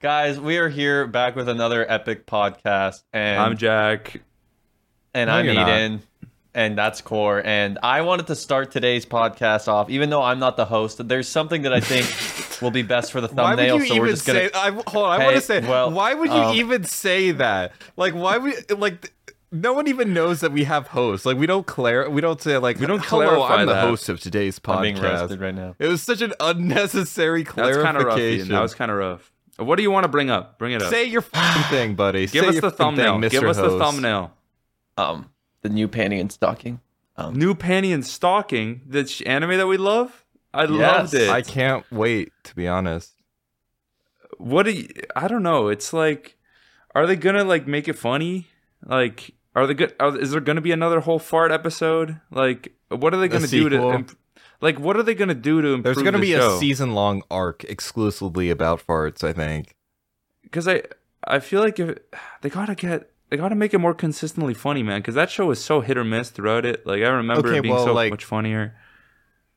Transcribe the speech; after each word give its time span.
Guys, 0.00 0.40
we 0.40 0.56
are 0.56 0.68
here 0.68 1.06
back 1.06 1.36
with 1.36 1.48
another 1.48 1.84
epic 1.90 2.24
podcast, 2.26 3.02
and 3.12 3.38
I'm 3.38 3.56
Jack. 3.58 4.22
and 5.12 5.28
No, 5.28 5.34
I'm 5.34 5.44
you're 5.44 5.54
not. 5.54 5.68
Eden, 5.68 6.02
and 6.54 6.78
that's 6.78 7.02
Core. 7.02 7.42
And 7.44 7.78
I 7.82 8.00
wanted 8.00 8.26
to 8.28 8.34
start 8.34 8.70
today's 8.70 9.04
podcast 9.04 9.68
off, 9.68 9.90
even 9.90 10.08
though 10.08 10.22
I'm 10.22 10.38
not 10.38 10.56
the 10.56 10.64
host. 10.64 11.06
There's 11.06 11.28
something 11.28 11.62
that 11.62 11.74
I 11.74 11.80
think 11.80 12.06
will 12.62 12.70
be 12.70 12.80
best 12.82 13.12
for 13.12 13.20
the 13.20 13.28
Why 13.28 13.50
would 13.50 13.58
thumbnail, 13.58 13.76
you 13.82 13.86
so 13.88 13.94
we're 13.96 14.06
even 14.06 14.10
just 14.16 14.26
gonna. 14.26 14.38
say? 14.48 14.50
I, 14.54 14.70
hold 14.70 15.04
on, 15.04 15.10
I 15.12 15.18
Hey, 15.18 15.24
want 15.24 15.36
to 15.36 15.42
say. 15.42 15.60
well, 15.60 15.90
why 15.90 16.14
would 16.14 16.30
you 16.30 16.34
um, 16.36 16.56
even 16.56 16.84
say 16.84 17.32
that? 17.32 17.72
Like, 17.98 18.14
why 18.14 18.38
would 18.38 18.78
like? 18.80 19.12
No 19.52 19.72
one 19.74 19.86
even 19.88 20.14
knows 20.14 20.40
that 20.40 20.52
we 20.52 20.62
have 20.64 20.86
hosts. 20.86 21.26
Like, 21.26 21.36
we 21.36 21.44
don't 21.44 21.66
clar- 21.66 22.08
We 22.08 22.22
don't 22.22 22.40
say 22.40 22.56
like. 22.56 22.78
We 22.78 22.86
don't 22.86 23.04
Hello, 23.04 23.26
clarify 23.28 23.56
I'm 23.56 23.66
the 23.66 23.74
that." 23.74 23.84
host 23.84 24.08
of 24.08 24.18
today's 24.20 24.58
I'm 24.64 24.80
being 24.80 24.96
podcast. 24.96 25.02
roasted 25.20 25.40
right 25.40 25.54
now. 25.54 25.74
It 25.78 25.88
was 25.88 26.02
such 26.02 26.22
an 26.22 26.32
unnecessary 26.40 27.42
That's 27.42 27.54
kind 27.76 27.98
clarification. 27.98 27.98
of 27.98 28.06
rough. 28.06 28.18
Ian. 28.20 28.48
That 28.48 28.62
was 28.62 28.74
kind 28.74 28.90
of 28.92 28.96
rough. 28.96 29.32
What 29.60 29.76
do 29.76 29.82
you 29.82 29.90
want 29.90 30.04
to 30.04 30.08
bring 30.08 30.30
up? 30.30 30.58
Bring 30.58 30.72
it 30.72 30.82
up. 30.82 30.90
Say 30.90 31.04
your 31.04 31.20
fucking 31.22 31.62
thing, 31.70 31.94
buddy. 31.94 32.26
Give 32.26 32.44
Say 32.44 32.48
us 32.48 32.60
the 32.60 32.70
thumbnail. 32.70 33.20
Thing, 33.20 33.28
Give 33.30 33.42
Mr. 33.42 33.48
us 33.50 33.56
the 33.56 33.78
thumbnail. 33.78 34.32
Um, 34.96 35.30
the 35.62 35.68
new 35.68 35.86
panty 35.88 36.20
and 36.20 36.30
stocking. 36.32 36.80
Um, 37.16 37.34
New 37.34 37.54
panty 37.54 37.92
and 37.92 38.04
stocking. 38.06 38.80
The 38.86 39.22
anime 39.26 39.56
that 39.58 39.66
we 39.66 39.76
love. 39.76 40.24
I 40.54 40.62
Yes. 40.64 40.70
loved 40.70 41.14
it. 41.14 41.28
I 41.30 41.42
can't 41.42 41.84
wait 41.92 42.32
to 42.44 42.54
be 42.54 42.66
honest. 42.66 43.12
what 44.38 44.64
do 44.64 44.72
you, 44.72 44.88
I 45.14 45.28
don't 45.28 45.42
know. 45.42 45.68
It's 45.68 45.92
like, 45.92 46.36
are 46.94 47.06
they 47.06 47.16
gonna 47.16 47.44
like 47.44 47.66
make 47.66 47.86
it 47.88 47.94
funny? 47.98 48.46
Like, 48.84 49.32
are 49.54 49.66
they 49.66 49.74
good? 49.74 49.94
Are, 50.00 50.16
is 50.16 50.30
there 50.30 50.40
gonna 50.40 50.60
be 50.62 50.72
another 50.72 51.00
whole 51.00 51.18
fart 51.18 51.52
episode? 51.52 52.20
Like, 52.30 52.72
what 52.88 53.12
are 53.14 53.18
they 53.18 53.28
gonna 53.28 53.46
do 53.46 53.68
to? 53.68 53.90
Imp- 53.92 54.16
like, 54.60 54.78
what 54.78 54.96
are 54.96 55.02
they 55.02 55.14
gonna 55.14 55.34
do 55.34 55.60
to 55.62 55.68
improve? 55.68 55.84
There's 55.84 56.04
gonna 56.04 56.18
the 56.18 56.22
be 56.22 56.32
show? 56.32 56.56
a 56.56 56.58
season 56.58 56.92
long 56.94 57.22
arc 57.30 57.64
exclusively 57.64 58.50
about 58.50 58.86
farts. 58.86 59.22
I 59.24 59.32
think. 59.32 59.74
because 60.42 60.66
I 60.68 60.82
I 61.24 61.38
feel 61.40 61.60
like 61.60 61.78
if 61.78 61.98
they 62.42 62.48
gotta 62.50 62.74
get 62.74 63.10
they 63.30 63.36
gotta 63.36 63.54
make 63.54 63.72
it 63.74 63.78
more 63.78 63.94
consistently 63.94 64.54
funny, 64.54 64.82
man. 64.82 65.00
Because 65.00 65.14
that 65.14 65.30
show 65.30 65.46
was 65.46 65.62
so 65.62 65.80
hit 65.80 65.96
or 65.96 66.04
miss 66.04 66.30
throughout 66.30 66.64
it. 66.64 66.86
Like 66.86 67.02
I 67.02 67.08
remember 67.08 67.48
Okay, 67.48 67.58
it 67.58 67.62
being 67.62 67.74
well, 67.74 67.84
so 67.84 67.92
like- 67.94 68.10
much 68.10 68.24
funnier. 68.24 68.74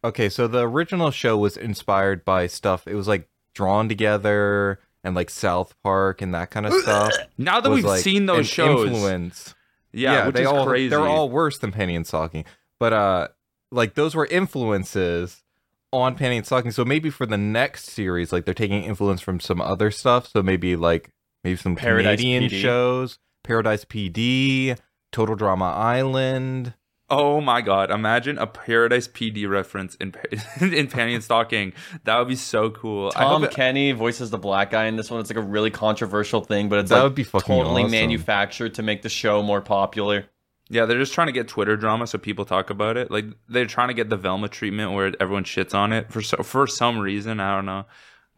Okay, 0.05 0.27
so 0.27 0.47
the 0.49 0.67
original 0.67 1.11
show 1.11 1.37
was 1.37 1.55
inspired 1.55 2.25
by 2.25 2.45
stuff. 2.47 2.87
It 2.87 2.95
was 2.95 3.07
like 3.07 3.29
drawn 3.55 3.87
together 3.87 4.79
and 5.01 5.15
like 5.15 5.29
South 5.29 5.73
Park 5.81 6.21
and 6.21 6.33
that 6.33 6.51
kind 6.51 6.65
of 6.65 6.73
stuff. 6.83 7.13
Now 7.37 7.61
that 7.61 7.69
was, 7.69 7.77
we've 7.77 7.85
like, 7.85 8.01
seen 8.01 8.25
those 8.25 8.45
shows, 8.47 8.89
influence. 8.89 9.55
yeah, 9.93 10.25
which 10.27 10.35
they 10.35 10.41
is 10.41 10.47
all 10.47 10.65
crazy. 10.67 10.89
they're 10.89 10.99
all 11.07 11.29
worse 11.29 11.57
than 11.59 11.71
Panty 11.71 11.95
and 11.95 12.05
Stocking. 12.05 12.43
But 12.79 12.91
uh, 12.93 13.27
like 13.73 13.95
those 13.95 14.15
were 14.15 14.25
influences 14.27 15.43
on 15.91 16.17
Panty 16.17 16.37
and 16.37 16.45
Stocking. 16.45 16.71
So 16.71 16.85
maybe 16.85 17.09
for 17.09 17.25
the 17.25 17.37
next 17.37 17.85
series, 17.85 18.31
like 18.31 18.45
they're 18.45 18.53
taking 18.53 18.83
influence 18.83 19.21
from 19.21 19.39
some 19.39 19.61
other 19.61 19.91
stuff. 19.91 20.27
So 20.27 20.41
maybe 20.41 20.75
like 20.75 21.09
maybe 21.43 21.57
some 21.57 21.75
Paradise 21.75 22.19
Canadian 22.19 22.43
PD. 22.49 22.61
shows, 22.61 23.19
Paradise 23.43 23.85
PD, 23.85 24.77
Total 25.11 25.35
Drama 25.35 25.65
Island. 25.71 26.73
Oh 27.09 27.41
my 27.41 27.61
god! 27.61 27.91
Imagine 27.91 28.39
a 28.39 28.47
Paradise 28.47 29.07
PD 29.07 29.47
reference 29.47 29.93
in 29.95 30.13
Pa- 30.13 30.21
in 30.61 30.87
Panty 30.87 31.13
and 31.13 31.23
Stocking. 31.23 31.73
That 32.05 32.17
would 32.17 32.29
be 32.29 32.35
so 32.37 32.71
cool. 32.71 33.11
I 33.15 33.19
Tom 33.23 33.41
hope 33.41 33.51
it- 33.51 33.55
Kenny 33.55 33.91
voices 33.91 34.31
the 34.31 34.37
black 34.39 34.71
guy 34.71 34.85
in 34.85 34.95
this 34.95 35.11
one. 35.11 35.19
It's 35.19 35.29
like 35.29 35.37
a 35.37 35.41
really 35.41 35.69
controversial 35.69 36.41
thing, 36.41 36.69
but 36.69 36.79
it's 36.79 36.89
That 36.89 36.95
like 36.97 37.03
would 37.03 37.15
be 37.15 37.25
totally 37.25 37.83
awesome. 37.83 37.91
manufactured 37.91 38.75
to 38.75 38.83
make 38.83 39.01
the 39.03 39.09
show 39.09 39.43
more 39.43 39.61
popular. 39.61 40.25
Yeah, 40.69 40.85
they're 40.85 40.99
just 40.99 41.13
trying 41.13 41.27
to 41.27 41.33
get 41.33 41.47
Twitter 41.47 41.75
drama 41.75 42.07
so 42.07 42.17
people 42.17 42.45
talk 42.45 42.69
about 42.69 42.97
it. 42.97 43.11
Like 43.11 43.25
they're 43.49 43.65
trying 43.65 43.89
to 43.89 43.93
get 43.93 44.09
the 44.09 44.17
Velma 44.17 44.47
treatment 44.47 44.93
where 44.93 45.11
everyone 45.19 45.43
shits 45.43 45.73
on 45.75 45.93
it 45.93 46.11
for 46.11 46.21
so, 46.21 46.37
for 46.43 46.67
some 46.67 46.99
reason. 46.99 47.39
I 47.39 47.55
don't 47.55 47.65
know, 47.65 47.85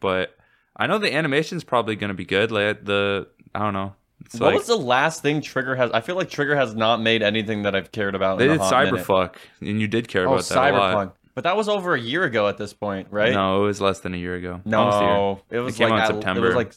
but 0.00 0.36
I 0.76 0.86
know 0.86 0.98
the 0.98 1.12
animation's 1.14 1.64
probably 1.64 1.96
gonna 1.96 2.14
be 2.14 2.24
good. 2.24 2.50
Like 2.50 2.84
the 2.84 3.28
I 3.54 3.60
don't 3.60 3.72
know. 3.74 3.94
It's 4.24 4.34
what 4.40 4.48
like, 4.48 4.56
was 4.56 4.66
the 4.66 4.76
last 4.76 5.22
thing 5.22 5.40
Trigger 5.40 5.76
has? 5.76 5.90
I 5.92 6.00
feel 6.00 6.16
like 6.16 6.28
Trigger 6.30 6.56
has 6.56 6.74
not 6.74 7.00
made 7.00 7.22
anything 7.22 7.62
that 7.62 7.76
I've 7.76 7.92
cared 7.92 8.14
about. 8.14 8.38
they 8.38 8.46
in 8.46 8.52
did 8.52 8.60
hot 8.60 8.84
minute. 8.86 9.04
Cyberfuck, 9.06 9.36
and 9.60 9.80
you 9.80 9.86
did 9.86 10.08
care 10.08 10.26
Oh, 10.26 10.32
about 10.34 10.44
that 10.46 10.74
a 10.74 10.76
lot. 10.76 10.96
Cyberpunk. 10.96 11.12
But 11.34 11.44
that 11.44 11.56
was 11.56 11.68
over 11.68 11.94
a 11.94 12.00
year 12.00 12.24
ago 12.24 12.48
at 12.48 12.56
this 12.56 12.72
point, 12.72 13.08
right? 13.10 13.32
No, 13.32 13.62
it 13.62 13.66
was 13.66 13.80
less 13.80 14.00
than 14.00 14.14
a 14.14 14.16
year 14.16 14.34
ago. 14.34 14.62
Almost 14.72 15.00
year. 15.00 15.08
No, 15.08 15.40
it 15.50 15.58
was 15.60 15.76
came 15.76 15.90
like 15.90 16.02
out 16.02 16.10
in 16.10 16.16
September. 16.16 16.46
It 16.46 16.48
was 16.48 16.56
like 16.56 16.72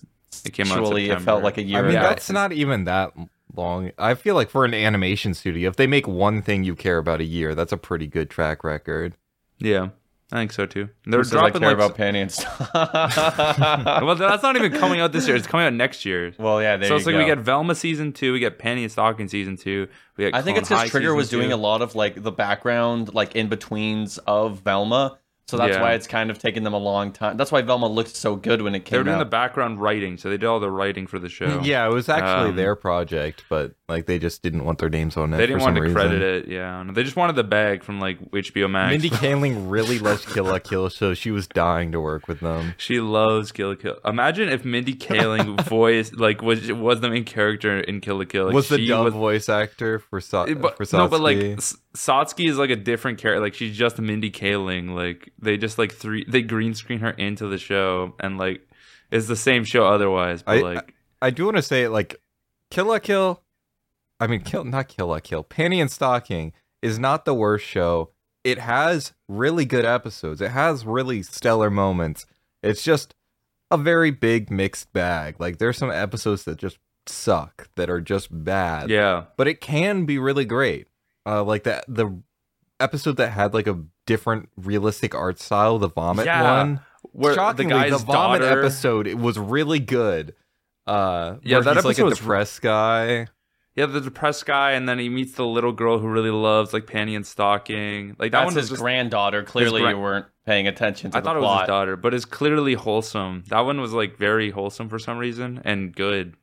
It 0.46 0.52
came 0.52 0.68
out 0.68 0.78
in 0.80 0.84
actually, 0.84 1.10
it 1.10 1.22
felt 1.22 1.44
like 1.44 1.58
a 1.58 1.64
year 1.64 1.80
I 1.80 1.82
mean, 1.84 1.92
ago. 1.92 2.02
that's 2.02 2.30
not 2.30 2.52
even 2.52 2.84
that 2.84 3.14
long. 3.56 3.92
I 3.98 4.14
feel 4.14 4.36
like 4.36 4.50
for 4.50 4.66
an 4.66 4.74
animation 4.74 5.34
studio, 5.34 5.70
if 5.70 5.76
they 5.76 5.88
make 5.88 6.08
one 6.08 6.42
thing 6.42 6.64
you 6.64 6.76
care 6.76 6.98
about 6.98 7.22
a 7.22 7.26
year, 7.26 7.56
that's 7.56 7.72
a 7.72 7.78
pretty 7.78 8.08
good 8.08 8.30
track 8.30 8.64
record. 8.64 9.16
Yeah, 9.60 9.90
I 10.32 10.38
think 10.38 10.52
so 10.52 10.66
too. 10.66 10.90
Who 11.06 11.12
They're 11.12 11.24
says 11.24 11.34
I 11.34 11.50
dropping 11.50 11.62
care 11.62 11.76
like 11.76 11.78
about 11.78 11.98
Panty 11.98 12.22
and 12.22 12.32
stuff. 12.32 12.70
well, 14.04 14.16
that's 14.16 14.44
not 14.44 14.56
even 14.56 14.72
coming 14.74 15.00
out 15.00 15.12
this 15.12 15.28
year. 15.28 15.36
It's 15.36 15.48
coming 15.48 15.66
out 15.66 15.74
next 15.74 16.06
year. 16.06 16.34
well, 16.38 16.62
yeah, 16.62 16.78
there 16.78 16.88
so 16.88 16.94
you 16.94 16.98
it's 16.98 17.06
like 17.08 17.14
go. 17.14 17.20
we 17.20 17.26
get 17.26 17.40
Velma 17.40 17.74
season 17.74 18.14
two, 18.14 18.34
we 18.34 18.40
get 18.40 18.60
Panty 18.60 18.84
and 18.84 18.92
Stocking 18.92 19.28
season 19.28 19.58
two, 19.58 19.88
we 20.18 20.26
get. 20.26 20.36
I 20.36 20.42
think 20.42 20.56
Clone 20.56 20.62
it's 20.62 20.70
because 20.70 20.90
Trigger 20.92 21.08
season 21.08 21.18
was 21.18 21.30
doing 21.30 21.52
a 21.52 21.58
lot 21.58 21.82
of 21.82 21.96
like 21.96 22.22
the 22.22 22.32
background, 22.32 23.14
like 23.14 23.36
in 23.36 23.50
betweens 23.50 24.20
of 24.20 24.60
Velma. 24.60 25.18
So 25.50 25.58
that's 25.58 25.76
Yeah. 25.78 25.82
why 25.82 25.94
it's 25.94 26.06
kind 26.08 26.30
of 26.30 26.38
taken 26.40 26.64
them 26.64 26.74
a 26.74 26.78
long 26.78 27.12
time. 27.12 27.36
That's 27.38 27.52
why 27.52 27.62
Velma 27.64 27.88
looked 27.88 28.16
so 28.16 28.36
good 28.36 28.62
when 28.62 28.76
it 28.76 28.86
came. 28.86 28.88
Out. 28.88 28.92
They 28.92 28.98
were 29.00 29.04
doing 29.06 29.16
out. 29.16 29.20
the 29.20 29.26
background 29.26 29.82
writing, 29.82 30.18
so 30.18 30.30
they 30.30 30.38
did 30.38 30.46
all 30.46 30.60
the 30.60 30.70
writing 30.70 31.08
for 31.08 31.18
the 31.20 31.30
show. 31.30 31.60
Yeah, 31.64 31.88
it 31.88 31.92
was 31.94 32.08
actually 32.10 32.50
Um, 32.52 32.56
their 32.56 32.76
project, 32.76 33.44
but 33.50 33.74
like 33.88 34.06
they 34.06 34.20
just 34.20 34.44
didn't 34.44 34.64
want 34.66 34.78
their 34.78 34.90
names 34.90 35.18
on 35.18 35.34
it. 35.34 35.38
They 35.38 35.48
didn't 35.48 35.60
for 35.62 35.66
want 35.66 35.76
some 35.78 35.84
to 35.84 35.90
reason. 35.90 35.96
credit 35.96 36.22
it. 36.22 36.48
Yeah, 36.48 36.80
I 36.88 36.92
they 36.94 37.04
just 37.04 37.16
wanted 37.16 37.36
the 37.36 37.44
bag 37.44 37.84
from 37.84 38.00
like 38.00 38.20
HBO 38.32 38.70
Max. 38.70 38.92
Mindy 38.92 39.10
Kaling 39.22 39.70
really 39.72 39.98
loves 39.98 40.26
Kill 40.26 40.46
la 40.46 40.60
Kill, 40.60 40.90
so 40.92 41.14
she 41.16 41.32
was 41.32 41.48
dying 41.48 41.92
to 41.94 42.00
work 42.00 42.28
with 42.28 42.40
them. 42.42 42.76
She 42.78 43.00
loves 43.00 43.52
Kill 43.52 43.70
la 43.70 43.76
Kill. 43.76 43.98
Imagine 44.06 44.50
if 44.50 44.64
Mindy 44.64 44.94
Kaling 44.94 45.60
voice 45.68 46.14
like 46.14 46.42
was 46.44 46.72
was 46.72 47.02
the 47.02 47.10
main 47.10 47.24
character 47.26 47.80
in 47.80 48.00
Kill 48.02 48.18
la 48.20 48.26
Kill. 48.26 48.46
Like, 48.46 48.54
was 48.54 48.70
the 48.70 48.78
she 48.78 48.88
dub 48.88 49.06
was- 49.06 49.14
voice 49.16 49.50
actor 49.50 49.98
for 50.00 50.22
Sa- 50.22 50.46
but, 50.46 50.78
for 50.78 50.86
no, 50.96 51.08
but 51.08 51.20
like 51.22 51.38
Satsuki? 51.38 51.58
S- 51.58 51.78
Satsuki 51.96 52.48
is 52.50 52.58
like 52.60 52.70
a 52.70 52.76
different 52.76 53.18
character. 53.18 53.42
Like 53.42 53.56
she's 53.56 53.76
just 53.76 53.98
Mindy 54.00 54.30
Kaling. 54.30 54.92
Like 54.94 55.32
they 55.42 55.58
just 55.58 55.78
like 55.78 55.92
three 55.94 56.26
they 56.28 56.42
green 56.42 56.74
screen 56.74 57.00
her 57.00 57.12
into 57.12 57.48
the 57.48 57.58
show, 57.58 58.16
and 58.20 58.38
like 58.38 58.68
it's 59.12 59.28
the 59.28 59.36
same 59.36 59.64
show 59.64 59.86
otherwise. 59.86 60.44
But 60.44 60.58
I- 60.58 60.62
like 60.62 60.94
I 61.22 61.30
do 61.32 61.46
want 61.46 61.58
to 61.58 61.64
say 61.64 61.88
like 61.88 62.16
Kill 62.72 62.86
la 62.86 63.00
Kill. 63.00 63.42
I 64.20 64.28
mean, 64.28 64.42
kill 64.42 64.64
not 64.64 64.88
Kill 64.90 65.08
la 65.08 65.20
Kill. 65.20 65.44
Panty 65.44 65.82
and 65.82 65.90
Stocking 65.92 66.54
is 66.82 67.00
not 67.00 67.26
the 67.26 67.34
worst 67.34 67.66
show. 67.66 68.12
It 68.44 68.58
has 68.58 69.14
really 69.28 69.66
good 69.66 69.86
episodes. 69.86 70.42
It 70.42 70.52
has 70.52 70.86
really 70.86 71.24
stellar 71.24 71.70
moments. 71.70 72.26
It's 72.64 72.84
just 72.84 73.16
a 73.72 73.78
very 73.78 74.12
big 74.12 74.50
mixed 74.50 74.92
bag. 74.94 75.36
Like 75.40 75.58
there's 75.58 75.78
some 75.78 75.92
episodes 75.92 76.44
that 76.46 76.58
just 76.58 76.78
suck 77.06 77.70
that 77.76 77.90
are 77.90 78.02
just 78.02 78.28
bad. 78.32 78.90
yeah, 78.90 79.26
but 79.38 79.48
it 79.48 79.62
can 79.62 80.06
be 80.06 80.18
really 80.20 80.46
great. 80.46 80.88
Uh, 81.26 81.44
like 81.44 81.64
that 81.64 81.84
the 81.88 82.22
episode 82.80 83.18
that 83.18 83.30
had 83.32 83.54
like 83.54 83.68
a 83.68 83.80
different 84.06 84.50
realistic 84.58 85.14
art 85.16 85.40
style, 85.40 85.78
the 85.80 85.90
vomit 85.90 86.26
Yeah, 86.26 86.58
one. 86.60 86.80
where 87.12 87.34
Shockingly, 87.36 87.74
the 87.74 87.90
guy's 87.92 88.02
vomit 88.04 88.42
daughter, 88.42 88.60
episode 88.62 89.08
it 89.08 89.18
was 89.18 89.38
really 89.38 89.80
good. 89.80 90.36
Uh, 90.88 91.36
Yeah, 91.44 91.58
where 91.58 91.64
that 91.66 91.76
he's 91.76 91.86
like 91.86 91.98
a 91.98 92.02
episode 92.02 92.06
was- 92.06 92.18
depressed 92.20 92.62
guy. 92.62 93.28
yeah, 93.76 93.86
the 93.86 94.02
depressed 94.02 94.46
guy, 94.46 94.72
and 94.72 94.90
then 94.90 94.98
he 95.00 95.08
meets 95.10 95.34
the 95.34 95.46
little 95.46 95.72
girl 95.72 96.00
who 96.00 96.08
really 96.08 96.32
loves 96.32 96.74
like 96.74 96.86
Panty 96.88 97.16
and 97.16 97.26
Stocking. 97.26 98.16
Like 98.18 98.32
that 98.32 98.40
That's 98.40 98.46
one 98.46 98.56
his 98.56 98.64
was 98.64 98.70
just. 98.72 98.82
granddaughter. 98.82 99.44
Clearly, 99.44 99.82
gran- 99.82 99.96
you 99.96 100.02
weren't 100.02 100.26
paying 100.46 100.68
attention 100.68 101.12
to 101.12 101.18
I 101.18 101.20
the 101.22 101.26
thought 101.26 101.38
it 101.38 101.42
was 101.42 101.62
his 101.62 101.68
daughter, 101.68 101.96
but 101.96 102.14
it's 102.14 102.26
clearly 102.26 102.74
wholesome. 102.74 103.44
That 103.50 103.62
one 103.62 103.80
was 103.80 103.94
like 103.94 104.18
very 104.18 104.50
wholesome 104.50 104.90
for 104.90 104.98
some 105.00 105.18
reason 105.20 105.62
and 105.64 105.96
good. 105.96 106.36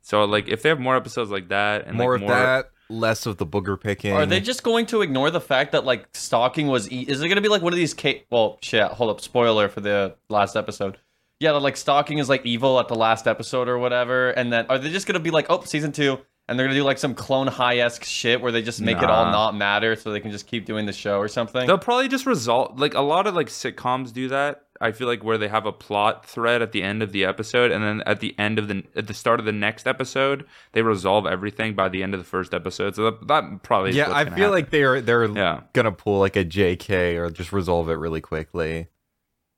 So 0.00 0.24
like 0.24 0.48
if 0.48 0.62
they 0.62 0.70
have 0.70 0.80
more 0.80 0.96
episodes 0.96 1.30
like 1.30 1.48
that 1.50 1.86
and 1.86 1.96
more 1.98 2.14
like, 2.14 2.22
of 2.22 2.28
that, 2.28 2.70
less 2.90 3.26
of 3.26 3.36
the 3.36 3.46
booger 3.46 3.80
picking. 3.80 4.12
Are 4.12 4.26
they 4.26 4.40
just 4.40 4.62
going 4.62 4.86
to 4.86 5.02
ignore 5.02 5.30
the 5.30 5.40
fact 5.40 5.72
that 5.72 5.84
like 5.84 6.06
Stocking 6.12 6.66
was? 6.66 6.90
E- 6.90 7.04
is 7.08 7.20
it 7.20 7.28
going 7.28 7.36
to 7.36 7.42
be 7.42 7.48
like 7.48 7.62
one 7.62 7.72
of 7.72 7.76
these? 7.76 7.94
Ca- 7.94 8.24
well, 8.30 8.58
shit. 8.62 8.90
Hold 8.92 9.10
up. 9.10 9.20
Spoiler 9.20 9.68
for 9.68 9.80
the 9.80 10.16
last 10.28 10.56
episode. 10.56 10.98
Yeah, 11.38 11.52
that 11.52 11.60
like 11.60 11.76
Stocking 11.76 12.18
is 12.18 12.28
like 12.28 12.44
evil 12.44 12.78
at 12.80 12.88
the 12.88 12.94
last 12.94 13.26
episode 13.26 13.68
or 13.68 13.78
whatever. 13.78 14.30
And 14.30 14.52
then 14.52 14.66
are 14.68 14.78
they 14.78 14.90
just 14.90 15.06
going 15.06 15.14
to 15.14 15.20
be 15.20 15.30
like, 15.30 15.46
oh, 15.48 15.62
season 15.62 15.92
two, 15.92 16.18
and 16.48 16.58
they're 16.58 16.66
going 16.66 16.74
to 16.74 16.80
do 16.80 16.84
like 16.84 16.98
some 16.98 17.14
clone 17.14 17.46
high 17.46 17.78
esque 17.78 18.04
shit 18.04 18.40
where 18.40 18.52
they 18.52 18.60
just 18.60 18.80
make 18.80 18.98
it 18.98 19.08
all 19.08 19.24
not 19.30 19.54
matter 19.54 19.96
so 19.96 20.10
they 20.10 20.20
can 20.20 20.32
just 20.32 20.46
keep 20.46 20.66
doing 20.66 20.84
the 20.84 20.92
show 20.92 21.18
or 21.18 21.28
something? 21.28 21.66
They'll 21.66 21.78
probably 21.78 22.08
just 22.08 22.26
result 22.26 22.76
like 22.76 22.94
a 22.94 23.00
lot 23.00 23.26
of 23.26 23.34
like 23.34 23.46
sitcoms 23.46 24.12
do 24.12 24.28
that. 24.28 24.64
I 24.82 24.92
feel 24.92 25.06
like 25.06 25.22
where 25.22 25.36
they 25.36 25.48
have 25.48 25.66
a 25.66 25.72
plot 25.72 26.24
thread 26.24 26.62
at 26.62 26.72
the 26.72 26.82
end 26.82 27.02
of 27.02 27.12
the 27.12 27.24
episode, 27.24 27.70
and 27.70 27.84
then 27.84 28.02
at 28.06 28.20
the 28.20 28.34
end 28.38 28.58
of 28.58 28.68
the 28.68 28.82
at 28.96 29.06
the 29.08 29.14
start 29.14 29.38
of 29.38 29.44
the 29.46 29.52
next 29.52 29.86
episode, 29.86 30.46
they 30.72 30.80
resolve 30.82 31.26
everything 31.26 31.74
by 31.74 31.88
the 31.90 32.02
end 32.02 32.14
of 32.14 32.20
the 32.20 32.24
first 32.24 32.54
episode. 32.54 32.94
So 32.96 33.04
that, 33.10 33.28
that 33.28 33.62
probably 33.62 33.90
is 33.90 33.96
Yeah, 33.96 34.08
what's 34.08 34.16
I 34.16 34.24
feel 34.24 34.32
happen. 34.32 34.50
like 34.52 34.70
they're 34.70 35.00
they're 35.02 35.26
Yeah. 35.26 35.60
gonna 35.74 35.92
pull 35.92 36.18
like 36.20 36.36
a 36.36 36.44
JK 36.44 37.16
or 37.16 37.28
just 37.30 37.52
resolve 37.52 37.90
it 37.90 37.94
really 37.94 38.22
quickly. 38.22 38.86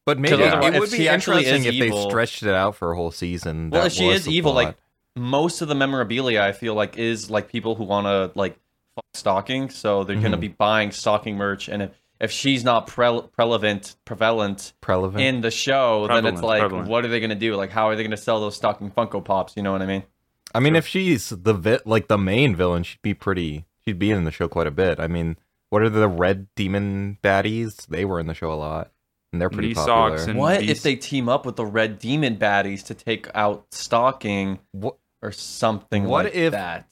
But 0.05 0.19
maybe 0.19 0.43
otherwise- 0.43 0.75
it 0.75 0.81
would 0.81 0.91
be 0.91 1.07
interesting 1.07 1.65
if 1.65 1.75
evil- 1.75 2.05
they 2.05 2.09
stretched 2.11 2.43
it 2.43 2.55
out 2.55 2.75
for 2.75 2.91
a 2.91 2.97
whole 2.97 3.13
season. 3.13 3.71
well, 3.71 3.83
That 3.83 3.87
if 3.89 3.93
she 3.93 4.09
is 4.09 4.27
evil, 4.27 4.53
plot. 4.53 4.65
like 4.65 4.77
most 5.17 5.63
of 5.63 5.69
the 5.69 5.77
memorabilia, 5.77 6.43
I 6.43 6.51
feel 6.51 6.75
like 6.75 6.99
is 6.99 7.31
like 7.31 7.49
people 7.49 7.77
who 7.77 7.85
want 7.85 8.07
to 8.09 8.37
like 8.37 8.59
fuck 8.97 9.05
Stocking, 9.15 9.71
so 9.71 10.03
they're 10.03 10.17
gonna 10.17 10.37
Mhm. 10.37 10.41
be 10.41 10.49
buying 10.49 10.91
Stocking 10.91 11.37
merch, 11.37 11.69
and 11.69 11.83
if 11.83 11.91
if 12.23 12.31
she's 12.31 12.65
not 12.65 12.87
pre- 12.87 13.21
prevalent 13.37 13.97
prevalent 14.07 14.73
Prevalent. 14.81 15.21
in 15.21 15.41
the 15.43 15.51
show, 15.51 16.07
then 16.09 16.25
it's 16.25 16.41
like, 16.41 16.61
prevalent. 16.61 16.89
what 16.89 17.05
are 17.05 17.09
they 17.09 17.21
gonna 17.21 17.35
do? 17.35 17.55
Like, 17.57 17.71
how 17.71 17.89
are 17.89 17.97
they 17.97 18.03
gonna 18.03 18.17
sell 18.17 18.41
those 18.41 18.57
stocking 18.57 18.91
Funko 18.91 19.23
Pops? 19.23 19.55
You 19.57 19.63
know 19.63 19.73
what 19.73 19.83
I 19.83 19.87
mean? 19.87 20.05
I 20.55 20.61
mean, 20.61 20.77
if 20.77 20.87
she's 20.87 21.29
the 21.31 21.53
vi- 21.55 21.81
like 21.85 22.09
the 22.09 22.19
main 22.19 22.55
villain, 22.57 22.83
she'd 22.85 23.03
be 23.03 23.13
pretty. 23.15 23.67
She'd 23.85 23.99
be 23.99 24.11
in 24.11 24.25
the 24.25 24.31
show 24.31 24.49
quite 24.49 24.67
a 24.67 24.71
bit. 24.71 25.01
I 25.01 25.07
mean, 25.09 25.37
what 25.71 25.83
are 25.83 25.89
the 25.91 26.09
red 26.09 26.47
demon 26.55 27.19
baddies? 27.23 27.87
They 27.87 28.05
were 28.05 28.21
in 28.21 28.27
the 28.27 28.35
show 28.35 28.53
a 28.53 28.55
lot, 28.55 28.93
and 29.33 29.41
they're 29.41 29.51
pretty 29.51 29.69
Knee 29.69 29.75
popular. 29.75 30.17
and- 30.17 30.39
What 30.39 30.61
these- 30.61 30.71
if 30.71 30.83
they 30.83 30.95
team 30.97 31.29
up 31.29 31.45
with 31.47 31.57
the 31.57 31.67
Red 31.67 31.99
Demon 31.99 32.37
baddies 32.37 32.85
to 32.87 32.95
take 32.95 33.29
out 33.35 33.65
stocking 33.73 34.61
What 34.73 34.97
or 35.23 35.33
something 35.33 36.05
What 36.05 36.27
like 36.27 36.35
if- 36.35 36.53
that? 36.53 36.87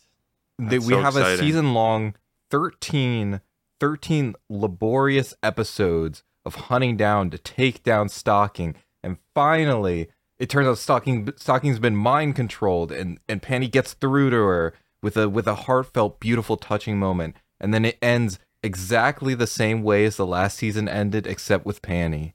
that 0.58 0.70
That's 0.70 0.86
we 0.86 0.94
so 0.94 1.00
have 1.02 1.16
a 1.16 1.36
season 1.38 1.72
long 1.74 2.14
13, 2.50 3.40
13 3.80 4.34
laborious 4.48 5.34
episodes 5.42 6.22
of 6.44 6.54
hunting 6.54 6.96
down 6.96 7.30
to 7.30 7.38
take 7.38 7.82
down 7.82 8.08
Stocking, 8.08 8.76
and 9.02 9.16
finally 9.34 10.08
it 10.38 10.48
turns 10.48 10.68
out 10.68 10.78
Stocking 10.78 11.28
Stocking's 11.36 11.78
been 11.78 11.96
mind 11.96 12.36
controlled, 12.36 12.92
and 12.92 13.18
and 13.28 13.42
Panty 13.42 13.70
gets 13.70 13.92
through 13.92 14.30
to 14.30 14.36
her 14.36 14.74
with 15.02 15.16
a 15.16 15.28
with 15.28 15.46
a 15.46 15.54
heartfelt, 15.54 16.20
beautiful, 16.20 16.56
touching 16.56 16.98
moment, 16.98 17.36
and 17.60 17.74
then 17.74 17.84
it 17.84 17.98
ends 18.00 18.38
exactly 18.62 19.34
the 19.34 19.46
same 19.46 19.82
way 19.82 20.04
as 20.04 20.16
the 20.16 20.26
last 20.26 20.56
season 20.56 20.88
ended, 20.88 21.26
except 21.26 21.66
with 21.66 21.82
Panty. 21.82 22.32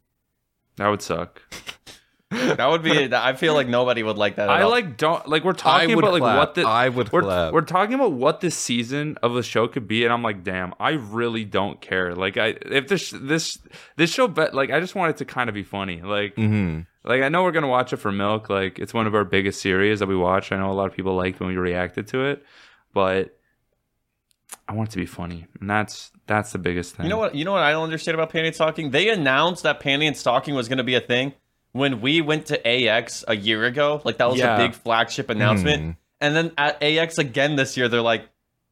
That 0.77 0.89
would 0.89 1.01
suck. 1.01 1.42
That 2.56 2.70
would 2.70 2.84
be. 2.84 3.14
I 3.14 3.34
feel 3.34 3.54
like 3.54 3.68
nobody 3.68 4.04
would 4.04 4.18
like 4.18 4.36
that. 4.36 4.50
At 4.50 4.58
I 4.58 4.62
all. 4.64 4.70
like 4.70 4.98
don't 4.98 5.28
like 5.28 5.44
we're 5.44 5.54
talking 5.54 5.96
would 5.96 6.04
about 6.04 6.14
like 6.14 6.22
what 6.22 6.56
the 6.56 6.64
I 6.64 6.90
would 6.90 7.12
we're, 7.12 7.22
clap. 7.22 7.54
we're 7.54 7.62
talking 7.62 7.96
about 7.96 8.14
what 8.14 8.42
this 8.42 8.56
season 8.56 9.18
of 9.24 9.34
the 9.34 9.44
show 9.44 9.68
could 9.68 9.88
be 9.88 10.04
and 10.04 10.14
I'm 10.14 10.24
like 10.24 10.44
damn 10.44 10.74
I 10.80 10.92
really 10.92 11.46
don't 11.46 11.80
care 11.82 12.14
like 12.16 12.38
I 12.38 12.56
if 12.66 12.88
this 12.88 13.12
this 13.12 13.60
this 13.96 14.12
show 14.12 14.28
but 14.28 14.54
like 14.54 14.72
I 14.72 14.80
just 14.80 14.96
want 14.96 15.12
it 15.12 15.18
to 15.18 15.26
kind 15.26 15.50
of 15.50 15.54
be 15.54 15.64
funny 15.64 16.02
like 16.02 16.36
mm-hmm. 16.36 16.82
like 17.04 17.22
I 17.22 17.30
know 17.30 17.44
we're 17.44 17.52
gonna 17.52 17.68
watch 17.68 17.94
it 17.94 17.98
for 17.98 18.12
milk 18.12 18.50
like 18.50 18.80
it's 18.80 18.94
one 18.94 19.08
of 19.08 19.16
our 19.16 19.26
biggest 19.26 19.62
series 19.62 20.00
that 20.00 20.08
we 20.08 20.16
watch 20.16 20.52
I 20.52 20.58
know 20.58 20.72
a 20.72 20.74
lot 20.74 20.88
of 20.88 20.94
people 20.94 21.16
liked 21.16 21.40
when 21.40 21.50
we 21.50 21.58
reacted 21.58 22.08
to 22.08 22.26
it 22.26 22.44
but 22.94 23.38
I 24.68 24.74
want 24.74 24.90
it 24.90 24.92
to 24.94 24.98
be 24.98 25.06
funny 25.06 25.48
and 25.60 25.70
that's 25.70 26.12
that's 26.28 26.52
the 26.52 26.60
biggest 26.60 26.96
thing 26.96 27.06
You 27.06 27.10
know 27.10 27.18
what? 27.18 27.36
You 27.36 27.46
know 27.46 27.52
what 27.52 27.62
I 27.62 27.72
don't 27.72 27.84
understand 27.84 28.16
about 28.16 28.31
Panty 28.31 28.48
and 28.48 28.56
Stocking? 28.56 28.90
They 28.90 29.10
announced 29.10 29.64
that 29.64 29.80
Panty 29.80 30.08
and 30.08 30.18
Stocking 30.18 30.56
was 30.56 30.68
going 30.68 30.80
to 30.80 30.84
be 30.84 30.96
a 30.96 31.02
thing 31.02 31.34
when 31.75 32.00
we 32.00 32.22
went 32.22 32.45
to 32.45 32.56
AX 32.66 33.25
a 33.27 33.36
year 33.36 33.66
ago. 33.66 34.01
Like 34.06 34.18
that 34.19 34.30
was 34.30 34.39
Yeah. 34.39 34.56
a 34.56 34.57
big 34.66 34.74
flagship 34.75 35.30
announcement. 35.30 35.83
Mhm. 35.83 35.95
And 36.22 36.33
then 36.36 36.51
at 36.57 36.81
AX 36.81 37.18
again 37.18 37.57
this 37.57 37.75
year, 37.75 37.89
they're 37.89 38.01
like, 38.01 38.24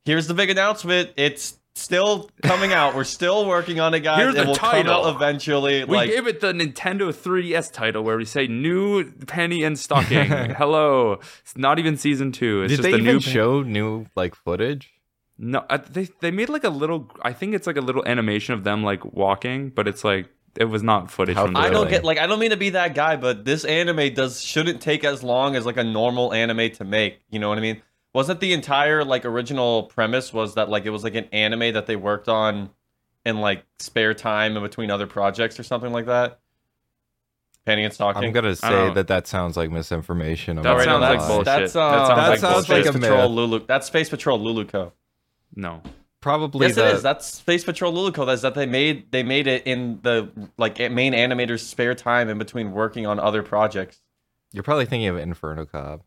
"Here's 0.06 0.28
the 0.28 0.34
big 0.34 0.50
announcement. 0.50 1.10
It's 1.18 1.58
still 1.76 2.30
coming 2.44 2.72
out. 2.72 2.96
We're 2.96 3.04
still 3.04 3.46
working 3.46 3.82
on 3.82 3.94
it, 3.94 4.00
guys. 4.02 4.20
Here's 4.20 4.36
it 4.36 4.42
the 4.44 4.48
will 4.48 4.56
come 4.56 4.72
title. 4.72 5.06
out 5.06 5.16
eventually." 5.16 5.84
we 5.84 5.98
like, 5.98 6.10
gave 6.12 6.28
it 6.28 6.40
the 6.40 6.54
Nintendo 6.54 7.14
3DS 7.14 7.70
title 7.74 8.04
where 8.04 8.16
we 8.16 8.24
say 8.24 8.48
new 8.48 9.12
penny 9.28 9.64
and 9.64 9.78
stocking. 9.86 10.30
Hello. 10.56 11.20
It's 11.42 11.58
not 11.58 11.80
even 11.80 11.98
season 11.98 12.32
two. 12.32 12.62
It's 12.64 12.70
Did 12.72 12.76
just 12.78 12.84
they 12.84 12.92
the 12.92 12.98
even 13.00 13.16
new 13.16 13.20
show 13.20 13.62
new 13.64 14.06
like 14.16 14.34
footage? 14.34 14.94
No, 15.38 15.66
uh, 15.70 15.80
they 15.92 16.08
they 16.22 16.32
made 16.32 16.48
like 16.48 16.64
a 16.64 16.70
little. 16.70 17.12
I 17.22 17.34
think 17.34 17.54
it's 17.54 17.68
like 17.68 17.76
a 17.78 17.82
little 17.82 18.06
animation 18.08 18.54
of 18.54 18.64
them 18.64 18.82
like 18.82 19.04
walking, 19.04 19.72
but 19.72 19.90
it's 19.90 20.06
like 20.06 20.28
it 20.56 20.66
was 20.66 20.84
not 20.84 21.10
footage 21.10 21.36
How 21.36 21.46
from. 21.46 21.54
The 21.54 21.60
I 21.60 21.70
don't 21.70 21.90
get 21.90 22.04
like 22.04 22.18
I 22.18 22.28
don't 22.28 22.40
mean 22.40 22.52
to 22.52 22.58
be 22.58 22.72
that 22.72 22.96
guy, 22.96 23.16
but 23.16 23.46
this 23.46 23.66
anime 23.66 24.14
does 24.14 24.42
shouldn't 24.42 24.82
take 24.82 25.04
as 25.04 25.24
long 25.24 25.56
as 25.56 25.66
like 25.66 25.78
a 25.78 25.84
normal 25.84 26.34
anime 26.34 26.72
to 26.72 26.84
make. 26.84 27.22
You 27.30 27.40
know 27.40 27.50
what 27.50 27.58
I 27.58 27.62
mean? 27.62 27.82
Wasn't 28.14 28.40
the 28.40 28.54
entire 28.54 29.04
like 29.04 29.26
original 29.26 29.84
premise 29.84 30.32
was 30.32 30.56
that 30.56 30.70
like 30.70 30.86
it 30.86 30.92
was 30.92 31.04
like 31.04 31.16
an 31.16 31.26
anime 31.32 31.74
that 31.74 31.88
they 31.88 31.96
worked 31.96 32.30
on 32.30 32.70
in 33.26 33.40
like 33.40 33.66
spare 33.80 34.14
time 34.14 34.56
in 34.56 34.64
between 34.64 34.92
other 34.92 35.08
projects 35.08 35.60
or 35.60 35.64
something 35.64 35.92
like 35.92 36.06
that? 36.06 36.40
Panty 37.66 37.86
and 37.86 37.94
Stocking. 37.94 38.26
I'm 38.26 38.32
gonna 38.34 38.56
say 38.56 38.94
that 38.94 39.08
that 39.08 39.26
sounds 39.26 39.56
like 39.56 39.72
misinformation. 39.72 40.58
I'm 40.58 40.64
That 40.64 40.74
not 40.74 40.84
sounds 40.84 41.02
like 41.02 41.20
bullshit. 41.20 41.46
That's, 41.46 41.76
uh, 41.76 41.92
That 42.16 42.40
sounds 42.40 42.44
like 42.44 42.64
Space 42.64 42.84
bullshit. 42.84 43.02
Patrol 43.02 43.30
myth. 43.30 43.36
Lulu. 43.36 43.66
That's 43.66 43.88
Space 43.88 44.10
Patrol 44.10 44.40
Luluco. 44.40 44.92
No, 45.56 45.82
Probably 46.24 46.68
Yes, 46.68 46.76
the, 46.78 46.88
it 46.88 46.96
is. 46.96 47.04
That's 47.04 47.26
Space 47.28 47.66
Patrol 47.66 47.92
Luluco. 47.92 48.26
That's 48.26 48.44
that 48.44 48.56
they 48.56 48.66
made. 48.66 49.12
They 49.12 49.24
made 49.24 49.46
it 49.46 49.64
in 49.68 50.00
the 50.04 50.30
like 50.58 50.80
main 50.90 51.12
animator's 51.12 51.68
spare 51.68 51.94
time 51.96 52.30
in 52.30 52.38
between 52.38 52.72
working 52.72 53.06
on 53.06 53.20
other 53.20 53.44
projects. 53.44 54.00
You're 54.54 54.64
probably 54.64 54.86
thinking 54.86 55.10
of 55.10 55.18
Inferno 55.18 55.66
Cop. 55.66 56.06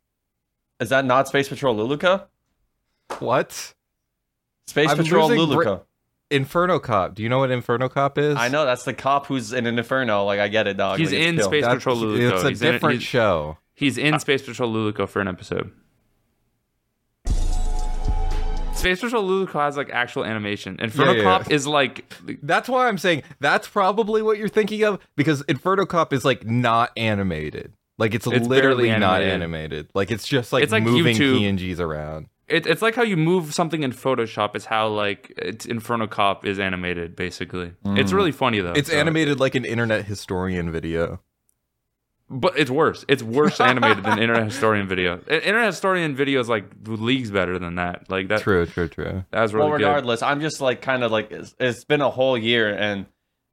Is 0.81 0.89
that 0.89 1.05
not 1.05 1.29
Space 1.29 1.51
Patrol 1.51 1.77
Luluco? 1.77 2.25
What? 3.19 3.75
Space 4.67 4.89
I'm 4.89 4.97
Patrol 4.97 5.29
losing 5.29 5.49
Luluco. 5.55 5.65
br- 5.81 5.83
Inferno 6.35 6.79
Cop. 6.79 7.15
Do 7.15 7.23
you 7.23 7.29
know 7.29 7.41
what 7.41 7.51
Inferno 7.51 7.91
Cop 7.91 8.17
is? 8.17 8.37
I 8.39 8.49
know 8.49 8.65
that's 8.65 8.85
the 8.85 8.95
cop 8.95 9.27
who's 9.27 9.53
in 9.53 9.67
an 9.67 9.79
inferno. 9.79 10.25
Like 10.25 10.41
I 10.41 10.49
get 10.49 10.67
it, 10.67 10.79
dog. 10.79 10.99
he's 10.99 11.13
Like, 11.13 11.21
in 11.21 11.37
chill. 11.37 11.45
Space 11.45 11.63
That's- 11.65 11.79
Patrol 11.81 11.97
Luluco. 11.99 12.33
It's 12.33 12.43
a 12.43 12.49
he's 12.49 12.63
in, 12.63 12.73
different 12.73 12.95
he's, 13.01 13.03
show. 13.07 13.59
he's 13.75 13.99
in 13.99 14.19
Space 14.19 14.43
Patrol 14.43 14.73
Luluco 14.73 15.07
for 15.07 15.21
an 15.21 15.29
episode. 15.29 15.73
Space 18.87 19.01
Patrol 19.01 19.29
Luluco 19.29 19.61
has 19.61 19.77
like 19.77 19.91
actual 19.91 20.25
animation. 20.25 20.77
Inferno 20.81 21.13
Yeah, 21.13 21.19
yeah, 21.19 21.25
Cop 21.25 21.49
yeah. 21.49 21.55
is 21.57 21.67
like 21.67 22.13
That's 22.43 22.69
why 22.69 22.89
I'm 22.89 22.99
saying 22.99 23.23
that's 23.41 23.67
probably 23.69 24.23
what 24.23 24.39
you're 24.39 24.49
thinking 24.49 24.85
of 24.85 25.01
because 25.17 25.43
Inferno 25.43 25.87
Cop 25.87 26.13
is 26.13 26.25
like 26.25 26.47
not 26.47 26.91
animated. 26.97 27.73
Like 27.99 28.15
it's, 28.15 28.27
It's 28.27 28.47
literally 28.47 28.89
barely 28.89 29.01
not 29.01 29.23
animated. 29.23 29.43
animated. 29.43 29.89
Like 29.95 30.11
it's 30.11 30.27
just 30.27 30.53
like, 30.53 30.63
It's 30.63 30.73
like 30.73 30.83
moving 30.83 31.17
YouTube. 31.17 31.41
PNGs 31.41 31.81
around. 31.81 32.27
it, 32.47 32.67
it's 32.67 32.83
like 32.83 32.95
how 32.95 33.03
you 33.03 33.17
move 33.17 33.55
something 33.55 33.83
in 33.83 33.93
Photoshop. 33.93 34.55
Is 34.55 34.67
how 34.67 34.89
like 34.89 35.33
it's 35.37 35.67
Inferno 35.67 36.07
Cop 36.07 36.45
is 36.45 36.59
animated. 36.59 37.17
Basically, 37.17 37.73
it's 37.87 38.13
mm. 38.13 38.15
really 38.15 38.33
funny 38.33 38.61
though. 38.61 38.73
It's 38.73 38.91
so- 38.91 38.97
animated 38.97 39.41
like 39.41 39.55
an 39.55 39.65
internet 39.65 40.05
historian 40.05 40.71
video. 40.71 41.21
But 42.29 42.59
it's 42.59 42.71
worse. 42.71 43.05
It's 43.07 43.23
worse 43.23 43.61
animated 43.61 44.03
than 44.03 44.19
Internet 44.19 44.47
Historian 44.47 44.89
video. 44.89 45.21
I- 45.31 45.35
Internet 45.35 45.67
Historian 45.67 46.17
video 46.17 46.41
is 46.41 46.49
like 46.49 46.65
leagues 46.85 47.31
better 47.31 47.59
than 47.59 47.77
that. 47.77 48.11
Like 48.11 48.29
that. 48.29 48.41
True, 48.41 48.67
true, 48.67 48.89
true. 48.89 49.25
That 49.31 49.43
was 49.43 49.55
really 49.55 49.69
well, 49.71 49.79
good. 49.79 49.85
regardless, 49.85 50.23
I'm 50.23 50.41
just 50.41 50.61
like 50.61 50.83
kind 50.83 51.05
of 51.05 51.13
like 51.13 51.31
it's, 51.31 51.55
it's 51.61 51.85
been 51.85 52.01
a 52.01 52.11
whole 52.11 52.37
year, 52.37 52.77
and 52.77 53.07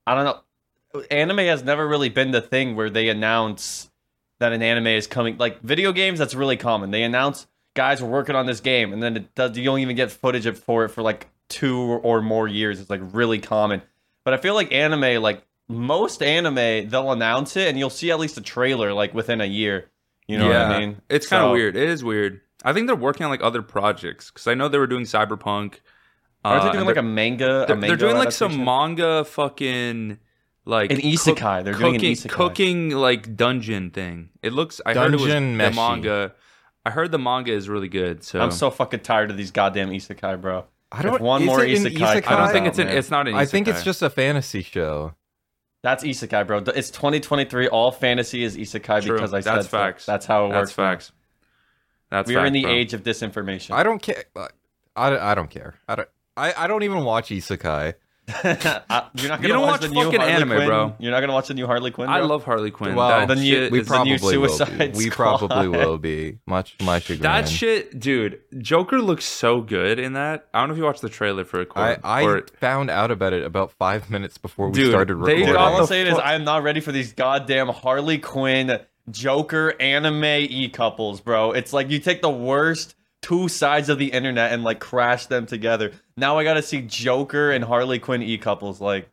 I 0.07 0.15
don't 0.15 0.25
know. 0.25 1.01
Anime 1.11 1.39
has 1.39 1.63
never 1.63 1.87
really 1.87 2.09
been 2.09 2.31
the 2.31 2.41
thing 2.41 2.75
where 2.75 2.89
they 2.89 3.09
announce 3.09 3.91
that 4.39 4.53
an 4.53 4.61
anime 4.63 4.87
is 4.87 5.05
coming. 5.07 5.37
Like 5.37 5.61
video 5.61 5.91
games, 5.91 6.17
that's 6.17 6.33
really 6.35 6.57
common. 6.57 6.89
They 6.89 7.03
announce 7.03 7.45
guys 7.75 8.01
are 8.01 8.07
working 8.07 8.35
on 8.35 8.47
this 8.47 8.59
game, 8.59 8.91
and 8.91 9.03
then 9.03 9.17
it 9.17 9.35
does. 9.35 9.55
You 9.55 9.65
don't 9.65 9.79
even 9.79 9.95
get 9.95 10.11
footage 10.11 10.47
for 10.57 10.85
it 10.85 10.89
for 10.89 11.03
like 11.03 11.29
two 11.47 11.77
or 11.79 12.21
more 12.23 12.47
years. 12.47 12.79
It's 12.79 12.89
like 12.89 13.01
really 13.13 13.39
common. 13.39 13.83
But 14.23 14.33
I 14.33 14.37
feel 14.37 14.55
like 14.55 14.71
anime, 14.71 15.21
like 15.21 15.45
most 15.67 16.21
anime, 16.21 16.89
they'll 16.89 17.11
announce 17.11 17.55
it, 17.57 17.67
and 17.69 17.77
you'll 17.79 17.89
see 17.89 18.11
at 18.11 18.19
least 18.19 18.37
a 18.37 18.41
trailer 18.41 18.93
like 18.93 19.13
within 19.13 19.41
a 19.41 19.45
year. 19.45 19.89
You 20.27 20.37
know 20.37 20.47
what 20.47 20.55
I 20.55 20.79
mean? 20.79 21.01
It's 21.09 21.27
kind 21.27 21.43
of 21.43 21.49
So- 21.49 21.53
weird. 21.53 21.75
It 21.75 21.89
is 21.89 22.03
weird. 22.03 22.41
I 22.65 22.71
think 22.71 22.87
they're 22.87 22.95
working 22.95 23.25
on 23.25 23.29
like 23.29 23.43
other 23.43 23.61
projects 23.61 24.31
because 24.31 24.47
I 24.47 24.53
know 24.53 24.69
they 24.69 24.77
were 24.77 24.87
doing 24.87 25.03
Cyberpunk. 25.03 25.75
Are 26.45 26.57
uh, 26.59 26.63
they 26.63 26.71
doing 26.71 26.77
and 26.77 26.85
like 26.85 26.95
they're- 26.95 27.03
a 27.03 27.07
manga? 27.07 27.65
They're, 27.67 27.77
a 27.77 27.81
they're 27.81 27.95
doing 27.97 28.17
like 28.17 28.31
some 28.31 28.63
manga 28.63 29.25
fucking 29.25 30.17
like 30.65 30.91
An 30.91 30.97
isekai. 30.99 31.63
They're 31.63 31.73
doing 31.73 31.95
an 31.95 32.01
cooking, 32.01 32.13
isekai. 32.13 32.29
cooking 32.29 32.89
like 32.91 33.35
dungeon 33.35 33.91
thing. 33.91 34.29
It 34.41 34.53
looks. 34.53 34.79
I 34.85 34.93
heard 34.93 35.13
it 35.13 35.19
was 35.19 35.27
Dungeon 35.29 35.57
the 35.57 35.71
manga. 35.71 36.33
I 36.85 36.89
heard 36.91 37.11
the 37.11 37.19
manga 37.19 37.51
is 37.51 37.67
really 37.69 37.89
good. 37.89 38.23
So 38.23 38.39
I'm 38.39 38.51
so 38.51 38.69
fucking 38.71 39.01
tired 39.01 39.29
of 39.31 39.37
these 39.37 39.51
goddamn 39.51 39.89
isekai, 39.89 40.39
bro. 40.39 40.65
I 40.91 41.01
don't. 41.01 41.21
one 41.21 41.45
more 41.45 41.63
it 41.63 41.77
an 41.77 41.91
isekai 41.91 42.27
I 42.27 42.37
don't 42.37 42.51
think 42.51 42.67
it's 42.67 42.79
an. 42.79 42.87
It's 42.87 43.09
not 43.09 43.27
an. 43.27 43.35
I 43.35 43.45
think 43.45 43.67
it's 43.67 43.83
just 43.83 44.01
a 44.01 44.09
fantasy 44.09 44.61
show. 44.61 45.15
That's 45.83 46.03
isekai, 46.03 46.47
bro. 46.47 46.59
It's 46.75 46.89
2023. 46.89 47.67
All 47.67 47.91
fantasy 47.91 48.43
is 48.43 48.55
isekai 48.57 49.03
True. 49.03 49.15
because 49.15 49.33
I 49.33 49.41
said 49.41 49.55
That's 49.55 49.65
so. 49.69 49.77
facts. 49.77 50.05
That's 50.05 50.25
how 50.25 50.45
it 50.45 50.49
That's 50.49 50.59
works. 50.69 50.73
bro. 50.75 50.85
facts. 50.85 51.11
That's 52.09 52.27
We 52.29 52.35
are 52.37 52.45
in 52.45 52.53
the 52.53 52.63
bro. 52.63 52.71
age 52.71 52.93
of 52.93 53.03
disinformation. 53.03 53.71
I 53.71 53.83
don't 53.83 54.01
care. 54.01 54.23
I, 54.95 55.31
I 55.31 55.35
don't 55.35 55.49
care. 55.49 55.75
I 55.87 55.95
don't. 55.95 56.09
I, 56.37 56.53
I 56.57 56.67
don't 56.67 56.83
even 56.83 57.03
watch 57.03 57.29
Isekai. 57.29 57.93
I- 58.29 59.09
you're 59.15 59.29
not 59.29 59.41
gonna 59.41 59.41
You 59.41 59.47
don't 59.49 59.61
watch, 59.63 59.71
watch 59.71 59.81
the 59.81 59.87
new 59.89 60.03
fucking 60.05 60.19
Harley 60.19 60.33
anime, 60.33 60.49
Quinn? 60.55 60.67
bro. 60.67 60.95
You're 60.99 61.11
not 61.11 61.19
gonna 61.19 61.33
watch 61.33 61.47
the 61.49 61.53
new 61.53 61.65
Harley 61.67 61.91
Quinn. 61.91 62.09
I 62.09 62.19
love 62.21 62.43
Harley 62.45 62.71
Quinn. 62.71 62.95
Well, 62.95 63.09
that 63.09 63.27
The 63.27 63.35
new- 63.35 63.69
We 63.69 63.79
It's 63.79 63.87
is- 63.89 63.91
the 63.91 64.03
new 64.03 64.17
probably 64.17 64.37
will 64.37 64.49
Suicide 64.49 64.77
be. 64.93 64.97
We 64.97 65.09
Squad. 65.09 65.37
probably 65.39 65.67
will 65.67 65.97
be. 65.97 66.37
Much 66.47 66.77
to 66.77 66.85
my 66.85 66.99
chagrin. 66.99 67.21
That 67.23 67.49
shit, 67.49 67.99
dude. 67.99 68.39
Joker 68.59 69.01
looks 69.01 69.25
so 69.25 69.61
good 69.61 69.99
in 69.99 70.13
that. 70.13 70.45
I 70.53 70.59
don't 70.59 70.69
know 70.69 70.73
if 70.73 70.77
you 70.77 70.85
watched 70.85 71.01
the 71.01 71.09
trailer 71.09 71.43
for 71.43 71.61
it. 71.61 71.69
I, 71.75 71.97
I 72.03 72.23
or- 72.23 72.45
found 72.59 72.89
out 72.89 73.11
about 73.11 73.33
it 73.33 73.43
about 73.43 73.71
five 73.73 74.09
minutes 74.09 74.37
before 74.37 74.67
we 74.69 74.73
Dude, 74.73 74.89
started 74.91 75.15
they 75.15 75.19
recording. 75.19 75.45
Dude, 75.47 75.55
all 75.55 75.81
I'm 75.81 75.85
saying 75.85 76.07
is 76.07 76.17
I'm 76.23 76.43
not 76.45 76.63
ready 76.63 76.79
for 76.79 76.91
these 76.91 77.11
goddamn 77.13 77.67
Harley 77.69 78.19
Quinn 78.19 78.79
Joker 79.11 79.73
anime 79.81 80.23
e 80.23 80.69
couples, 80.69 81.19
bro. 81.19 81.51
It's 81.51 81.73
like 81.73 81.89
you 81.89 81.99
take 81.99 82.21
the 82.21 82.29
worst 82.29 82.95
two 83.23 83.47
sides 83.47 83.89
of 83.89 83.97
the 83.97 84.11
internet 84.11 84.51
and 84.53 84.63
like 84.63 84.79
crash 84.79 85.25
them 85.25 85.47
together. 85.47 85.91
Now 86.15 86.37
I 86.37 86.43
gotta 86.43 86.61
see 86.61 86.81
Joker 86.83 87.49
and 87.51 87.63
Harley 87.63 87.97
Quinn 87.97 88.21
e 88.21 88.37
couples. 88.37 88.79
Like, 88.79 89.09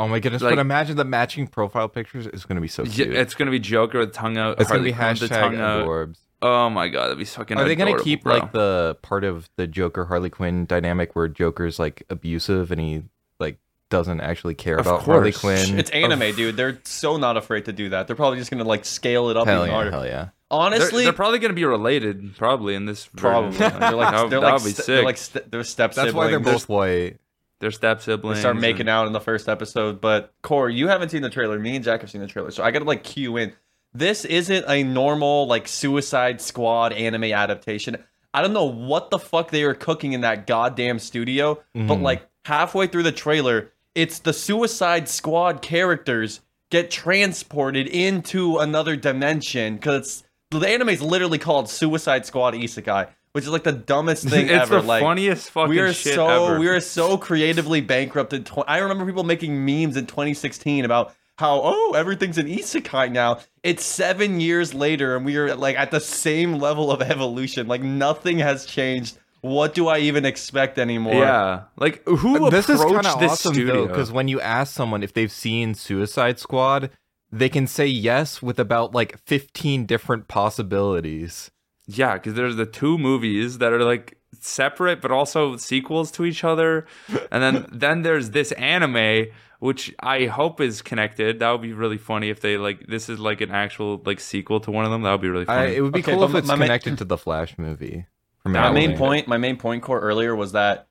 oh 0.00 0.08
my 0.08 0.18
goodness! 0.18 0.42
like- 0.42 0.56
but 0.56 0.58
imagine 0.60 0.96
the 0.96 1.04
matching 1.04 1.46
profile 1.46 1.88
pictures 1.88 2.26
is 2.26 2.44
going 2.44 2.56
to 2.56 2.60
be 2.62 2.66
so 2.68 2.82
Yeah, 2.82 3.04
cute. 3.04 3.14
it's 3.14 3.34
gonna 3.34 3.52
be 3.52 3.60
Joker 3.60 4.00
with 4.00 4.12
tongue 4.12 4.36
out. 4.36 4.60
It's 4.60 4.68
going 4.68 4.82
to 4.82 4.84
be 4.84 4.92
Quinn 4.92 5.14
the 5.14 5.26
hashtag 5.26 5.40
tongue 5.40 5.56
out. 5.56 5.86
adorbs. 5.86 6.16
Oh 6.42 6.70
my 6.70 6.88
god, 6.88 7.04
that'd 7.04 7.18
be 7.18 7.24
fucking. 7.26 7.58
Are 7.58 7.64
they 7.64 7.76
going 7.76 7.94
to 7.96 8.02
keep 8.02 8.22
bro. 8.24 8.38
like 8.38 8.52
the 8.52 8.96
part 9.02 9.24
of 9.24 9.48
the 9.56 9.66
Joker 9.66 10.06
Harley 10.06 10.30
Quinn 10.30 10.64
dynamic 10.64 11.14
where 11.14 11.28
Joker's 11.28 11.78
like 11.78 12.02
abusive 12.08 12.70
and 12.72 12.80
he 12.80 13.02
like 13.38 13.58
doesn't 13.90 14.22
actually 14.22 14.54
care 14.54 14.78
Of 14.78 14.86
about 14.86 15.02
Harley. 15.02 15.32
Quinn. 15.32 15.78
It's 15.78 15.90
anime, 15.90 16.34
dude. 16.34 16.56
They're 16.56 16.80
so 16.84 17.18
not 17.18 17.36
afraid 17.36 17.66
to 17.66 17.72
do 17.72 17.90
that. 17.90 18.06
They're 18.06 18.16
probably 18.16 18.38
just 18.38 18.50
gonna 18.50 18.64
like 18.64 18.86
scale 18.86 19.28
it 19.28 19.36
up 19.36 19.46
hell 19.46 19.58
even 19.58 19.68
yeah, 19.68 19.74
harder. 19.74 19.90
hell 19.90 20.06
yeah. 20.06 20.28
They're, 20.50 20.58
Honestly, 20.58 21.04
they're 21.04 21.12
probably 21.12 21.38
going 21.38 21.50
to 21.50 21.54
be 21.54 21.64
related, 21.64 22.36
probably 22.36 22.74
in 22.74 22.84
this. 22.84 23.06
probably. 23.06 23.52
version. 23.56 23.78
they're 23.80 23.92
like 23.92 24.10
That 24.12 24.30
they're 24.30 24.40
that 24.40 24.46
like 24.54 24.64
be 24.64 24.70
st- 24.70 24.76
sick. 24.76 24.86
they're 24.86 25.04
like 25.04 25.16
st- 25.16 25.50
they're 25.50 25.62
step 25.64 25.94
That's 25.94 26.12
why 26.12 26.26
they're 26.28 26.40
both 26.40 26.68
white. 26.68 27.18
They're 27.60 27.70
step 27.70 28.00
siblings. 28.02 28.38
They 28.38 28.40
start 28.40 28.56
making 28.56 28.80
and- 28.82 28.88
out 28.88 29.06
in 29.06 29.12
the 29.12 29.20
first 29.20 29.48
episode. 29.48 30.00
But 30.00 30.32
Core, 30.42 30.68
you 30.70 30.88
haven't 30.88 31.10
seen 31.10 31.22
the 31.22 31.30
trailer. 31.30 31.58
Me 31.58 31.76
and 31.76 31.84
Jack 31.84 32.00
have 32.00 32.10
seen 32.10 32.20
the 32.20 32.26
trailer, 32.26 32.50
so 32.50 32.64
I 32.64 32.70
gotta 32.72 32.84
like 32.84 33.04
cue 33.04 33.36
in. 33.36 33.52
This 33.92 34.24
isn't 34.24 34.64
a 34.68 34.82
normal 34.82 35.46
like 35.46 35.68
Suicide 35.68 36.40
Squad 36.40 36.92
anime 36.94 37.24
adaptation. 37.24 38.02
I 38.32 38.42
don't 38.42 38.52
know 38.52 38.64
what 38.64 39.10
the 39.10 39.18
fuck 39.18 39.50
they 39.50 39.64
were 39.64 39.74
cooking 39.74 40.12
in 40.14 40.20
that 40.22 40.46
goddamn 40.46 40.98
studio, 41.00 41.56
but 41.74 41.98
Mhm. 41.98 42.02
like 42.02 42.26
halfway 42.44 42.86
through 42.86 43.02
the 43.02 43.12
trailer, 43.12 43.72
it's 43.94 44.20
the 44.20 44.32
Suicide 44.32 45.08
Squad 45.08 45.62
characters 45.62 46.40
get 46.70 46.90
transported 46.90 47.88
into 47.88 48.58
another 48.58 48.94
dimension 48.96 49.74
because 49.74 50.22
the 50.50 50.68
anime 50.68 50.88
is 50.88 51.02
literally 51.02 51.38
called 51.38 51.68
Suicide 51.68 52.26
Squad 52.26 52.54
Isekai, 52.54 53.08
which 53.32 53.44
is 53.44 53.50
like 53.50 53.62
the 53.62 53.72
dumbest 53.72 54.28
thing 54.28 54.44
it's 54.48 54.62
ever. 54.62 54.80
the 54.80 54.82
like 54.86 55.02
funniest 55.02 55.50
fucking 55.50 55.70
we 55.70 55.78
are 55.78 55.92
shit 55.92 56.14
so 56.14 56.46
ever. 56.48 56.58
we 56.58 56.68
are 56.68 56.80
so 56.80 57.16
creatively 57.16 57.80
bankrupt. 57.80 58.32
In 58.32 58.44
tw- 58.44 58.64
I 58.66 58.78
remember 58.78 59.06
people 59.06 59.24
making 59.24 59.64
memes 59.64 59.96
in 59.96 60.06
2016 60.06 60.84
about 60.84 61.14
how 61.38 61.60
oh 61.62 61.94
everything's 61.96 62.38
an 62.38 62.46
isekai 62.46 63.10
now. 63.12 63.38
It's 63.62 63.84
seven 63.84 64.40
years 64.40 64.74
later 64.74 65.16
and 65.16 65.24
we 65.24 65.36
are 65.36 65.54
like 65.54 65.76
at 65.76 65.90
the 65.90 66.00
same 66.00 66.58
level 66.58 66.90
of 66.90 67.00
evolution. 67.00 67.66
Like 67.68 67.82
nothing 67.82 68.38
has 68.38 68.66
changed. 68.66 69.18
What 69.42 69.72
do 69.72 69.88
I 69.88 70.00
even 70.00 70.26
expect 70.26 70.78
anymore? 70.78 71.14
yeah, 71.14 71.62
like 71.78 72.04
who 72.06 72.50
this 72.50 72.68
is 72.68 72.78
approached 72.78 73.04
kind 73.04 73.06
of 73.06 73.20
this 73.20 73.32
awesome 73.32 73.54
studio? 73.54 73.74
though, 73.74 73.86
because 73.86 74.12
when 74.12 74.28
you 74.28 74.38
ask 74.38 74.74
someone 74.74 75.02
if 75.02 75.14
they've 75.14 75.32
seen 75.32 75.72
Suicide 75.74 76.38
Squad, 76.38 76.90
they 77.32 77.48
can 77.48 77.66
say 77.66 77.86
yes 77.86 78.42
with 78.42 78.58
about 78.58 78.94
like 78.94 79.18
15 79.26 79.86
different 79.86 80.28
possibilities. 80.28 81.50
Yeah, 81.86 82.14
because 82.14 82.34
there's 82.34 82.56
the 82.56 82.66
two 82.66 82.98
movies 82.98 83.58
that 83.58 83.72
are 83.72 83.82
like 83.84 84.16
separate 84.40 85.00
but 85.00 85.10
also 85.10 85.56
sequels 85.56 86.10
to 86.12 86.24
each 86.24 86.44
other, 86.44 86.86
and 87.32 87.42
then 87.42 87.66
then 87.72 88.02
there's 88.02 88.30
this 88.30 88.52
anime 88.52 89.26
which 89.58 89.94
I 90.00 90.24
hope 90.24 90.58
is 90.62 90.80
connected. 90.80 91.40
That 91.40 91.50
would 91.50 91.60
be 91.60 91.74
really 91.74 91.98
funny 91.98 92.30
if 92.30 92.40
they 92.40 92.56
like 92.56 92.86
this 92.86 93.08
is 93.08 93.18
like 93.18 93.40
an 93.42 93.50
actual 93.50 94.00
like 94.06 94.18
sequel 94.20 94.60
to 94.60 94.70
one 94.70 94.84
of 94.84 94.90
them. 94.90 95.02
That 95.02 95.10
would 95.12 95.20
be 95.20 95.28
really 95.28 95.44
I, 95.48 95.54
funny. 95.66 95.76
it 95.76 95.80
would 95.82 95.92
be 95.92 96.00
Okay, 96.00 96.12
cool 96.14 96.24
if 96.24 96.34
it's 96.34 96.48
my 96.48 96.54
main- 96.56 96.66
connected 96.68 96.98
to 96.98 97.04
the 97.04 97.18
Flash 97.18 97.58
movie. 97.58 98.06
from 98.42 98.52
My 98.52 98.70
main 98.72 98.96
point, 98.96 99.28
my 99.28 99.36
main 99.36 99.56
point 99.58 99.82
core 99.82 100.00
earlier 100.00 100.34
was 100.34 100.52
that 100.52 100.88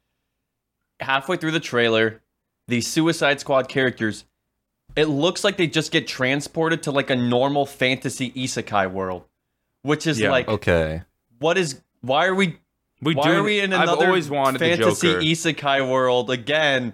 halfway 0.99 1.37
through 1.37 1.51
the 1.51 1.59
trailer, 1.59 2.21
the 2.67 2.81
Suicide 2.81 3.39
Squad 3.39 3.69
characters, 3.69 4.25
it 4.99 5.05
looks 5.07 5.43
like 5.43 5.55
they 5.57 5.67
just 5.67 5.91
get 5.91 6.07
transported 6.07 6.83
to 6.83 6.91
like 6.91 7.09
a 7.09 7.15
normal 7.15 7.65
fantasy 7.65 8.31
isekai 8.31 8.91
world, 8.91 9.23
which 9.81 10.05
is 10.07 10.19
Yeah. 10.19 10.31
like 10.31 10.47
Okay. 10.47 11.03
what 11.39 11.57
is 11.57 11.81
why 12.01 12.25
are 12.25 12.35
we 12.35 12.57
we 13.01 13.15
why 13.15 13.23
do. 13.31 13.39
are 13.39 13.43
we 13.43 13.59
in 13.59 13.71
I've 13.73 13.83
another 13.83 14.07
always 14.07 14.29
wanted 14.29 14.59
fantasy 14.59 15.07
the 15.07 15.13
Joker. 15.13 15.21
isekai 15.21 15.89
world 15.89 16.29
again? 16.29 16.93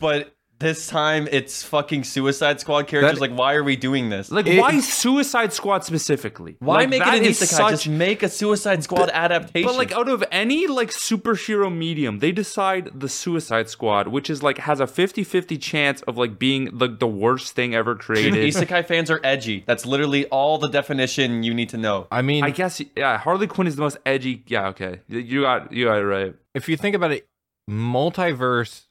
But 0.00 0.33
this 0.60 0.86
time 0.86 1.28
it's 1.32 1.62
fucking 1.62 2.04
Suicide 2.04 2.60
Squad 2.60 2.86
characters. 2.86 3.18
That- 3.18 3.20
like, 3.20 3.36
why 3.38 3.54
are 3.54 3.64
we 3.64 3.76
doing 3.76 4.08
this? 4.10 4.30
like 4.30 4.46
It- 4.46 4.58
why 4.60 4.80
Suicide 4.80 5.52
Squad 5.52 5.84
specifically? 5.84 6.56
why 6.60 6.76
Like, 6.80 6.88
make 6.90 7.02
it 7.02 7.08
an 7.14 7.24
is 7.24 7.40
isekai? 7.40 7.46
such- 7.46 7.70
Just 7.72 7.88
make 7.88 8.22
a 8.22 8.28
Suicide 8.28 8.82
Squad 8.84 9.10
adaptation. 9.12 9.66
But 9.66 9.76
like 9.76 9.92
out 9.92 10.08
of 10.08 10.22
any 10.30 10.66
like 10.66 10.90
superhero 10.90 11.74
medium, 11.74 12.20
they 12.20 12.32
decide 12.32 12.90
the 12.94 13.08
Suicide 13.08 13.68
Squad, 13.68 14.08
which 14.08 14.30
is 14.30 14.42
like 14.42 14.58
has 14.58 14.80
a 14.80 14.86
50-50 14.86 15.56
chance 15.60 16.02
of 16.02 16.16
like 16.16 16.38
being 16.38 16.70
like 16.72 16.98
the 17.00 17.06
worst 17.08 17.54
thing 17.54 17.74
ever 17.74 17.94
Dude, 17.94 18.00
created. 18.02 18.54
isekai 18.54 18.86
fans 18.86 19.10
are 19.10 19.20
edgy. 19.24 19.64
That's 19.66 19.84
literally 19.84 20.26
all 20.26 20.58
the 20.58 20.68
definition 20.68 21.42
you 21.42 21.52
need 21.52 21.68
to 21.70 21.76
know. 21.76 22.06
I 22.12 22.22
mean, 22.22 22.44
I 22.44 22.50
guess 22.50 22.80
yeah, 22.96 23.18
Harley 23.18 23.46
Quinn 23.46 23.66
is 23.66 23.76
the 23.76 23.82
most 23.82 23.98
edgy. 24.06 24.44
Yeah, 24.46 24.68
okay. 24.68 25.00
You 25.08 25.42
got 25.42 25.72
you 25.72 25.86
got 25.86 25.98
it 25.98 26.06
right. 26.06 26.34
if 26.54 26.68
you 26.68 26.76
think 26.76 26.94
about 26.94 27.10
it, 27.12 27.26
multiverse 27.70 28.82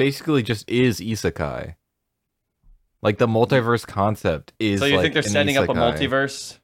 basically 0.00 0.42
just 0.42 0.68
is 0.68 1.00
isekai. 1.00 1.74
Like 3.02 3.18
the 3.18 3.26
multiverse 3.26 3.86
concept 3.86 4.52
is. 4.58 4.80
So 4.80 4.86
you 4.86 4.96
like 4.96 5.04
think 5.04 5.14
they're 5.14 5.22
an 5.22 5.30
setting 5.30 5.56
up 5.56 5.68
a 5.68 5.72
multiverse? 5.72 6.58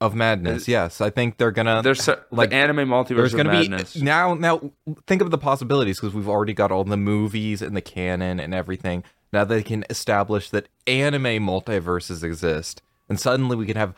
of 0.00 0.14
madness? 0.14 0.68
Uh, 0.68 0.72
yes, 0.72 1.00
I 1.00 1.10
think 1.10 1.38
they're 1.38 1.50
gonna. 1.50 1.82
There's 1.82 2.02
so, 2.02 2.20
like, 2.30 2.50
the 2.50 2.56
anime 2.56 2.88
multiverse 2.88 3.16
there's 3.16 3.34
gonna 3.34 3.52
madness. 3.52 3.94
be 3.94 4.02
now. 4.02 4.34
Now 4.34 4.70
think 5.06 5.22
of 5.22 5.30
the 5.30 5.38
possibilities 5.38 6.00
because 6.00 6.14
we've 6.14 6.28
already 6.28 6.52
got 6.52 6.70
all 6.70 6.84
the 6.84 6.96
movies 6.96 7.62
and 7.62 7.76
the 7.76 7.80
canon 7.80 8.38
and 8.38 8.54
everything. 8.54 9.04
Now 9.32 9.44
they 9.44 9.62
can 9.62 9.84
establish 9.90 10.50
that 10.50 10.68
anime 10.86 11.44
multiverses 11.44 12.22
exist, 12.22 12.82
and 13.08 13.18
suddenly 13.18 13.56
we 13.56 13.66
can 13.66 13.76
have 13.76 13.94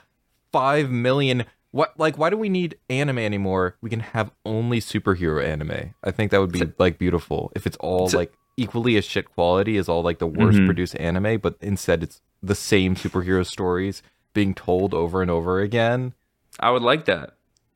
five 0.53 0.91
million. 0.91 1.45
What 1.77 1.93
like 1.99 2.17
why 2.17 2.31
do 2.31 2.39
we 2.39 2.49
need 2.49 2.79
anime 2.89 3.19
anymore? 3.19 3.77
We 3.83 3.91
can 3.91 4.01
have 4.01 4.31
only 4.47 4.81
superhero 4.81 5.45
anime. 5.45 5.95
I 6.03 6.11
think 6.11 6.31
that 6.31 6.41
would 6.41 6.51
be 6.51 6.63
like 6.79 6.97
beautiful 6.97 7.53
if 7.55 7.67
it's 7.67 7.77
all 7.81 8.09
like 8.15 8.33
equally 8.57 8.97
as 8.97 9.05
shit 9.05 9.27
quality 9.35 9.77
as 9.77 9.87
all 9.87 10.03
like 10.03 10.19
the 10.19 10.27
worst 10.27 10.59
Mhm. 10.59 10.65
produced 10.65 10.97
anime, 10.97 11.39
but 11.39 11.57
instead 11.61 12.03
it's 12.03 12.23
the 12.43 12.55
same 12.55 12.95
superhero 12.95 13.45
stories 13.45 14.03
being 14.33 14.55
told 14.55 14.95
over 14.95 15.21
and 15.21 15.31
over 15.31 15.61
again. 15.61 16.15
I 16.59 16.71
would 16.71 16.81
like 16.81 17.05
that. 17.05 17.35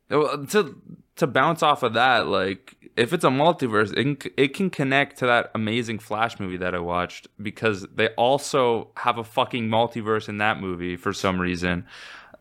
Well, 0.09 0.47
To 0.47 0.81
to 1.17 1.27
bounce 1.27 1.63
off 1.63 1.83
of 1.83 1.93
that, 1.93 2.27
like 2.27 2.77
if 2.97 3.13
it's 3.13 3.25
a 3.25 3.29
multiverse, 3.29 3.93
it 3.99 4.33
it 4.39 4.55
can 4.55 4.71
connect 4.71 5.19
to 5.19 5.27
that 5.27 5.51
amazing 5.55 5.99
Flash 5.99 6.41
movie 6.41 6.57
that 6.57 6.75
I 6.75 6.79
watched 6.79 7.29
because 7.43 7.87
they 7.95 8.09
also 8.17 8.93
have 8.97 9.19
a 9.19 9.25
fucking 9.25 9.69
multiverse 9.69 10.27
in 10.27 10.39
that 10.39 10.59
movie 10.59 10.97
for 10.97 11.13
some 11.13 11.39
reason. 11.39 11.85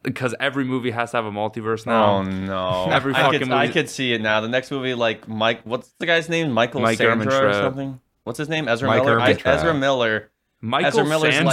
Because 0.01 0.33
every 0.39 0.63
movie 0.63 0.91
has 0.91 1.11
to 1.11 1.17
have 1.17 1.25
a 1.25 1.31
multiverse 1.31 1.85
now. 1.85 2.17
Oh 2.17 2.23
no! 2.23 2.85
Every 2.91 3.13
I 3.13 3.21
fucking 3.23 3.39
could, 3.39 3.51
I 3.51 3.67
could 3.67 3.89
see 3.89 4.13
it 4.13 4.21
now. 4.21 4.39
The 4.39 4.47
next 4.47 4.71
movie, 4.71 4.93
like 4.93 5.27
Mike, 5.27 5.61
what's 5.65 5.89
the 5.99 6.05
guy's 6.05 6.29
name? 6.29 6.51
Michael 6.51 6.81
Mike 6.81 6.97
Sandra 6.97 7.49
or 7.49 7.53
something. 7.53 7.99
What's 8.23 8.37
his 8.39 8.47
name? 8.47 8.67
Ezra 8.67 8.87
Mike 8.87 9.03
Miller. 9.03 9.19
I, 9.19 9.31
Ezra 9.45 9.73
Miller. 9.73 10.31
Michael 10.61 10.87
Ezra 10.87 11.05
Miller's 11.05 11.35
Sandra- 11.35 11.51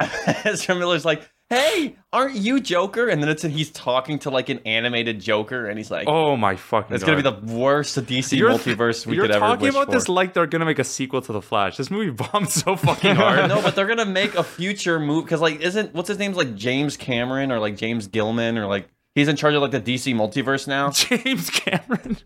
like, 0.00 0.46
Ezra 0.46 0.74
Miller's 0.74 1.04
like, 1.04 1.28
hey, 1.50 1.96
aren't 2.12 2.34
you 2.36 2.60
Joker? 2.60 3.08
And 3.08 3.22
then 3.22 3.28
it's 3.30 3.42
he's 3.42 3.70
talking 3.70 4.18
to 4.20 4.30
like 4.30 4.48
an 4.48 4.60
animated 4.66 5.20
Joker, 5.20 5.66
and 5.66 5.78
he's 5.78 5.90
like, 5.90 6.08
oh 6.08 6.36
my 6.36 6.56
fucking! 6.56 6.94
it's 6.94 7.04
gonna 7.04 7.16
be 7.16 7.22
the 7.22 7.54
worst 7.54 7.96
DC 7.98 8.36
You're- 8.36 8.54
multiverse 8.54 9.06
we 9.06 9.16
could 9.16 9.30
ever. 9.30 9.44
You're 9.46 9.54
talking 9.56 9.68
about 9.68 9.86
for. 9.86 9.92
this 9.92 10.08
like 10.08 10.34
they're 10.34 10.46
gonna 10.46 10.64
make 10.64 10.78
a 10.78 10.84
sequel 10.84 11.22
to 11.22 11.32
the 11.32 11.42
Flash. 11.42 11.76
This 11.76 11.90
movie 11.90 12.10
bombed 12.32 12.50
so 12.50 12.76
fucking 12.76 13.16
hard. 13.16 13.48
no, 13.48 13.62
but 13.62 13.74
they're 13.76 13.86
gonna 13.86 14.04
make 14.06 14.34
a 14.34 14.42
future 14.42 14.98
move 14.98 15.24
because 15.24 15.40
like 15.40 15.60
isn't 15.60 15.94
what's 15.94 16.08
his 16.08 16.18
name's 16.18 16.36
like 16.36 16.54
James 16.56 16.96
Cameron 16.96 17.52
or 17.52 17.58
like 17.58 17.76
James 17.76 18.06
Gilman 18.08 18.58
or 18.58 18.66
like 18.66 18.88
he's 19.14 19.28
in 19.28 19.36
charge 19.36 19.54
of 19.54 19.62
like 19.62 19.70
the 19.70 19.80
DC 19.80 20.14
multiverse 20.14 20.66
now. 20.66 20.90
James 20.90 21.50
Cameron. 21.50 22.16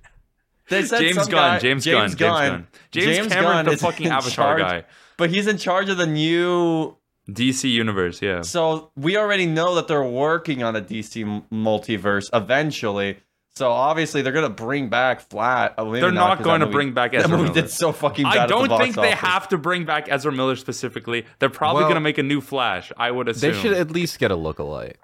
They 0.69 0.85
said 0.85 1.01
James 1.01 1.17
some 1.17 1.31
Gunn, 1.31 1.55
guy- 1.55 1.59
James 1.59 1.85
Gunn, 1.85 1.95
James 2.09 2.15
Gunn. 2.15 2.67
James 2.93 3.27
Cameron, 3.27 3.67
the 3.67 3.77
fucking 3.77 4.07
Avatar 4.07 4.59
charge- 4.59 4.61
guy. 4.61 4.85
But 5.17 5.29
he's 5.31 5.47
in 5.49 5.59
charge 5.59 5.89
of 5.91 5.99
the 5.99 6.07
new. 6.07 6.97
DC 7.33 7.71
Universe, 7.71 8.21
yeah. 8.23 8.43
So 8.43 8.91
we 8.97 9.17
already 9.17 9.47
know 9.47 9.75
that 9.77 9.89
they're 9.89 10.03
working 10.03 10.63
on 10.63 10.77
a 10.77 10.81
DC 10.83 11.45
multiverse 11.51 12.29
eventually. 12.33 13.19
So 13.53 13.71
obviously 13.71 14.23
they're 14.23 14.33
gonna 14.33 14.49
bring 14.49 14.89
back 14.89 15.21
Flat. 15.21 15.75
They're 15.77 16.13
not 16.13 16.43
going 16.43 16.61
that 16.61 16.67
to 16.67 16.73
bring 16.73 16.93
back 16.93 17.13
That 17.13 17.29
movie 17.29 17.43
Miller. 17.45 17.55
did 17.55 17.71
so 17.71 17.93
fucking 17.93 18.25
bad. 18.25 18.37
I 18.37 18.43
at 18.45 18.47
the 18.49 18.55
don't 18.55 18.69
box 18.69 18.83
think 18.85 18.95
they 18.97 19.09
office. 19.13 19.21
have 19.21 19.49
to 19.49 19.59
bring 19.59 19.85
back 19.85 20.07
Ezra 20.09 20.33
Miller 20.33 20.57
specifically. 20.57 21.27
They're 21.41 21.51
probably 21.51 21.81
Well, 21.81 21.89
going 21.91 21.97
to 21.97 22.01
make 22.01 22.19
a 22.19 22.23
new 22.23 22.41
Flash. 22.41 22.93
I 22.97 23.11
would 23.11 23.29
assume. 23.29 23.53
They 23.53 23.59
should 23.61 23.73
at 23.75 23.91
least 23.91 24.19
get 24.19 24.31
a 24.31 24.37
lookalike. 24.37 24.95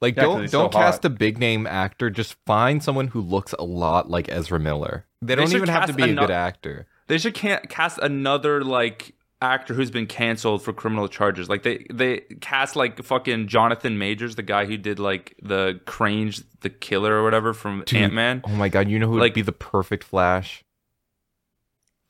Like 0.00 0.16
Yeah, 0.16 0.22
'cause 0.24 0.50
don't 0.50 0.50
don't 0.62 0.72
so 0.72 0.78
cast 0.78 1.02
hot. 1.02 1.04
a 1.06 1.10
big 1.10 1.38
name 1.38 1.66
actor. 1.66 2.10
Just 2.10 2.36
find 2.46 2.82
someone 2.82 3.08
who 3.08 3.20
looks 3.20 3.52
a 3.58 3.64
lot 3.64 4.08
like 4.10 4.28
Ezra 4.30 4.58
Miller. 4.60 5.06
They 5.22 5.34
don't 5.34 5.48
should 5.48 5.56
even 5.56 5.68
have 5.68 5.82
to 5.86 5.92
cast 5.92 5.96
be 5.96 6.10
a 6.10 6.14
good 6.14 6.30
actor. 6.30 6.86
They 7.06 7.18
should 7.18 7.34
can't 7.34 7.68
cast 7.68 7.98
another 7.98 8.62
like 8.62 9.14
actor 9.44 9.74
who's 9.74 9.90
been 9.90 10.06
canceled 10.06 10.62
for 10.62 10.72
criminal 10.72 11.06
charges. 11.08 11.48
Like 11.48 11.62
they 11.62 11.86
they 11.92 12.20
cast 12.40 12.74
like 12.76 13.02
fucking 13.02 13.46
Jonathan 13.48 13.98
Majors, 13.98 14.34
the 14.36 14.42
guy 14.42 14.64
who 14.64 14.76
did 14.76 14.98
like 14.98 15.36
the 15.42 15.80
Crange, 15.86 16.42
the 16.60 16.70
killer 16.70 17.14
or 17.14 17.22
whatever 17.22 17.52
from 17.52 17.82
Dude, 17.86 18.00
Ant 18.02 18.12
Man. 18.14 18.42
Oh 18.46 18.50
my 18.50 18.68
god, 18.68 18.88
you 18.88 18.98
know 18.98 19.06
who 19.06 19.12
would 19.14 19.20
Like- 19.20 19.34
be 19.34 19.42
the 19.42 19.52
perfect 19.52 20.04
Flash? 20.04 20.64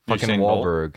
Fucking 0.07 0.29
Usain 0.29 0.37
Bolt? 0.39 0.65
Wahlberg. 0.65 0.95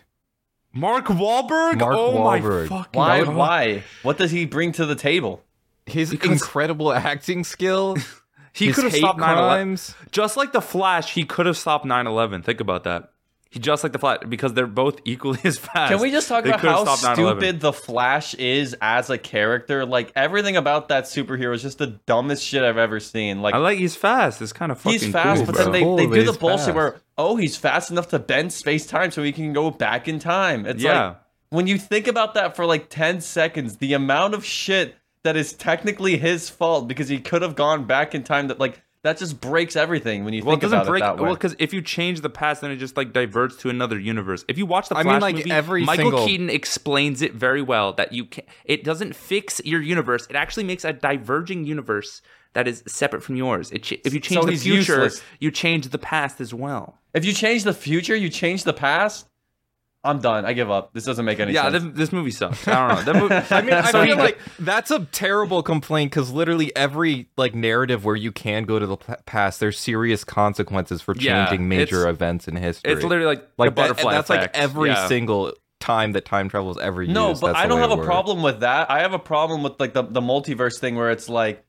Mark 0.73 1.07
Wahlberg. 1.07 1.78
Mark 1.78 1.95
oh 1.97 2.12
Wahlberg. 2.14 2.71
my 2.71 2.76
fucking 2.83 2.99
Why? 2.99 3.25
God. 3.25 3.35
Why? 3.35 3.83
What 4.02 4.18
does 4.18 4.30
he 4.30 4.45
bring 4.47 4.73
to 4.73 4.87
the 4.87 4.95
table? 4.95 5.42
His 5.87 6.11
Because- 6.11 6.30
incredible 6.33 6.92
acting 6.92 7.45
skill. 7.45 7.97
He 8.54 8.73
could 8.73 8.85
have 8.85 8.95
stopped 8.95 9.21
9/11. 9.21 9.95
Just 10.11 10.37
like 10.37 10.50
the 10.52 10.61
Flash, 10.61 11.14
he 11.14 11.23
could 11.25 11.47
have 11.47 11.57
stopped 11.57 11.85
9/11. 11.85 12.42
Think 12.45 12.61
about 12.61 12.83
that. 12.85 13.12
He 13.50 13.59
just 13.59 13.83
like 13.83 13.93
the 13.93 13.99
Flash 13.99 14.19
because 14.28 14.52
they're 14.52 14.67
both 14.67 15.00
equally 15.07 15.38
as 15.45 15.57
fast. 15.59 15.90
Can 15.90 16.00
we 16.02 16.11
just 16.11 16.28
talk 16.28 16.45
They 16.45 16.50
about 16.50 16.87
how 16.87 16.95
stupid 16.97 17.61
the 17.61 17.73
Flash 17.73 18.35
is 18.35 18.76
as 18.83 19.09
a 19.09 19.17
character? 19.17 19.87
Like 19.87 20.12
everything 20.14 20.57
about 20.57 20.88
that 20.88 21.05
superhero 21.05 21.55
is 21.55 21.62
just 21.62 21.78
the 21.78 21.87
dumbest 22.07 22.45
shit 22.45 22.62
I've 22.62 22.76
ever 22.76 23.00
seen. 23.00 23.40
Like 23.40 23.55
I 23.55 23.59
like 23.59 23.78
he's 23.78 23.97
fast. 23.97 24.43
It's 24.43 24.52
kind 24.52 24.71
of 24.71 24.78
fucking 24.78 24.99
he's 25.00 25.11
fast, 25.11 25.38
cool, 25.38 25.47
but 25.47 25.55
bro. 25.55 25.64
then 25.64 25.73
they, 25.73 25.81
Cool 25.81 25.97
they 25.97 26.07
do 26.07 26.25
the 26.31 26.38
bullshit 26.38 26.67
fast. 26.67 26.75
where 26.76 27.00
oh 27.17 27.37
he's 27.37 27.57
fast 27.57 27.90
enough 27.90 28.09
to 28.09 28.19
bend 28.19 28.52
space 28.52 28.87
time 28.87 29.11
so 29.11 29.23
he 29.23 29.33
can 29.33 29.52
go 29.55 29.71
back 29.71 30.09
in 30.09 30.19
time. 30.19 30.67
It's 30.67 30.83
Yeah. 30.83 31.07
like 31.07 31.17
when 31.50 31.67
you 31.67 31.78
think 31.78 32.07
about 32.07 32.35
that 32.35 32.55
for 32.55 32.67
like 32.67 32.90
ten 32.90 33.23
seconds, 33.23 33.78
the 33.78 33.95
amount 33.95 34.35
of 34.35 34.45
shit 34.45 34.95
that 35.25 35.37
is 35.37 35.55
technically 35.55 36.19
his 36.19 36.50
fault 36.50 36.87
because 36.87 37.09
he 37.09 37.19
could 37.19 37.40
have 37.40 37.57
gone 37.57 37.85
back 37.85 38.14
in 38.14 38.23
time. 38.25 38.49
That 38.49 38.59
like 38.61 38.83
that 39.05 39.17
just 39.19 39.40
breaks 39.40 39.76
everything 39.76 40.25
when 40.25 40.35
you 40.35 40.43
well, 40.45 40.52
it 40.52 40.61
think 40.61 40.62
doesn't 40.62 40.78
about 40.78 40.87
break. 40.88 41.02
it 41.02 41.07
that 41.07 41.17
way. 41.17 41.23
well, 41.23 41.35
because 41.35 41.55
if 41.59 41.73
you 41.73 41.81
change 41.83 42.21
the 42.21 42.31
past, 42.31 42.61
then 42.62 42.71
it 42.71 42.76
just 42.76 42.97
like 42.97 43.12
diverts 43.12 43.57
to 43.59 43.71
another 43.71 43.99
universe. 43.99 44.45
If 44.49 44.59
you 44.59 44.67
watch 44.67 44.88
the 44.88 44.97
I 44.97 45.02
mean, 45.05 45.21
like, 45.21 45.37
movie, 45.37 45.50
every 45.50 45.85
Michael 45.85 46.05
single- 46.11 46.26
Keaton 46.26 46.50
explains 46.50 47.23
it 47.23 47.35
very 47.35 47.62
well. 47.62 47.93
That 47.93 48.12
you 48.12 48.25
can, 48.25 48.45
it 48.64 48.83
doesn't 48.85 49.14
fix 49.14 49.61
your 49.64 49.81
universe. 49.83 50.26
It 50.28 50.37
actually 50.37 50.64
makes 50.64 50.85
a 50.85 50.93
diverging 50.93 51.64
universe 51.64 52.23
that 52.55 52.67
is 52.67 52.83
separate 52.87 53.23
from 53.23 53.37
yours. 53.37 53.71
It, 53.71 53.83
ch- 53.85 53.93
if 54.05 54.12
you 54.14 54.21
change 54.21 54.40
So 54.43 54.47
the 54.50 54.57
future, 54.57 55.02
useless. 55.05 55.23
you 55.38 55.50
change 55.50 55.88
the 55.88 55.99
past 55.99 56.40
as 56.40 56.52
well. 56.52 56.99
if 57.14 57.25
you 57.25 57.33
change 57.33 57.64
the 57.64 57.75
future, 57.75 58.17
you 58.17 58.28
change 58.28 58.64
the 58.64 58.73
past. 58.73 59.26
I'm 60.09 60.21
done. 60.21 60.45
I 60.45 60.53
give 60.55 60.71
up. 60.71 60.93
This 60.93 61.05
doesn't 61.05 61.25
make 61.25 61.38
any 61.41 61.53
Yeah, 61.53 61.71
sense. 61.71 61.85
this, 61.85 61.93
this 61.95 62.12
movie 62.12 62.31
sucks. 62.31 62.67
I 62.67 62.88
don't 62.88 63.07
know. 63.07 63.12
That 63.12 63.21
movie, 63.23 63.35
I 63.55 63.62
mean, 63.62 63.75
I 63.75 63.91
so 63.91 64.05
feel 64.05 64.17
like 64.17 64.38
that's 64.59 64.91
a 64.91 65.05
terrible 65.07 65.62
complaint 65.62 66.11
because 66.11 66.31
literally 66.33 66.75
every 66.77 67.29
like 67.37 67.55
narrative 67.55 68.05
where 68.05 68.17
you 68.17 68.33
can 68.33 68.65
go 68.65 68.79
to 68.79 68.87
the 68.87 68.97
past, 69.27 69.61
there's 69.61 69.79
serious 69.79 70.25
consequences 70.25 71.03
for 71.03 71.15
Yeah, 71.17 71.47
changing 71.47 71.69
major 71.69 72.09
events 72.09 72.49
in 72.49 72.57
history. 72.57 72.93
it's 72.93 73.03
literally 73.03 73.27
like, 73.37 73.49
like 73.59 73.75
the 73.75 73.83
that- 73.83 73.88
butterfly 73.88 74.12
that's 74.15 74.31
effect. 74.31 74.55
like 74.57 74.62
every 74.62 74.88
Yeah. 74.91 75.07
single 75.09 75.53
time 75.81 76.12
that 76.12 76.25
time 76.25 76.49
travel 76.49 76.71
is 76.73 76.79
ever 76.79 77.03
used. 77.03 77.15
No, 77.15 77.35
but 77.35 77.49
that's 77.49 77.59
I 77.59 77.67
don't 77.67 77.79
have 77.81 77.93
a 77.93 77.97
works. 77.97 78.07
problem 78.07 78.43
with 78.43 78.61
that. 78.61 78.91
I 78.91 79.00
have 79.00 79.12
a 79.12 79.19
problem 79.19 79.62
with 79.62 79.79
like 79.79 79.93
the, 79.93 80.03
the 80.03 80.21
multiverse 80.21 80.79
thing 80.81 80.97
where 80.97 81.11
it's 81.11 81.29
like, 81.29 81.65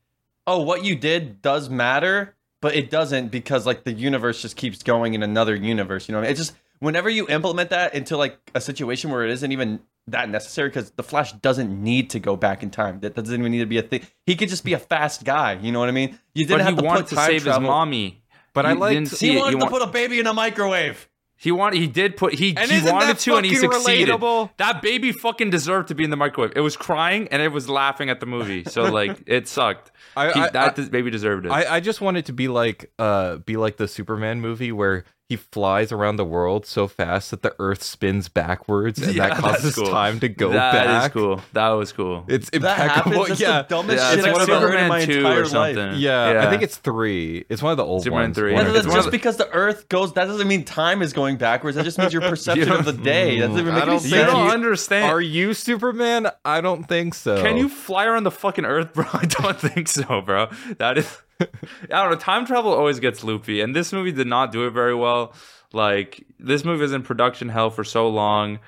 oh, 0.46 0.62
what 0.62 0.84
you 0.84 0.96
did 0.96 1.40
does 1.42 1.70
matter, 1.70 2.34
but 2.60 2.74
it 2.74 2.90
doesn't 2.90 3.28
because 3.28 3.66
like 3.66 3.84
the 3.84 3.92
universe 3.92 4.42
just 4.42 4.56
keeps 4.56 4.82
going 4.82 5.14
in 5.14 5.22
another 5.22 5.54
universe. 5.54 6.08
You 6.08 6.12
know, 6.14 6.18
what 6.18 6.24
I 6.24 6.28
mean? 6.28 6.32
it 6.34 6.38
just 6.38 6.54
whenever 6.80 7.08
you 7.08 7.26
implement 7.28 7.70
that 7.70 7.94
into 7.94 8.16
like 8.16 8.38
a 8.54 8.60
situation 8.60 9.10
where 9.10 9.24
it 9.24 9.30
isn't 9.30 9.52
even 9.52 9.80
that 10.08 10.28
necessary 10.28 10.68
because 10.68 10.90
the 10.92 11.02
Flash 11.02 11.32
doesn't 11.34 11.70
need 11.82 12.10
to 12.10 12.18
go 12.18 12.34
back 12.34 12.62
in 12.62 12.70
time. 12.70 13.00
That 13.00 13.14
doesn't 13.14 13.38
even 13.38 13.52
need 13.52 13.58
to 13.60 13.66
be 13.66 13.78
a 13.78 13.82
thing. 13.82 14.02
He 14.26 14.34
could 14.34 14.48
just 14.48 14.64
be 14.64 14.72
a 14.72 14.78
fast 14.78 15.24
guy. 15.24 15.52
You 15.60 15.70
know 15.72 15.78
what 15.78 15.88
I 15.88 15.92
mean? 15.92 16.18
You 16.34 16.46
didn't 16.46 16.58
But 16.58 16.64
have 16.64 16.74
he 16.74 16.80
to 16.80 16.86
wanted 16.86 17.00
put 17.02 17.08
to 17.10 17.16
save 17.16 17.42
travel. 17.44 17.60
his 17.62 17.68
mommy. 17.68 18.22
But 18.52 18.66
I 18.66 18.72
You 18.72 18.78
liked- 18.78 18.94
didn't 19.10 19.18
He 19.20 19.36
wanted 19.36 19.50
You 19.52 19.52
to 19.52 19.56
want- 19.58 19.70
put 19.72 19.82
a 19.82 19.86
baby 19.86 20.18
in 20.18 20.26
a 20.26 20.34
microwave. 20.34 21.06
He 21.36 21.52
wanted. 21.52 21.78
He 21.78 21.86
did 21.86 22.18
put. 22.18 22.34
He, 22.34 22.54
And 22.54 22.70
he 22.70 22.82
wanted 22.90 23.18
to, 23.20 23.36
and 23.36 23.46
he 23.46 23.54
succeeded. 23.54 24.14
relatable? 24.14 24.50
That 24.58 24.82
baby 24.82 25.10
fucking 25.12 25.48
deserved 25.48 25.88
to 25.88 25.94
be 25.94 26.04
in 26.04 26.10
the 26.10 26.16
microwave. 26.16 26.52
It 26.54 26.60
was 26.60 26.76
crying 26.76 27.28
and 27.30 27.40
it 27.40 27.48
was 27.50 27.66
laughing 27.66 28.10
at 28.10 28.20
the 28.20 28.26
movie. 28.26 28.64
So 28.64 28.82
like, 28.92 29.22
it 29.26 29.48
sucked. 29.48 29.90
I- 30.16 30.32
He- 30.32 30.40
I- 30.40 30.50
that 30.50 30.78
I- 30.78 30.82
baby 30.88 31.10
deserved 31.10 31.46
it. 31.46 31.50
I, 31.52 31.76
I 31.76 31.80
just 31.80 32.00
wanted 32.02 32.26
to 32.26 32.32
be 32.34 32.48
like 32.48 32.90
uh 32.98 33.36
be 33.36 33.56
like 33.56 33.76
the 33.78 33.88
Superman 33.88 34.40
movie 34.42 34.70
where 34.72 35.04
he 35.30 35.36
flies 35.36 35.92
around 35.92 36.16
the 36.16 36.24
world 36.24 36.66
so 36.66 36.88
fast 36.88 37.30
that 37.30 37.40
the 37.42 37.54
Earth 37.60 37.82
spins 37.84 38.28
backwards 38.28 39.00
and 39.00 39.14
Yeah, 39.14 39.28
that 39.28 39.40
that's 39.40 39.40
causes 39.40 39.74
cool. 39.76 39.86
time 39.88 40.18
to 40.20 40.28
go 40.28 40.50
That 40.50 40.74
is 40.74 40.86
back. 41.04 41.12
cool. 41.12 41.40
That 41.52 41.68
was 41.68 41.92
cool. 41.92 42.24
It's 42.26 42.50
That 42.50 42.56
impeccable. 42.56 43.12
happens. 43.12 43.28
That's 43.28 43.40
yeah. 43.48 43.62
the 43.62 43.68
dumbest 43.68 44.02
Yeah, 44.02 44.10
shit 44.10 44.18
it's 44.18 44.26
I've 44.28 44.34
like 44.34 44.48
ever 44.48 44.68
heard 44.72 44.80
in 44.80 44.88
my 44.88 44.98
entire 44.98 45.46
life. 45.46 45.76
yeah, 45.76 46.32
Yeah. 46.32 46.46
I 46.46 46.50
think 46.50 46.62
it's 46.62 46.76
three. 46.76 47.44
It's 47.48 47.62
one 47.62 47.70
of 47.70 47.76
the 47.76 47.84
old 47.84 48.02
Superman 48.02 48.24
ones. 48.30 48.36
3. 48.38 48.52
One 48.54 48.62
Yeah, 48.62 48.68
of 48.68 48.74
that's 48.74 48.84
the- 48.86 48.88
one 48.90 48.98
of 48.98 49.04
just 49.04 49.06
the- 49.12 49.16
because 49.18 49.36
the 49.36 49.48
Earth 49.50 49.88
goes. 49.88 50.12
That 50.14 50.24
doesn't 50.26 50.48
mean 50.48 50.64
time 50.64 51.00
is 51.00 51.12
going 51.12 51.36
backwards. 51.36 51.76
That 51.76 51.84
just 51.84 51.96
means 51.98 52.12
your 52.12 52.22
perception 52.28 52.72
of 52.72 52.84
the 52.84 52.92
day. 52.92 53.38
That 53.38 53.46
doesn't 53.46 53.60
even 53.60 53.72
I 53.72 53.76
make 53.76 53.82
any 53.84 53.90
don't 53.92 54.00
sense. 54.00 54.12
you 54.12 54.26
don't 54.26 54.50
understand. 54.50 55.12
Are 55.12 55.20
you 55.20 55.54
Superman? 55.54 56.26
I 56.44 56.60
don't 56.60 56.84
think 56.88 57.14
so. 57.14 57.40
Can 57.40 57.56
you 57.56 57.68
fly 57.68 58.04
around 58.06 58.24
the 58.24 58.32
fucking 58.32 58.64
Earth, 58.64 58.92
bro? 58.94 59.04
I 59.12 59.26
don't 59.26 59.58
think 59.60 59.86
so, 59.86 60.20
bro. 60.22 60.48
That 60.78 60.98
is, 60.98 61.18
I 61.40 61.46
don't 61.88 62.10
know. 62.10 62.16
Time 62.16 62.46
travel 62.46 62.72
always 62.72 63.00
gets 63.00 63.24
loopy, 63.24 63.60
and 63.60 63.74
this 63.74 63.92
movie 63.92 64.12
did 64.12 64.26
not 64.26 64.52
do 64.52 64.66
it 64.66 64.70
very 64.70 64.94
well. 64.94 65.34
Like 65.72 66.26
this 66.38 66.64
movie 66.64 66.82
was 66.82 66.92
in 66.92 67.02
production 67.02 67.48
hell 67.48 67.70
for 67.70 67.84
so 67.84 68.08
long. 68.08 68.58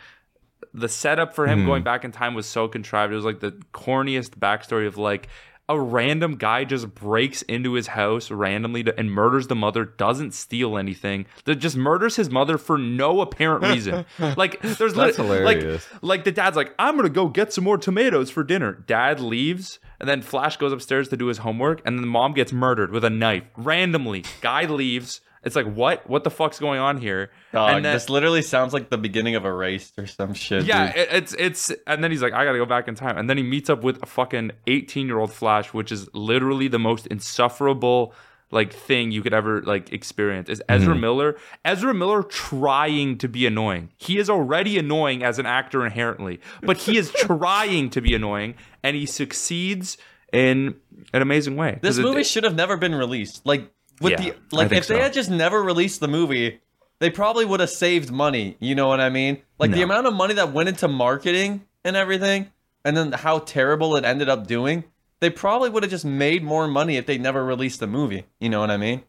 The 0.74 0.88
setup 0.88 1.34
for 1.34 1.46
him 1.46 1.60
hmm. 1.60 1.66
going 1.66 1.82
back 1.82 2.04
in 2.04 2.12
time 2.12 2.34
was 2.34 2.46
so 2.46 2.68
contrived. 2.68 3.12
It 3.12 3.16
was 3.16 3.24
like 3.24 3.40
the 3.40 3.52
corniest 3.72 4.38
backstory 4.38 4.86
of 4.86 4.96
like 4.96 5.28
a 5.68 5.80
random 5.80 6.36
guy 6.36 6.64
just 6.64 6.94
breaks 6.94 7.42
into 7.42 7.72
his 7.74 7.86
house 7.86 8.30
randomly 8.30 8.82
to, 8.84 8.98
and 8.98 9.10
murders 9.10 9.46
the 9.46 9.54
mother, 9.54 9.84
doesn't 9.84 10.34
steal 10.34 10.76
anything, 10.76 11.26
that 11.44 11.56
just 11.56 11.76
murders 11.76 12.16
his 12.16 12.30
mother 12.30 12.58
for 12.58 12.76
no 12.76 13.20
apparent 13.20 13.64
reason. 13.64 14.04
like 14.36 14.60
there's 14.60 14.94
That's 14.94 14.96
lit- 14.96 15.16
hilarious. 15.16 15.88
Like, 15.92 16.02
like 16.02 16.24
the 16.24 16.32
dad's 16.32 16.56
like, 16.56 16.74
I'm 16.78 16.96
gonna 16.96 17.08
go 17.08 17.28
get 17.28 17.52
some 17.52 17.64
more 17.64 17.78
tomatoes 17.78 18.30
for 18.30 18.42
dinner. 18.42 18.72
Dad 18.72 19.20
leaves, 19.20 19.78
and 20.02 20.08
then 20.08 20.20
Flash 20.20 20.56
goes 20.56 20.72
upstairs 20.72 21.08
to 21.10 21.16
do 21.16 21.26
his 21.26 21.38
homework, 21.38 21.80
and 21.86 21.96
then 21.96 22.02
the 22.02 22.08
mom 22.08 22.34
gets 22.34 22.52
murdered 22.52 22.90
with 22.90 23.04
a 23.04 23.10
knife 23.10 23.44
randomly. 23.56 24.24
Guy 24.40 24.64
leaves. 24.64 25.20
It's 25.44 25.54
like, 25.54 25.72
what? 25.72 26.08
What 26.10 26.24
the 26.24 26.30
fuck's 26.30 26.58
going 26.58 26.80
on 26.80 26.98
here? 26.98 27.30
Dog, 27.52 27.76
and 27.76 27.84
then, 27.84 27.94
this 27.94 28.10
literally 28.10 28.42
sounds 28.42 28.72
like 28.72 28.90
the 28.90 28.98
beginning 28.98 29.36
of 29.36 29.44
a 29.44 29.52
race 29.52 29.92
or 29.96 30.06
some 30.06 30.34
shit. 30.34 30.64
yeah, 30.64 30.86
it, 30.90 31.08
it's 31.12 31.34
it's, 31.38 31.72
and 31.86 32.02
then 32.02 32.10
he's 32.10 32.20
like, 32.20 32.32
I 32.32 32.44
gotta 32.44 32.58
go 32.58 32.66
back 32.66 32.88
in 32.88 32.96
time, 32.96 33.16
and 33.16 33.30
then 33.30 33.36
he 33.36 33.44
meets 33.44 33.70
up 33.70 33.84
with 33.84 34.02
a 34.02 34.06
fucking 34.06 34.50
18 34.66 35.06
year 35.06 35.20
old 35.20 35.32
Flash, 35.32 35.72
which 35.72 35.92
is 35.92 36.12
literally 36.12 36.66
the 36.66 36.80
most 36.80 37.06
insufferable 37.06 38.12
like 38.52 38.72
thing 38.72 39.10
you 39.10 39.22
could 39.22 39.34
ever 39.34 39.62
like 39.62 39.92
experience. 39.92 40.48
Is 40.48 40.62
Ezra 40.68 40.92
mm-hmm. 40.92 41.00
Miller? 41.00 41.36
Ezra 41.64 41.92
Miller 41.92 42.22
trying 42.22 43.18
to 43.18 43.28
be 43.28 43.46
annoying. 43.46 43.90
He 43.96 44.18
is 44.18 44.30
already 44.30 44.78
annoying 44.78 45.24
as 45.24 45.38
an 45.38 45.46
actor 45.46 45.84
inherently, 45.84 46.40
but 46.62 46.76
he 46.76 46.96
is 46.96 47.10
trying 47.16 47.90
to 47.90 48.00
be 48.00 48.14
annoying, 48.14 48.54
and 48.82 48.94
he 48.94 49.06
succeeds 49.06 49.96
in 50.32 50.76
an 51.12 51.22
amazing 51.22 51.56
way. 51.56 51.78
This 51.82 51.96
'Cause 51.96 51.98
it- 51.98 52.02
movie 52.02 52.24
should 52.24 52.44
have 52.44 52.54
never 52.54 52.76
been 52.76 52.94
released. 52.94 53.44
Like 53.44 53.70
with 54.00 54.12
Yeah, 54.12 54.18
the 54.18 54.56
like 54.56 54.68
think 54.68 54.82
if 54.82 54.88
they 54.88 55.00
had 55.00 55.12
just 55.12 55.30
never 55.30 55.62
released 55.62 56.00
the 56.00 56.08
movie, 56.08 56.60
they 56.98 57.10
probably 57.10 57.44
would 57.44 57.60
have 57.60 57.70
saved 57.70 58.10
money. 58.12 58.56
You 58.60 58.74
know 58.74 58.88
what 58.88 59.00
I 59.00 59.08
mean? 59.08 59.38
Like 59.58 59.72
the 59.72 59.82
amount 59.82 60.06
of 60.06 60.14
money 60.14 60.34
that 60.34 60.52
went 60.52 60.68
into 60.68 60.88
marketing 60.88 61.64
and 61.84 61.96
everything, 61.96 62.50
and 62.84 62.96
then 62.96 63.12
how 63.12 63.38
terrible 63.40 63.96
it 63.96 64.04
ended 64.04 64.28
up 64.28 64.46
doing. 64.46 64.84
They 65.22 65.30
probably 65.30 65.70
would 65.70 65.84
have 65.84 65.90
just 65.90 66.04
made 66.04 66.42
more 66.42 66.66
money 66.66 66.96
if 66.96 67.06
they 67.06 67.16
never 67.16 67.44
released 67.44 67.78
the 67.78 67.86
movie. 67.86 68.24
You 68.40 68.48
know 68.48 68.58
what 68.58 68.72
I 68.72 68.76
mean? 68.76 69.04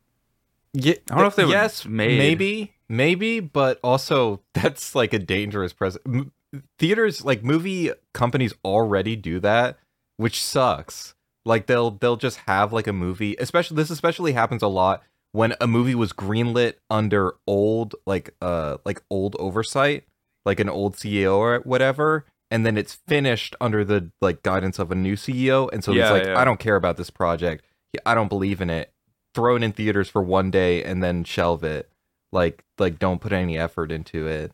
Yeah, 0.72 0.94
I 1.10 1.16
don't 1.16 1.22
know 1.22 1.26
if 1.26 1.36
they 1.36 1.44
were 1.44 1.50
yes, 1.50 1.88
made. 1.88 2.20
maybe, 2.20 2.76
maybe, 2.88 3.40
but 3.40 3.80
also 3.84 4.40
that's 4.54 4.94
like 4.94 5.12
a 5.14 5.18
dangerous 5.18 5.74
precedent. 5.74 6.32
Theaters, 6.78 7.26
like 7.26 7.44
movie 7.44 7.90
companies, 8.14 8.54
already 8.64 9.16
do 9.16 9.40
that, 9.40 9.80
which 10.18 10.40
sucks. 10.40 11.16
Like 11.46 11.66
they'll 11.66 11.90
they'll 11.90 12.16
just 12.16 12.38
have 12.46 12.72
like 12.72 12.86
a 12.86 12.94
movie. 12.94 13.36
Especially 13.40 13.76
this 13.76 13.90
especially 13.90 14.34
happens 14.34 14.62
a 14.62 14.68
lot 14.68 15.02
when 15.32 15.56
a 15.60 15.66
movie 15.66 15.96
was 15.96 16.14
greenlit 16.14 16.76
under 16.92 17.34
old 17.48 17.96
like 18.06 18.36
uh 18.40 18.78
like 18.86 19.02
old 19.10 19.36
oversight, 19.40 20.04
like 20.46 20.60
an 20.60 20.70
old 20.70 20.96
CEO 20.96 21.38
or 21.38 21.62
whatever, 21.62 22.26
and 22.54 22.66
then 22.66 22.78
it's 22.78 22.94
finished 23.08 23.56
under 23.60 23.84
the 23.84 24.10
like 24.22 24.44
guidance 24.44 24.80
of 24.80 24.92
a 24.92 24.96
new 24.96 25.16
CEO, 25.16 25.70
and 25.74 25.84
so 25.84 25.92
Yeah, 25.92 26.04
it's 26.04 26.12
like 26.12 26.24
yeah. 26.28 26.40
I 26.40 26.46
don't 26.46 26.60
care 26.60 26.78
about 26.78 26.96
this 26.96 27.10
project. 27.10 27.66
I 28.06 28.16
don't 28.16 28.30
believe 28.30 28.62
in 28.62 28.70
it 28.70 28.90
throw 29.36 29.56
it 29.56 29.64
in 29.64 29.72
theaters 29.72 30.08
for 30.08 30.22
one 30.22 30.52
day 30.52 30.84
and 30.84 31.02
then 31.04 31.24
shelve 31.24 31.64
it. 31.64 31.90
Like 32.32 32.64
like 32.78 33.00
don't 33.00 33.20
put 33.20 33.32
any 33.34 33.58
effort 33.58 33.92
into 33.92 34.28
it. 34.28 34.52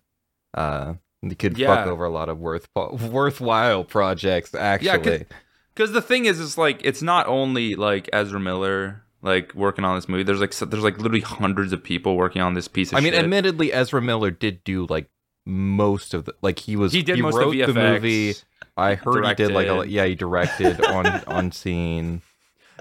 Uh 0.53 0.93
you 1.21 1.35
could 1.35 1.57
fuck 1.57 1.85
over 1.88 2.05
a 2.05 2.09
lot 2.09 2.29
of 2.29 2.39
worth 2.39 2.67
worthwhile 2.75 3.83
projects 3.83 4.55
actually. 4.55 4.88
Yeah, 4.88 4.97
'cause- 4.97 5.23
Because 5.75 5.91
the 5.91 6.01
thing 6.01 6.25
is, 6.25 6.39
it's 6.39 6.57
like 6.57 6.81
it's 6.83 7.01
not 7.01 7.27
only 7.27 7.75
like 7.75 8.09
Ezra 8.13 8.39
Miller 8.39 9.03
like 9.21 9.53
working 9.53 9.83
on 9.85 9.95
this 9.95 10.07
movie. 10.07 10.23
There's 10.23 10.39
like 10.39 10.53
so- 10.53 10.65
there's 10.65 10.83
like 10.83 10.97
literally 10.97 11.21
hundreds 11.21 11.73
of 11.73 11.83
people 11.83 12.15
working 12.15 12.41
on 12.41 12.53
this 12.53 12.67
piece 12.69 12.91
of 12.91 12.97
I 12.97 13.01
mean, 13.01 13.13
shit. 13.13 13.23
admittedly, 13.23 13.73
Ezra 13.73 14.01
Miller 14.01 14.31
did 14.31 14.63
do 14.63 14.85
like 14.89 15.09
most 15.49 16.13
of 16.13 16.25
the 16.25 16.33
like 16.41 16.59
he 16.59 16.75
was 16.75 16.93
he 16.93 17.01
did 17.03 17.19
most 17.19 17.35
wrote 17.35 17.55
of 17.59 17.73
the 17.73 17.79
movie. 17.81 18.35
I 18.77 18.95
heard 18.95 19.25
he 19.25 19.33
did 19.33 19.51
like 19.51 19.67
a 19.67 19.88
yeah 19.89 20.05
he 20.05 20.15
directed 20.15 20.83
on 20.85 21.05
on 21.25 21.51
scene. 21.51 22.21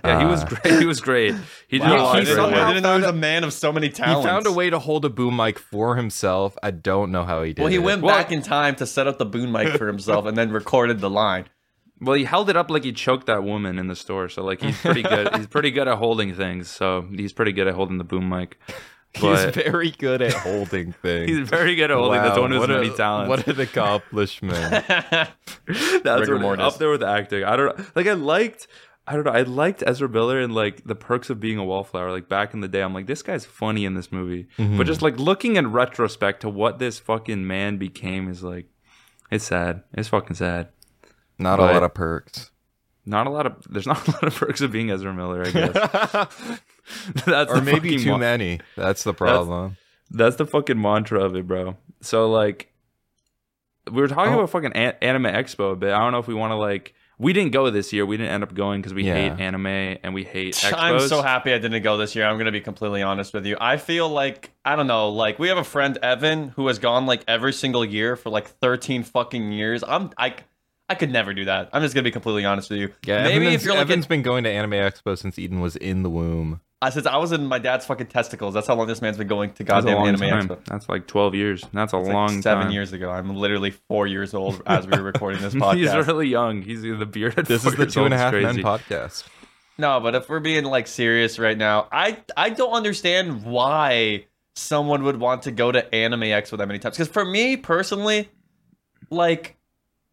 Yeah, 0.04 0.20
he 0.20 0.26
was 0.26 0.44
Uh, 0.44 0.46
great. 0.46 0.78
He 0.78 0.86
was 0.86 1.00
great. 1.00 1.34
He 1.66 1.78
did 1.78 1.88
Wow, 1.88 1.96
a 1.96 1.98
lot 2.04 2.14
I 2.14 2.18
of 2.20 2.24
he 2.28 2.30
didn't, 2.30 2.36
great 2.36 2.36
know- 2.36 2.46
I 2.46 2.50
somehow 2.58 2.68
didn't 2.72 2.82
know 2.84 2.94
he 2.94 3.00
was 3.00 3.10
a 3.10 3.12
man 3.14 3.42
of 3.42 3.52
so 3.52 3.72
many 3.72 3.88
talents. 3.88 4.24
He 4.24 4.28
found 4.30 4.46
a 4.46 4.52
way 4.52 4.70
to 4.70 4.78
hold 4.78 5.04
a 5.04 5.08
boom 5.10 5.34
mic 5.34 5.58
for 5.58 5.96
himself. 5.96 6.56
I 6.62 6.70
don't 6.70 7.10
know 7.10 7.24
how 7.24 7.42
he 7.42 7.52
did. 7.52 7.62
Well, 7.62 7.70
he 7.70 7.78
it. 7.78 7.82
went 7.82 8.02
Well- 8.02 8.14
back 8.16 8.30
in 8.30 8.40
time 8.42 8.76
to 8.76 8.86
set 8.86 9.08
up 9.08 9.18
the 9.18 9.26
boom 9.26 9.50
mic 9.50 9.76
for 9.76 9.88
himself 9.88 10.24
and 10.24 10.36
then 10.38 10.52
recorded 10.52 11.00
the 11.00 11.10
line. 11.10 11.46
Well, 12.00 12.14
he 12.14 12.22
held 12.22 12.48
it 12.48 12.56
up 12.56 12.70
like 12.70 12.84
he 12.84 12.92
choked 12.92 13.26
that 13.26 13.42
woman 13.42 13.76
in 13.76 13.88
the 13.88 13.96
store. 13.96 14.28
So 14.28 14.44
like 14.44 14.62
he's 14.62 14.78
pretty 14.78 15.02
good. 15.02 15.34
he's 15.34 15.48
pretty 15.48 15.72
good 15.72 15.88
at 15.88 15.98
holding 15.98 16.32
things. 16.32 16.68
So 16.70 17.02
he's 17.10 17.32
pretty 17.32 17.50
good 17.50 17.66
at 17.66 17.74
holding 17.74 17.98
the 17.98 18.04
boom 18.04 18.28
mic. 18.28 18.56
He's 19.14 19.44
very 19.54 19.90
good 19.90 20.22
at 20.22 20.32
holding 20.46 20.92
things. 20.92 21.30
he's 21.30 21.48
very 21.48 21.74
good 21.74 21.90
at 21.90 21.96
holding. 21.96 22.20
That's 22.20 22.36
Wow, 22.36 22.42
one 22.42 22.52
of 22.52 22.60
his 22.60 22.68
what 22.68 22.80
many 22.80 22.94
talents. 22.94 23.28
What 23.30 23.46
an 23.48 23.60
accomplishment. 23.60 24.84
That's 26.02 26.28
what, 26.28 26.60
up 26.60 26.78
there 26.78 26.90
with 26.90 27.02
acting. 27.02 27.42
I 27.44 27.56
don't 27.56 27.96
like. 27.96 28.06
I 28.06 28.12
liked. 28.12 28.66
I 29.06 29.14
don't 29.14 29.24
know. 29.24 29.30
I 29.32 29.42
liked 29.42 29.82
Ezra 29.86 30.08
Miller 30.08 30.38
and 30.38 30.54
like 30.54 30.84
the 30.84 30.94
perks 30.94 31.30
of 31.30 31.40
being 31.40 31.56
a 31.58 31.64
wallflower. 31.64 32.12
Like 32.12 32.28
back 32.28 32.52
in 32.52 32.60
the 32.60 32.68
day, 32.68 32.82
I'm 32.82 32.92
like, 32.92 33.06
this 33.06 33.22
guy's 33.22 33.46
funny 33.46 33.84
in 33.86 33.94
this 33.94 34.12
movie. 34.12 34.46
Mhm. 34.58 34.76
But 34.76 34.86
just 34.86 35.00
like 35.02 35.18
looking 35.18 35.56
in 35.56 35.72
retrospect 35.72 36.42
to 36.42 36.50
what 36.50 36.78
this 36.78 36.98
fucking 36.98 37.46
man 37.46 37.78
became 37.78 38.28
is 38.28 38.42
like, 38.42 38.66
it's 39.30 39.44
sad. 39.46 39.82
It's 39.94 40.08
fucking 40.08 40.36
sad. 40.36 40.68
Not 41.38 41.56
but- 41.58 41.70
a 41.70 41.72
lot 41.72 41.82
of 41.82 41.94
perks. 41.94 42.50
Not 43.06 43.26
a 43.26 43.30
lot 43.30 43.46
of. 43.46 43.54
There's 43.70 43.86
not 43.86 44.06
a 44.06 44.10
lot 44.10 44.24
of 44.24 44.34
perks 44.36 44.60
of 44.60 44.70
being 44.70 44.90
Ezra 44.90 45.14
Miller. 45.14 45.46
I 45.46 45.50
guess 45.50 46.60
that's 47.26 47.52
or 47.52 47.60
maybe 47.60 47.96
too 47.98 48.10
mon- 48.12 48.20
many. 48.20 48.60
That's 48.76 49.04
the 49.04 49.14
problem. 49.14 49.76
That's 50.10 50.36
the 50.36 50.46
fucking 50.46 50.80
mantra 50.80 51.20
of 51.22 51.34
it, 51.36 51.46
bro. 51.46 51.76
So 52.00 52.30
like, 52.30 52.72
we 53.90 54.00
were 54.00 54.08
talking 54.08 54.32
Oh. 54.34 54.38
about 54.38 54.50
fucking 54.50 54.72
an- 54.72 54.94
Anime 55.02 55.24
Expo 55.24 55.72
a 55.72 55.76
bit. 55.76 55.92
I 55.92 55.98
don't 55.98 56.12
know 56.12 56.18
if 56.18 56.26
we 56.28 56.34
want 56.34 56.50
to 56.52 56.56
like. 56.56 56.94
We 57.20 57.32
didn't 57.32 57.50
go 57.50 57.68
this 57.70 57.92
year. 57.92 58.06
We 58.06 58.16
didn't 58.16 58.30
end 58.30 58.42
up 58.44 58.54
going 58.54 58.80
because 58.80 58.94
we 58.94 59.02
Yeah. 59.02 59.14
hate 59.14 59.40
anime 59.40 59.66
and 59.66 60.14
we 60.14 60.22
hate 60.22 60.54
expos. 60.54 60.72
I'm 60.78 61.00
so 61.00 61.20
happy 61.20 61.52
I 61.52 61.58
didn't 61.58 61.82
go 61.82 61.96
this 61.96 62.14
year. 62.14 62.24
I'm 62.24 62.38
gonna 62.38 62.52
be 62.52 62.60
completely 62.60 63.02
honest 63.02 63.34
with 63.34 63.44
you. 63.44 63.56
I 63.60 63.76
feel 63.76 64.08
like 64.08 64.52
I 64.64 64.76
don't 64.76 64.86
know. 64.86 65.08
Like 65.08 65.36
we 65.40 65.48
have 65.48 65.58
a 65.58 65.64
friend 65.64 65.98
Evan 66.00 66.50
who 66.50 66.68
has 66.68 66.78
gone 66.78 67.06
like 67.06 67.24
every 67.26 67.52
single 67.52 67.84
year 67.84 68.14
for 68.14 68.30
like 68.30 68.46
13 68.46 69.02
fucking 69.02 69.50
years. 69.50 69.82
I'm 69.82 70.10
I 70.16 70.36
I 70.88 70.94
could 70.94 71.10
never 71.10 71.34
do 71.34 71.46
that. 71.46 71.70
I'm 71.72 71.82
just 71.82 71.92
gonna 71.92 72.04
be 72.04 72.12
completely 72.12 72.44
honest 72.44 72.70
with 72.70 72.78
you. 72.78 72.92
Yeah, 73.04 73.24
maybe 73.24 73.46
Evan's, 73.46 73.62
if 73.62 73.64
you're 73.66 73.74
like 73.74 73.80
Evan's 73.82 74.04
in, 74.04 74.08
been 74.10 74.22
going 74.22 74.44
to 74.44 74.50
Anime 74.50 74.70
Expo 74.74 75.18
since 75.18 75.40
Eden 75.40 75.58
was 75.60 75.74
in 75.74 76.04
the 76.04 76.10
womb. 76.10 76.60
I 76.80 76.90
since 76.90 77.06
I 77.06 77.16
was 77.16 77.32
in 77.32 77.46
my 77.46 77.58
dad's 77.58 77.86
fucking 77.86 78.06
testicles. 78.06 78.54
That's 78.54 78.66
how 78.68 78.74
long 78.76 78.86
this 78.86 79.02
man's 79.02 79.16
been 79.18 79.26
going 79.26 79.50
to 79.54 79.64
goddamn 79.64 79.96
long 79.96 80.08
anime 80.08 80.20
time. 80.28 80.48
expo. 80.48 80.64
That's 80.66 80.88
like 80.88 81.08
12 81.08 81.34
years. 81.34 81.64
That's 81.72 81.92
a 81.92 81.96
It's 81.98 82.06
like 82.06 82.14
long 82.14 82.40
seven 82.42 82.64
time. 82.64 82.72
years 82.72 82.92
ago. 82.92 83.10
I'm 83.10 83.34
literally 83.34 83.72
four 83.88 84.06
years 84.06 84.32
old 84.32 84.62
as 84.66 84.86
we 84.86 84.96
were 84.96 85.02
recording 85.02 85.42
this 85.42 85.54
podcast. 85.56 85.96
He's 85.96 86.06
really 86.06 86.28
young. 86.28 86.62
He's 86.62 86.82
the 86.82 87.04
bearded. 87.04 87.46
This 87.46 87.66
is 87.66 87.74
the 87.74 87.86
two 87.86 88.04
and 88.04 88.14
a 88.14 88.18
half 88.18 88.32
men 88.32 88.56
podcast. 88.58 89.24
No, 89.76 89.98
but 90.00 90.14
if 90.14 90.28
we're 90.28 90.40
being 90.40 90.64
like 90.64 90.86
serious 90.86 91.38
right 91.38 91.58
now, 91.58 91.88
I 91.90 92.18
I 92.36 92.50
don't 92.50 92.72
understand 92.72 93.44
why 93.44 94.26
someone 94.54 95.02
would 95.04 95.18
want 95.18 95.42
to 95.44 95.50
go 95.52 95.70
to 95.72 95.94
Anime 95.94 96.24
X 96.24 96.50
with 96.52 96.58
that 96.60 96.66
many 96.66 96.78
times. 96.80 96.96
Because 96.96 97.08
for 97.12 97.24
me 97.24 97.56
personally, 97.56 98.28
like 99.10 99.56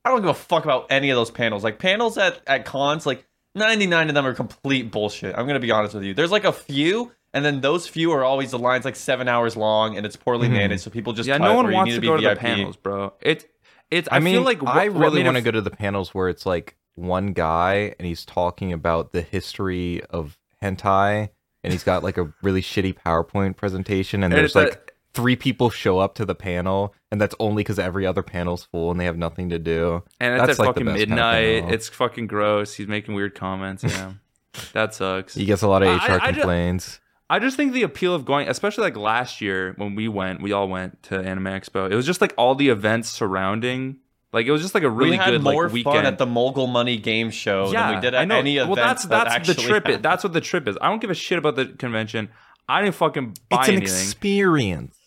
I 0.04 0.10
don't 0.10 0.22
give 0.22 0.30
a 0.30 0.34
fuck 0.36 0.64
about 0.66 0.88
any 0.92 1.10
of 1.10 1.16
those 1.16 1.32
panels. 1.32 1.64
Like 1.64 1.80
panels 1.80 2.18
at 2.18 2.42
at 2.48 2.66
cons, 2.66 3.06
like 3.06 3.26
99 3.56 4.10
of 4.10 4.16
them 4.16 4.26
are 4.26 4.34
complete 4.34 4.92
bullshit. 4.92 5.34
I'm 5.38 5.48
gonna 5.48 5.60
be 5.60 5.72
honest 5.72 5.94
with 5.96 6.04
you. 6.04 6.14
There's 6.14 6.32
like 6.32 6.44
a 6.44 6.52
few, 6.54 7.12
and 7.34 7.44
then 7.44 7.62
those 7.62 7.88
few 7.88 8.12
are 8.12 8.24
always 8.24 8.52
the 8.52 8.60
lines 8.60 8.86
like 8.86 8.96
seven 8.96 9.28
hours 9.28 9.56
long, 9.56 9.98
and 9.98 10.06
it's 10.06 10.16
poorly 10.16 10.48
Mhm. 10.48 10.54
managed, 10.54 10.84
so 10.84 10.90
people 10.92 11.14
just 11.14 11.28
Yeah, 11.28 11.38
cut 11.38 11.46
no 11.46 11.54
one 11.56 11.72
wants 11.72 11.90
need 11.90 11.96
to 11.96 12.02
be 12.02 12.08
go 12.08 12.18
to 12.18 12.22
the 12.24 12.36
panels, 12.36 12.76
bro. 12.76 13.14
It, 13.22 13.50
it's. 13.90 14.08
I, 14.12 14.18
I, 14.18 14.20
mean, 14.20 14.36
feel 14.36 14.44
like 14.44 14.60
I 14.64 14.90
what- 14.90 14.94
what 15.00 15.02
really 15.12 15.24
want 15.24 15.36
to 15.36 15.40
it 15.40 15.44
go 15.46 15.52
to 15.52 15.62
the 15.62 15.72
panels 15.72 16.14
where 16.14 16.28
it's 16.30 16.46
like 16.46 16.76
one 16.96 17.34
guy 17.34 17.94
and 18.00 18.08
he's 18.08 18.26
talking 18.26 18.72
about 18.74 19.12
the 19.14 19.22
history 19.22 20.02
of 20.10 20.38
hentai, 20.64 21.30
and 21.64 21.74
he's 21.74 21.84
got 21.84 22.04
like 22.04 22.18
a 22.18 22.34
really 22.42 22.62
shitty 22.62 22.96
PowerPoint 23.06 23.56
presentation, 23.58 24.24
and 24.24 24.34
And 24.34 24.40
there's 24.40 24.56
like 24.56 24.72
that- 24.72 24.92
three 25.16 25.36
people 25.36 25.70
show 25.70 25.98
up 26.00 26.14
to 26.16 26.26
the 26.26 26.36
panel, 26.36 26.94
and 27.12 27.20
that's 27.20 27.34
only 27.40 27.62
because 27.62 27.80
every 27.80 28.06
other 28.06 28.22
panel's 28.22 28.64
full 28.66 28.92
and 28.92 29.00
they 29.00 29.06
have 29.06 29.18
nothing 29.18 29.50
to 29.50 29.58
do. 29.60 30.04
And 30.20 30.34
it's 30.36 30.46
That's, 30.46 30.60
at 30.60 30.66
like, 30.66 30.76
the 30.76 30.82
fucking 30.82 30.86
best 30.86 31.08
kind 31.10 31.20
of 31.20 31.54
midnight. 31.64 31.74
it's 31.74 31.90
fucking 31.90 32.28
gross. 32.28 32.74
He's 32.76 32.88
making 32.88 33.16
weird 33.16 33.34
comments. 33.34 33.84
Yeah, 33.84 34.14
that 34.74 34.94
sucks. 34.94 35.34
He 35.34 35.46
gets 35.46 35.62
a 35.64 35.68
lot 35.68 35.82
of 35.82 35.88
HR 35.88 36.12
I 36.22 36.32
ju- 36.32 36.34
complaints. 36.40 37.00
I 37.28 37.40
just 37.40 37.58
think 37.58 37.74
the 37.74 37.82
appeal 37.82 38.14
of 38.14 38.24
going, 38.24 38.48
especially 38.50 38.84
like 38.84 38.98
last 38.98 39.42
year 39.42 39.74
when 39.78 39.96
we 39.96 40.08
went, 40.08 40.42
we 40.44 40.52
all 40.52 40.68
went 40.70 41.02
to 41.04 41.18
Anime 41.18 41.46
Expo. 41.46 41.90
It 41.90 41.96
was 41.96 42.06
just 42.06 42.22
like 42.22 42.36
all 42.38 42.54
the 42.54 42.70
events 42.70 43.10
surrounding. 43.10 43.98
Like 44.32 44.46
it 44.46 44.52
was 44.52 44.62
just 44.62 44.76
like 44.76 44.84
a 44.84 44.90
really 44.90 45.12
we 45.12 45.18
had 45.18 45.32
good 45.32 45.42
more 45.44 45.64
like 45.64 45.74
weekend. 45.74 45.96
fun 45.96 46.06
at 46.06 46.18
the 46.18 46.26
Mogul 46.28 46.68
Money 46.68 46.98
Game 46.98 47.32
Show 47.32 47.72
than 47.72 47.96
we 47.96 48.02
did 48.02 48.14
at 48.14 48.22
I 48.22 48.26
know. 48.26 48.36
any 48.38 48.58
event. 48.58 48.70
Well, 48.70 48.76
that's 48.76 49.06
that 49.06 49.28
that's 49.30 49.48
the 49.48 49.54
trip. 49.56 49.86
happened. 49.86 50.04
That's 50.04 50.24
what 50.24 50.34
the 50.34 50.42
trip 50.42 50.68
is. 50.68 50.78
I 50.82 50.90
don't 50.90 51.00
give 51.02 51.10
a 51.10 51.16
shit 51.16 51.38
about 51.40 51.56
the 51.56 51.68
convention. 51.68 52.30
I 52.68 52.82
didn't 52.82 52.96
fucking 52.96 53.38
buy 53.50 53.60
It's 53.62 53.70
an 53.70 53.76
anything. 53.76 53.96
experience. 53.96 54.98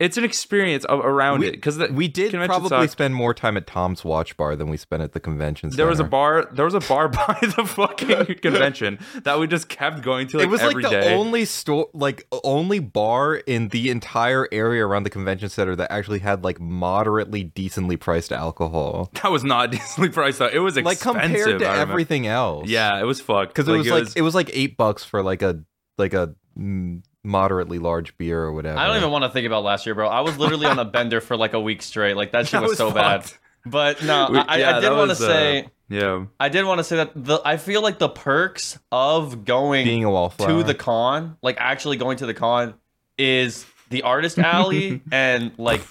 It's 0.00 0.16
an 0.16 0.24
experience 0.24 0.84
of, 0.86 0.98
around 1.04 1.40
We- 1.40 1.48
it 1.48 1.52
because 1.52 1.78
We 1.90 2.08
did 2.08 2.32
probably 2.32 2.68
sucked. 2.68 2.90
spend 2.92 3.14
more 3.14 3.32
time 3.32 3.56
at 3.56 3.64
Tom's 3.66 4.04
Watch 4.04 4.36
Bar 4.36 4.56
than 4.56 4.68
we 4.68 4.76
spent 4.76 5.02
at 5.02 5.12
the 5.12 5.20
convention 5.20 5.70
center. 5.70 5.76
There 5.76 5.86
was 5.86 6.00
a 6.00 6.04
bar. 6.04 6.48
There 6.52 6.64
was 6.64 6.74
a 6.74 6.80
bar 6.80 7.08
by 7.10 7.38
the 7.40 7.64
fucking 7.64 8.34
convention 8.42 8.98
that 9.22 9.38
we 9.38 9.46
just 9.46 9.68
kept 9.68 10.02
going 10.02 10.26
to. 10.28 10.38
Like, 10.38 10.46
it 10.46 10.50
was 10.50 10.62
like 10.62 10.74
the 10.76 10.88
day. 10.90 11.14
only 11.14 11.44
store, 11.44 11.88
like 11.94 12.26
only 12.42 12.80
bar 12.80 13.36
in 13.36 13.68
the 13.68 13.88
entire 13.90 14.48
area 14.50 14.84
around 14.84 15.04
the 15.04 15.10
convention 15.10 15.48
center 15.48 15.76
that 15.76 15.92
actually 15.92 16.18
had 16.18 16.42
like 16.42 16.58
moderately 16.60 17.44
decently 17.44 17.96
priced 17.96 18.32
alcohol, 18.32 19.10
That 19.22 19.30
was 19.30 19.44
not 19.44 19.70
decently 19.70 20.08
priced 20.08 20.40
though. 20.40 20.48
It 20.48 20.58
was 20.58 20.76
like 20.76 20.98
compared 20.98 21.60
to 21.60 21.68
everything 21.70 22.26
else. 22.26 22.68
Yeah, 22.68 23.00
it 23.00 23.04
was 23.04 23.20
fucked. 23.20 23.54
because 23.54 23.68
it 23.68 23.76
was 23.76 23.88
like 23.88 24.08
it 24.16 24.22
was 24.22 24.34
like 24.34 24.50
eight 24.52 24.76
bucks 24.76 25.04
for 25.04 25.22
like 25.22 25.42
a 25.42 25.60
like 25.98 26.14
a 26.14 26.34
mm, 26.58 27.02
moderately 27.24 27.78
large 27.78 28.16
beer 28.18 28.42
or 28.42 28.52
whatever. 28.52 28.78
I 28.78 28.86
don't 28.86 28.98
even 28.98 29.10
want 29.10 29.24
to 29.24 29.30
think 29.30 29.46
about 29.46 29.64
last 29.64 29.86
year, 29.86 29.94
bro. 29.94 30.08
I 30.08 30.20
was 30.20 30.38
literally 30.38 30.66
on 30.66 30.78
a 30.78 30.84
bender 30.96 31.20
for 31.20 31.36
like 31.36 31.54
a 31.54 31.60
week 31.60 31.82
straight. 31.82 32.16
Like 32.16 32.32
that 32.32 32.46
shit 32.46 32.60
That 32.60 32.68
was, 32.68 32.78
so 32.78 32.90
bad. 32.90 33.30
But 33.66 34.02
no, 34.04 34.28
We- 34.30 34.38
I, 34.38 34.56
yeah, 34.58 34.76
I 34.76 34.80
did 34.80 34.90
want 34.90 35.04
to 35.04 35.08
was, 35.08 35.22
uh, 35.22 35.26
say, 35.26 35.68
Yeah, 35.88 36.26
I 36.38 36.50
did 36.50 36.64
want 36.66 36.78
to 36.78 36.84
say 36.84 36.96
that 36.96 37.12
the 37.14 37.40
I 37.44 37.56
feel 37.56 37.82
like 37.82 37.98
the 37.98 38.10
perks 38.10 38.78
of 38.92 39.44
going 39.44 39.84
being 39.84 40.04
a 40.04 40.10
wallflower 40.10 40.48
to 40.48 40.62
the 40.62 40.74
con, 40.74 41.36
like 41.42 41.56
actually 41.58 41.96
going 41.96 42.18
to 42.18 42.26
the 42.26 42.34
con, 42.34 42.74
is 43.16 43.64
the 43.88 44.02
artist 44.02 44.38
alley 44.38 45.00
and 45.12 45.52
like 45.58 45.82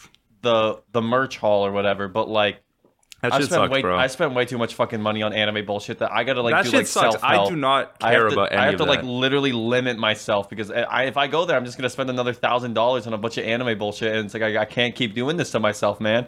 the 0.42 0.82
the 0.92 1.02
merch 1.02 1.38
hall 1.38 1.66
or 1.66 1.72
whatever. 1.72 2.08
But 2.08 2.30
like 2.30 2.63
that 3.24 3.34
I 3.34 3.38
shit 3.38 3.46
spent 3.46 3.62
sucks, 3.62 3.72
way 3.72 3.82
bro. 3.82 3.98
I 3.98 4.08
spent 4.08 4.34
way 4.34 4.44
too 4.44 4.58
much 4.58 4.76
fucking 4.76 5.02
money 5.02 5.24
on 5.24 5.32
anime 5.32 5.66
bullshit 5.66 6.00
that 6.00 6.12
I 6.12 6.26
gotta 6.26 6.42
like 6.42 6.54
that 6.54 6.66
do 6.66 6.72
shit 6.72 6.78
like 6.80 6.88
sucks. 6.88 7.24
I 7.24 7.48
do 7.48 7.56
not 7.56 7.96
I 8.02 8.12
care 8.12 8.24
have 8.24 8.30
to, 8.30 8.34
about 8.34 8.52
any 8.52 8.62
I 8.62 8.66
have 8.66 8.74
to 8.74 8.78
that. 8.80 8.90
like 8.90 9.04
literally 9.04 9.54
limit 9.54 9.98
myself 9.98 10.50
because 10.50 10.70
I, 10.70 11.04
if 11.04 11.16
I 11.16 11.28
go 11.28 11.46
there, 11.46 11.56
I'm 11.56 11.64
just 11.64 11.78
gonna 11.78 11.90
spend 11.90 12.10
another 12.10 12.34
thousand 12.34 12.74
dollars 12.74 13.08
on 13.08 13.14
a 13.14 13.18
bunch 13.18 13.38
of 13.38 13.46
anime 13.46 13.78
bullshit, 13.78 14.14
and 14.14 14.26
it's 14.26 14.34
like 14.34 14.44
I, 14.44 14.58
I 14.58 14.66
can't 14.66 14.94
keep 14.94 15.16
doing 15.16 15.38
this 15.38 15.52
to 15.52 15.62
myself, 15.62 16.02
man. 16.02 16.28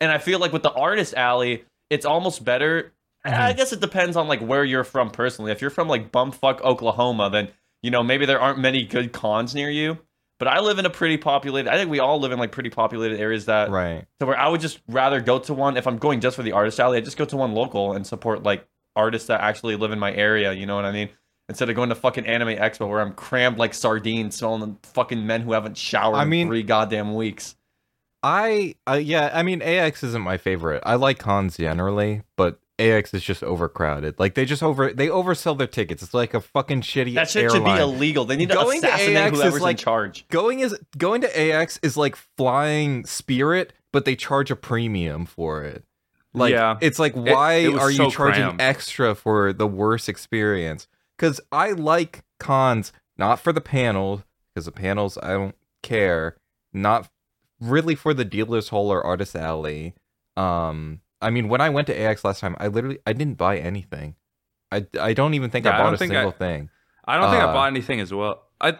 And 0.00 0.10
I 0.10 0.16
feel 0.16 0.38
like 0.38 0.54
with 0.54 0.62
the 0.62 0.72
artist 0.72 1.12
alley, 1.14 1.64
it's 1.90 2.06
almost 2.06 2.42
better. 2.42 2.94
I 3.24 3.52
mm. 3.52 3.56
guess 3.56 3.74
it 3.74 3.80
depends 3.80 4.16
on 4.16 4.26
like 4.26 4.40
where 4.40 4.64
you're 4.64 4.84
from 4.84 5.10
personally. 5.10 5.52
If 5.52 5.60
you're 5.60 5.70
from 5.70 5.86
like 5.86 6.10
bumfuck 6.10 6.62
Oklahoma, 6.62 7.28
then 7.28 7.48
you 7.82 7.90
know 7.90 8.02
maybe 8.02 8.24
there 8.24 8.40
aren't 8.40 8.58
many 8.58 8.84
good 8.84 9.12
cons 9.12 9.54
near 9.54 9.68
you. 9.68 9.98
But 10.42 10.48
I 10.48 10.58
live 10.58 10.80
in 10.80 10.86
a 10.86 10.90
pretty 10.90 11.18
populated. 11.18 11.70
I 11.70 11.76
think 11.76 11.88
we 11.88 12.00
all 12.00 12.18
live 12.18 12.32
in 12.32 12.38
like 12.40 12.50
pretty 12.50 12.68
populated 12.68 13.20
areas 13.20 13.44
that 13.44 13.70
right. 13.70 14.04
so 14.20 14.26
where 14.26 14.36
I 14.36 14.48
would 14.48 14.60
just 14.60 14.80
rather 14.88 15.20
go 15.20 15.38
to 15.38 15.54
one 15.54 15.76
if 15.76 15.86
I'm 15.86 15.98
going 15.98 16.20
just 16.20 16.34
for 16.34 16.42
the 16.42 16.50
artist 16.50 16.80
alley, 16.80 16.98
I 16.98 17.00
just 17.00 17.16
go 17.16 17.24
to 17.24 17.36
one 17.36 17.52
local 17.52 17.92
and 17.92 18.04
support 18.04 18.42
like 18.42 18.66
artists 18.96 19.28
that 19.28 19.40
actually 19.40 19.76
live 19.76 19.92
in 19.92 20.00
my 20.00 20.12
area. 20.12 20.52
You 20.52 20.66
know 20.66 20.74
what 20.74 20.84
I 20.84 20.90
mean? 20.90 21.10
Instead 21.48 21.68
of 21.70 21.76
going 21.76 21.90
to 21.90 21.94
fucking 21.94 22.26
anime 22.26 22.56
expo 22.56 22.88
where 22.88 23.00
I'm 23.00 23.12
crammed 23.12 23.56
like 23.56 23.72
sardines, 23.72 24.34
smelling 24.34 24.78
fucking 24.82 25.24
men 25.24 25.42
who 25.42 25.52
haven't 25.52 25.76
showered 25.76 26.16
I 26.16 26.24
mean- 26.24 26.40
in 26.40 26.48
three 26.48 26.64
goddamn 26.64 27.14
weeks. 27.14 27.54
I 28.24 28.74
uh, 28.88 28.94
yeah, 28.94 29.30
I 29.32 29.44
mean 29.44 29.62
AX 29.62 30.02
isn't 30.02 30.22
my 30.22 30.38
favorite. 30.38 30.82
I 30.84 30.96
like 30.96 31.20
cons 31.20 31.56
generally, 31.56 32.22
but 32.36 32.58
AX 32.90 33.14
is 33.14 33.22
just 33.22 33.42
overcrowded. 33.42 34.18
Like 34.18 34.34
they 34.34 34.44
just 34.44 34.62
over 34.62 34.92
they 34.92 35.08
oversell 35.08 35.56
their 35.56 35.66
tickets. 35.66 36.02
It's 36.02 36.14
like 36.14 36.34
a 36.34 36.40
fucking 36.40 36.82
shitty 36.82 37.14
That 37.14 37.30
shit 37.30 37.44
airline. 37.44 37.64
should 37.64 37.76
be 37.76 37.80
illegal. 37.80 38.24
They 38.24 38.36
need 38.36 38.48
to 38.48 38.54
Going 38.54 38.80
to 38.82 38.88
assassinate 38.88 39.16
AX 39.16 39.36
is 39.36 39.42
whoever's 39.42 39.60
like- 39.62 39.78
in 39.78 39.84
charge. 39.84 40.28
going 40.28 40.60
is 40.60 40.76
going 40.98 41.20
to 41.22 41.40
AX 41.40 41.78
is 41.82 41.96
like 41.96 42.16
flying 42.36 43.04
Spirit, 43.06 43.72
but 43.92 44.04
they 44.04 44.16
charge 44.16 44.50
a 44.50 44.56
premium 44.56 45.26
for 45.26 45.62
it. 45.62 45.84
Like 46.34 46.52
Yeah. 46.52 46.78
it's 46.80 46.98
like 46.98 47.14
why 47.14 47.54
it 47.54 47.68
was 47.72 47.82
are 47.82 47.90
you 47.90 48.10
charging 48.10 48.42
cramped. 48.44 48.62
extra 48.62 49.14
for 49.14 49.52
the 49.52 49.66
worst 49.66 50.08
experience? 50.08 50.88
Cuz 51.18 51.40
I 51.52 51.72
like 51.72 52.24
cons 52.40 52.92
not 53.18 53.38
for 53.38 53.52
the 53.52 53.60
panels 53.60 54.22
because 54.54 54.64
the 54.64 54.72
panels 54.72 55.18
I 55.22 55.32
don't 55.34 55.54
care, 55.82 56.36
not 56.72 57.10
really 57.60 57.94
for 57.94 58.14
the 58.14 58.24
dealer's 58.24 58.70
hall 58.70 58.90
or 58.90 59.04
artist 59.04 59.36
alley. 59.36 59.94
Um 60.38 61.01
I 61.22 61.30
mean 61.30 61.48
when 61.48 61.60
I 61.60 61.70
went 61.70 61.86
to 61.86 61.98
AX 61.98 62.24
last 62.24 62.40
time, 62.40 62.56
I 62.58 62.66
literally 62.68 62.98
I 63.06 63.12
didn't 63.12 63.38
buy 63.38 63.58
anything. 63.58 64.16
I 64.70 64.86
I 65.00 65.12
don't 65.14 65.34
even 65.34 65.50
think 65.50 65.64
Yeah, 65.64 65.72
I 65.72 65.74
I 65.74 65.78
bought 65.78 65.84
don't 65.84 65.94
a 65.94 65.98
single 65.98 66.28
I- 66.28 66.32
thing. 66.32 66.68
I 67.04 67.18
don't 67.18 67.30
think 67.30 67.42
I 67.42 67.46
uh, 67.46 67.52
bought 67.52 67.66
anything 67.68 68.00
as 68.00 68.12
well. 68.12 68.42
I 68.60 68.78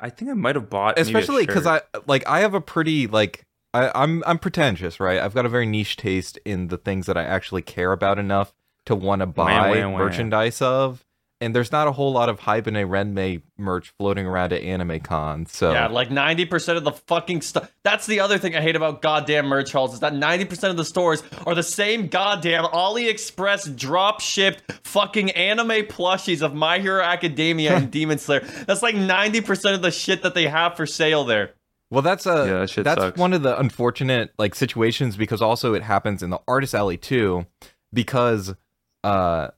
I 0.00 0.10
think 0.10 0.30
I 0.30 0.34
might 0.34 0.56
have 0.56 0.68
bought 0.68 0.98
especially 0.98 1.46
because. 1.46 1.66
I 1.66 1.82
like 2.06 2.26
I 2.28 2.40
have 2.40 2.54
a 2.54 2.60
pretty 2.60 3.06
like 3.06 3.46
I, 3.72 3.90
I'm 3.94 4.22
I'm 4.26 4.38
pretentious, 4.38 5.00
right? 5.00 5.18
I've 5.20 5.34
got 5.34 5.46
a 5.46 5.48
very 5.48 5.66
niche 5.66 5.96
taste 5.96 6.38
in 6.44 6.68
the 6.68 6.76
things 6.76 7.06
that 7.06 7.16
I 7.16 7.22
actually 7.24 7.62
care 7.62 7.92
about 7.92 8.18
enough 8.18 8.54
to 8.86 8.94
want 8.94 9.20
to 9.20 9.26
buy 9.26 9.84
merchandise 9.84 10.60
of. 10.60 11.04
And 11.40 11.54
there's 11.54 11.72
not 11.72 11.88
a 11.88 11.92
whole 11.92 12.12
lot 12.12 12.28
of 12.28 12.40
Haibane 12.40 12.88
Renmei 12.88 13.42
merch 13.58 13.92
floating 13.98 14.24
around 14.24 14.52
at 14.52 14.62
Anime 14.62 15.00
Con. 15.00 15.44
So 15.46 15.72
Yeah, 15.72 15.88
like 15.88 16.08
90% 16.08 16.76
of 16.76 16.84
the 16.84 16.92
fucking 16.92 17.42
stuff. 17.42 17.70
That's 17.82 18.06
the 18.06 18.20
other 18.20 18.38
thing 18.38 18.56
I 18.56 18.60
hate 18.62 18.76
about 18.76 19.02
goddamn 19.02 19.46
merch 19.46 19.72
halls 19.72 19.92
is 19.94 20.00
that 20.00 20.14
90% 20.14 20.70
of 20.70 20.76
the 20.76 20.84
stores 20.84 21.22
are 21.44 21.54
the 21.54 21.62
same 21.62 22.06
goddamn 22.06 22.64
AliExpress 22.64 23.76
drop 23.76 24.20
shipped 24.20 24.62
fucking 24.86 25.32
anime 25.32 25.86
plushies 25.86 26.40
of 26.40 26.54
My 26.54 26.78
Hero 26.78 27.02
Academia 27.02 27.76
and 27.76 27.90
Demon 27.90 28.18
Slayer. 28.18 28.40
That's 28.66 28.82
like 28.82 28.94
90% 28.94 29.74
of 29.74 29.82
the 29.82 29.90
shit 29.90 30.22
that 30.22 30.34
they 30.34 30.46
have 30.46 30.76
for 30.76 30.86
sale 30.86 31.24
there. 31.24 31.50
Well, 31.90 32.02
that's 32.02 32.26
a 32.26 32.46
Yeah, 32.46 32.58
that 32.60 32.70
shit 32.70 32.84
that's 32.84 33.00
sucks. 33.00 33.18
one 33.18 33.32
of 33.32 33.42
the 33.42 33.58
unfortunate 33.58 34.30
like 34.38 34.54
situations 34.54 35.16
because 35.16 35.42
also 35.42 35.74
it 35.74 35.82
happens 35.82 36.22
in 36.22 36.30
the 36.30 36.40
artist 36.48 36.74
alley 36.74 36.96
too, 36.96 37.46
because 37.92 38.54
uh 39.04 39.48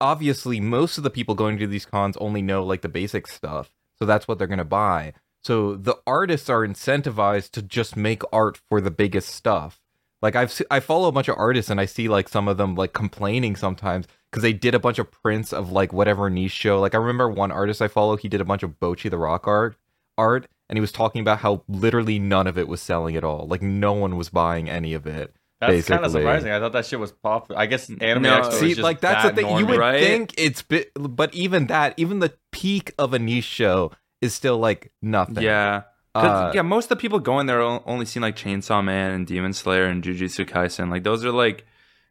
obviously 0.00 0.60
most 0.60 0.98
of 0.98 1.04
the 1.04 1.10
people 1.10 1.34
going 1.34 1.58
to 1.58 1.66
these 1.66 1.86
cons 1.86 2.16
only 2.18 2.42
know 2.42 2.64
like 2.64 2.82
the 2.82 2.88
basic 2.88 3.26
stuff, 3.26 3.70
so 3.98 4.04
that's 4.04 4.28
what 4.28 4.38
they're 4.38 4.46
gonna 4.46 4.64
buy. 4.64 5.12
So 5.42 5.76
the 5.76 5.96
artists 6.06 6.50
are 6.50 6.66
incentivized 6.66 7.52
to 7.52 7.62
just 7.62 7.96
make 7.96 8.22
art 8.32 8.60
for 8.68 8.80
the 8.80 8.90
biggest 8.90 9.28
stuff. 9.28 9.80
Like 10.22 10.34
I've 10.34 10.60
I 10.70 10.80
follow 10.80 11.08
a 11.08 11.12
bunch 11.12 11.28
of 11.28 11.36
artists 11.38 11.70
and 11.70 11.80
I 11.80 11.84
see 11.84 12.08
like 12.08 12.28
some 12.28 12.48
of 12.48 12.56
them 12.56 12.74
like 12.74 12.92
complaining 12.92 13.54
sometimes 13.54 14.06
because 14.30 14.42
they 14.42 14.52
did 14.52 14.74
a 14.74 14.80
bunch 14.80 14.98
of 14.98 15.10
prints 15.10 15.52
of 15.52 15.70
like 15.70 15.92
whatever 15.92 16.28
niche 16.30 16.52
show. 16.52 16.80
Like 16.80 16.94
I 16.94 16.98
remember 16.98 17.28
one 17.28 17.52
artist 17.52 17.80
I 17.80 17.88
follow, 17.88 18.16
he 18.16 18.28
did 18.28 18.40
a 18.40 18.44
bunch 18.44 18.62
of 18.62 18.80
Bocchi 18.80 19.10
the 19.10 19.18
Rock 19.18 19.46
art 19.46 19.76
art 20.18 20.48
and 20.68 20.76
he 20.76 20.80
was 20.80 20.92
talking 20.92 21.20
about 21.20 21.40
how 21.40 21.62
literally 21.68 22.18
none 22.18 22.46
of 22.46 22.58
it 22.58 22.68
was 22.68 22.80
selling 22.80 23.16
at 23.16 23.24
all. 23.24 23.46
Like 23.46 23.62
no 23.62 23.92
one 23.92 24.16
was 24.16 24.30
buying 24.30 24.68
any 24.68 24.94
of 24.94 25.06
it. 25.06 25.34
That's 25.60 25.86
kind 25.88 26.04
of 26.04 26.10
surprising. 26.12 26.50
I 26.52 26.58
thought 26.60 26.72
that 26.72 26.84
shit 26.86 27.00
was 27.00 27.12
popular. 27.12 27.60
I 27.60 27.66
guess 27.66 27.88
Anime 27.88 28.22
No, 28.24 28.40
Expo 28.40 28.52
is 28.52 28.58
See, 28.60 28.68
just 28.74 28.80
like 28.82 29.00
that's 29.00 29.24
that 29.24 29.34
the 29.36 29.42
thing. 29.42 29.56
You 29.58 29.66
would 29.66 29.78
right? 29.78 30.00
think 30.00 30.34
it's 30.36 30.62
bit, 30.62 30.90
but 30.94 31.34
even 31.34 31.68
that, 31.68 31.94
even 31.96 32.18
the 32.18 32.34
peak 32.52 32.92
of 32.98 33.14
a 33.14 33.18
niche 33.18 33.44
show 33.44 33.92
is 34.20 34.34
still 34.34 34.58
like 34.58 34.92
nothing. 35.00 35.42
Yeah, 35.42 35.82
Uh, 36.14 36.52
yeah, 36.54 36.62
most 36.62 36.84
of 36.86 36.88
the 36.90 36.96
people 36.96 37.18
going 37.20 37.46
there 37.46 37.60
only 37.62 38.04
seen 38.06 38.22
like 38.22 38.36
Chainsaw 38.36 38.82
Man 38.84 39.12
and 39.12 39.26
Demon 39.26 39.52
Slayer 39.52 39.84
and 39.86 40.02
Jujutsu 40.02 40.46
Kaisen. 40.48 40.90
Like 40.90 41.04
those 41.04 41.24
are 41.24 41.32
like 41.32 41.64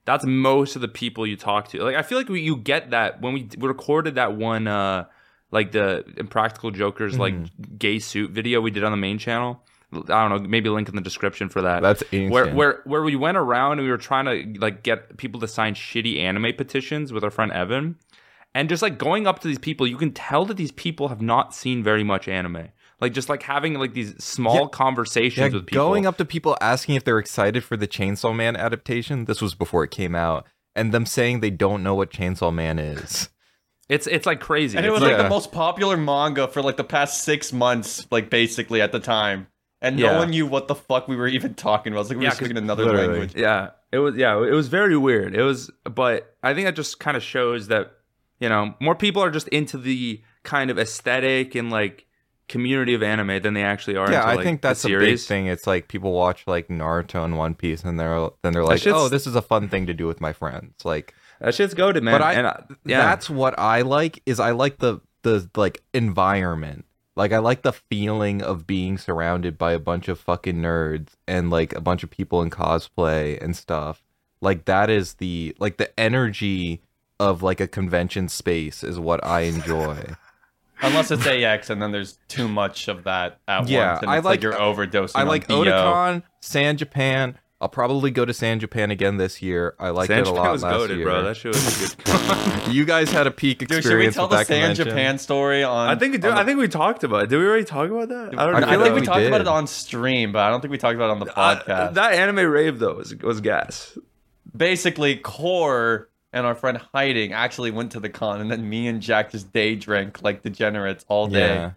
that's 0.05 0.25
most 0.25 0.75
of 0.75 0.81
the 0.81 0.87
people 0.87 1.25
you 1.25 1.35
talk 1.37 1.67
to. 1.69 1.83
Like 1.83 1.95
I 1.95 2.01
feel 2.03 2.17
like 2.17 2.29
we, 2.29 2.41
you 2.41 2.55
get 2.57 2.91
that 2.91 3.21
when 3.21 3.33
we, 3.33 3.49
we 3.57 3.67
recorded 3.67 4.15
that 4.15 4.35
one 4.35 4.67
uh 4.67 5.05
like 5.51 5.71
the 5.71 6.03
Impractical 6.17 6.71
Jokers 6.71 7.17
like 7.17 7.33
Mm-hmm. 7.35 7.75
gay 7.77 7.99
suit 7.99 8.31
video 8.31 8.59
we 8.61 8.71
did 8.71 8.83
on 8.83 8.91
the 8.91 8.97
main 8.97 9.17
channel. 9.19 9.63
I 9.93 10.27
don't 10.27 10.29
know, 10.43 10.49
maybe 10.49 10.69
link 10.69 10.89
in 10.89 10.95
the 10.95 11.01
description 11.01 11.47
for 11.49 11.61
that. 11.61 11.81
That's 11.81 12.03
ancient. 12.11 12.31
where 12.31 12.53
where 12.53 12.81
where 12.85 13.01
we 13.03 13.15
went 13.15 13.37
around 13.37 13.73
and 13.73 13.83
we 13.83 13.89
were 13.89 13.97
trying 13.97 14.25
to 14.25 14.59
like 14.59 14.83
get 14.83 15.17
people 15.17 15.39
to 15.41 15.47
sign 15.47 15.73
shitty 15.75 16.19
anime 16.19 16.53
petitions 16.57 17.13
with 17.13 17.23
our 17.23 17.31
friend 17.31 17.51
Evan. 17.51 17.95
And 18.53 18.69
just 18.69 18.81
like 18.81 18.97
going 18.97 19.27
up 19.27 19.39
to 19.39 19.47
these 19.49 19.59
people, 19.59 19.85
you 19.85 19.97
can 19.97 20.11
tell 20.13 20.45
that 20.45 20.55
these 20.57 20.71
people 20.71 21.09
have 21.09 21.21
not 21.21 21.53
seen 21.53 21.83
very 21.83 22.03
much 22.05 22.27
anime. 22.29 22.69
Like 23.01 23.11
just 23.13 23.27
like 23.27 23.43
having 23.43 23.73
like 23.73 23.93
these 23.93 24.15
small 24.23 24.61
Yeah. 24.61 24.67
conversations 24.71 25.51
yeah, 25.51 25.57
with 25.57 25.65
people. 25.67 25.85
going 25.85 26.05
up 26.05 26.17
to 26.17 26.25
people 26.25 26.57
asking 26.61 26.95
if 26.95 27.03
they're 27.03 27.19
excited 27.19 27.63
for 27.65 27.75
the 27.75 27.87
Chainsaw 27.87 28.33
Man 28.33 28.55
adaptation. 28.55 29.25
This 29.25 29.41
was 29.41 29.53
before 29.55 29.83
it 29.83 29.91
came 29.91 30.15
out, 30.15 30.45
and 30.73 30.93
them 30.93 31.05
saying 31.05 31.41
they 31.41 31.49
don't 31.49 31.83
know 31.83 31.95
what 31.95 32.09
Chainsaw 32.11 32.53
Man 32.53 32.79
is. 32.79 33.27
It's 33.89 34.07
it's 34.07 34.25
like 34.25 34.39
crazy. 34.39 34.77
And 34.77 34.85
it 34.85 34.91
was 34.91 35.01
like- 35.01 35.11
like 35.11 35.17
Yeah. 35.19 35.23
the 35.23 35.29
most 35.29 35.51
popular 35.51 35.97
manga 35.97 36.47
for 36.47 36.61
like 36.61 36.77
the 36.77 36.83
past 36.85 37.23
six 37.23 37.51
months, 37.53 38.07
like 38.09 38.29
basically 38.29 38.81
at 38.81 38.91
the 38.93 38.99
time. 39.01 39.47
And 39.85 39.99
Yeah. 39.99 40.11
no 40.13 40.17
one 40.19 40.29
knew 40.31 40.45
what 40.47 40.67
the 40.67 40.75
fuck 40.75 41.07
we 41.07 41.15
were 41.15 41.27
even 41.27 41.53
talking 41.53 41.93
about. 41.93 41.99
It 41.99 42.03
was 42.03 42.09
like 42.09 42.17
we 42.17 42.23
Yeah, 42.23 42.29
were 42.29 42.31
'cause 42.31 42.37
speaking 42.39 42.57
another 42.57 42.85
literally. 42.85 43.07
language. 43.07 43.35
Yeah, 43.35 43.69
it 43.91 43.99
was. 43.99 44.15
Yeah, 44.15 44.35
it 44.37 44.51
was 44.53 44.67
very 44.67 44.97
weird. 44.97 45.35
It 45.35 45.43
was, 45.43 45.69
but 45.83 46.35
I 46.43 46.53
think 46.53 46.65
that 46.65 46.75
just 46.75 46.99
kind 46.99 47.15
of 47.15 47.23
shows 47.23 47.67
that 47.67 47.91
you 48.39 48.49
know 48.49 48.73
more 48.81 48.95
people 48.95 49.21
are 49.23 49.31
just 49.31 49.47
into 49.49 49.77
the 49.77 50.21
kind 50.43 50.69
of 50.69 50.77
aesthetic 50.79 51.55
and 51.55 51.69
like 51.71 52.05
community 52.47 52.93
of 52.93 53.01
anime 53.01 53.41
than 53.41 53.53
they 53.55 53.63
actually 53.63 53.97
are. 53.97 54.11
yeah, 54.11 54.19
into, 54.19 54.27
I 54.27 54.35
like, 54.35 54.43
think 54.43 54.61
the 54.61 54.67
that's 54.67 54.85
a 54.85 54.89
big 54.89 55.19
thing. 55.19 55.47
It's 55.47 55.65
like 55.65 55.87
people 55.87 56.11
watch 56.11 56.45
like 56.45 56.67
Naruto 56.67 57.23
and 57.25 57.37
One 57.37 57.55
Piece, 57.55 57.83
and 57.83 57.99
they're 57.99 58.29
then 58.43 58.53
they're 58.53 58.63
like, 58.63 58.85
"Oh, 58.87 59.07
this 59.09 59.25
is 59.27 59.35
a 59.35 59.41
fun 59.41 59.67
thing 59.69 59.85
to 59.87 59.93
do 59.93 60.05
with 60.07 60.19
my 60.21 60.33
friends." 60.33 60.83
Like, 60.83 61.13
That 61.41 61.55
shit's 61.55 61.73
goaded, 61.73 62.03
man. 62.03 62.13
but 62.13 62.21
I, 62.21 62.33
and, 62.33 62.47
uh, 62.47 62.53
yeah, 62.85 62.99
that's 63.03 63.29
what 63.29 63.57
I 63.59 63.81
like. 63.81 64.21
Is 64.25 64.39
I 64.39 64.51
like 64.51 64.77
the 64.79 64.99
the 65.23 65.49
like 65.55 65.81
environment. 65.93 66.85
Like 67.15 67.31
I 67.31 67.37
like 67.37 67.61
the 67.61 67.71
feeling 67.73 68.41
of 68.41 68.67
being 68.67 68.97
surrounded 68.97 69.57
by 69.57 69.71
a 69.73 69.79
bunch 69.79 70.07
of 70.07 70.19
fucking 70.19 70.57
nerds 70.57 71.09
and 71.27 71.49
like 71.49 71.73
a 71.73 71.81
bunch 71.81 72.03
of 72.03 72.09
people 72.09 72.41
in 72.41 72.49
cosplay 72.49 73.41
and 73.41 73.55
stuff. 73.55 74.03
Like 74.41 74.65
that 74.65 74.89
is 74.89 75.13
the 75.15 75.55
like 75.59 75.77
the 75.77 75.97
energy 75.99 76.81
of 77.19 77.41
like 77.41 77.61
a 77.61 77.67
convention 77.67 78.27
space 78.27 78.83
is 78.83 78.99
what 78.99 79.23
I 79.25 79.41
enjoy. 79.41 80.15
Unless 80.81 81.09
it's 81.11 81.25
AX 81.25 81.69
and 81.69 81.81
then 81.81 81.93
there's 81.93 82.19
too 82.27 82.49
much 82.49 82.89
of 82.89 83.05
that 83.05 83.39
at 83.47 83.69
Yeah, 83.69 83.91
once. 83.93 84.01
And 84.01 84.11
I 84.11 84.15
like- 84.15 84.25
like, 84.25 84.43
you're 84.43 84.53
overdosing. 84.53 85.11
I 85.15 85.23
like. 85.23 85.47
Otakon, 85.47 86.23
San 86.41 86.75
Japan. 86.75 87.37
I'll 87.61 87.69
probably 87.69 88.11
go 88.11 88.25
to 88.25 88.33
San 88.33 88.59
Japan 88.59 88.91
again 88.91 89.15
this 89.15 89.41
year. 89.41 89.75
I 89.79 89.89
liked 89.89 90.07
San 90.09 90.19
it 90.19 90.21
a 90.21 90.25
Japan 90.25 90.43
lot 90.43 90.51
was 90.51 90.63
last 90.63 90.73
goaded, 90.77 90.97
year. 90.97 91.05
bro. 91.05 91.23
That 91.23 91.35
shit 91.37 91.53
was 91.55 91.95
good. 91.95 92.67
you 92.73 92.83
guys 92.83 93.09
had 93.11 93.27
a 93.27 93.31
peak 93.31 93.59
Dude, 93.65 93.81
should 93.81 93.97
we 93.97 94.09
tell 94.09 94.25
with 94.25 94.31
the 94.31 94.37
that 94.37 94.47
San 94.47 94.59
convention. 94.61 94.87
Japan 94.87 95.17
story 95.17 95.63
on? 95.63 95.87
I 95.89 95.95
think 95.95 96.21
we 96.21 96.29
on 96.29 96.37
I 96.37 96.43
think 96.43 96.59
we 96.59 96.67
talked 96.67 97.05
about 97.05 97.23
it. 97.23 97.29
Did 97.29 97.37
we 97.39 97.45
already 97.45 97.63
talk 97.63 97.89
about 97.89 98.09
that? 98.09 98.37
I 98.37 98.45
don't 98.45 98.55
I, 98.55 98.59
know. 98.59 98.67
I 98.67 98.69
feel 98.71 98.79
think 98.79 98.81
like 98.81 98.93
we, 98.95 98.99
we 99.01 99.05
talked 99.07 99.25
about 99.25 99.41
it 99.41 99.47
on 99.47 99.67
stream, 99.67 100.33
but 100.33 100.39
I 100.39 100.49
don't 100.49 100.59
think 100.59 100.71
we 100.73 100.77
talked 100.77 100.95
about 100.95 101.05
it 101.09 101.11
on 101.11 101.19
the 101.19 101.33
Uh, 101.39 101.55
podcast. 101.63 101.93
that 101.93 102.13
anime 102.13 102.45
rave 102.51 102.77
though 102.79 102.95
was 102.95 103.15
was 103.15 103.39
gas. 103.39 103.97
Basically, 104.55 105.15
Core 105.15 106.09
and 106.33 106.45
our 106.45 106.55
friend 106.55 106.77
Hiding 106.93 107.31
actually 107.31 107.71
went 107.71 107.93
to 107.93 108.01
the 108.01 108.09
con, 108.09 108.41
and 108.41 108.51
then 108.51 108.67
me 108.69 108.87
and 108.87 109.01
Jack 109.01 109.31
just 109.31 109.53
day 109.53 109.75
drank 109.75 110.21
like 110.21 110.43
degenerates 110.43 111.05
all 111.07 111.27
day. 111.27 111.39
Yeah. 111.55 111.71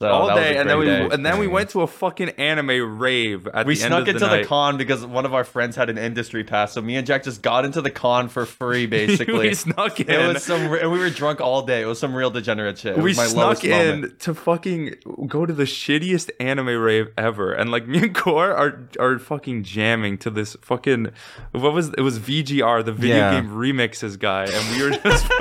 So 0.00 0.08
all 0.08 0.28
day, 0.32 0.56
and 0.56 0.70
then 0.70 0.78
we 0.78 0.84
day. 0.84 1.08
and 1.10 1.26
then 1.26 1.40
we 1.40 1.48
went 1.48 1.70
to 1.70 1.80
a 1.82 1.88
fucking 1.88 2.28
anime 2.38 3.00
rave 3.00 3.48
at 3.48 3.66
we 3.66 3.74
the 3.74 3.82
end 3.82 3.90
snuck 3.90 4.02
of 4.02 4.08
into 4.10 4.20
the, 4.20 4.36
the, 4.38 4.44
con 4.44 4.76
because 4.76 5.04
one 5.04 5.26
of 5.26 5.34
our 5.34 5.42
friends 5.42 5.74
had 5.74 5.90
an 5.90 5.98
industry 5.98 6.44
pass. 6.44 6.72
So 6.72 6.80
me 6.80 6.94
and 6.94 7.04
Jack 7.04 7.24
just 7.24 7.42
got 7.42 7.64
into 7.64 7.82
the 7.82 7.90
con 7.90 8.28
for 8.28 8.46
free, 8.46 8.86
basically. 8.98 9.48
we 9.48 9.54
snuck 9.54 9.98
in. 9.98 10.08
it 10.08 10.34
was 10.34 10.44
some, 10.44 10.72
and 10.72 10.92
we 10.92 11.00
were 11.00 11.10
drunk 11.10 11.40
all 11.40 11.62
day. 11.62 11.82
It 11.82 11.86
was 11.86 11.98
some 11.98 12.14
real 12.14 12.30
degenerate 12.30 12.78
shit. 12.78 12.96
We 12.96 13.12
my 13.14 13.26
snuck 13.26 13.64
in 13.64 13.70
moment. 14.02 14.20
to 14.20 14.34
fucking 14.34 14.94
go 15.26 15.44
to 15.44 15.52
the 15.52 15.64
shittiest 15.64 16.30
anime 16.38 16.68
rave 16.80 17.08
ever, 17.18 17.52
and 17.52 17.72
like 17.72 17.88
me 17.88 17.98
and 17.98 18.14
Core 18.14 18.52
are 18.52 18.88
are 19.00 19.18
fucking 19.18 19.64
jamming 19.64 20.16
to 20.18 20.30
this 20.30 20.56
fucking 20.62 21.10
what 21.50 21.72
was 21.72 21.88
it 21.88 22.02
was 22.02 22.20
VGR 22.20 22.84
the 22.84 22.92
video 22.92 23.16
Yeah. 23.16 23.40
game 23.40 23.50
remixes 23.50 24.16
guy, 24.16 24.44
and 24.44 24.76
we 24.76 24.84
were 24.84 24.90
just 24.96 25.28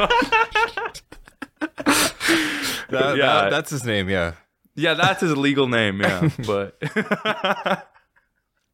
That- 2.90 3.18
Yeah. 3.18 3.26
that- 3.42 3.50
that's 3.52 3.70
his 3.70 3.84
name. 3.84 4.10
Yeah. 4.10 4.34
Yeah, 4.78 4.94
that's 4.94 5.22
his 5.22 5.36
legal 5.36 5.68
name, 5.68 6.00
yeah, 6.02 6.30
but. 6.46 6.78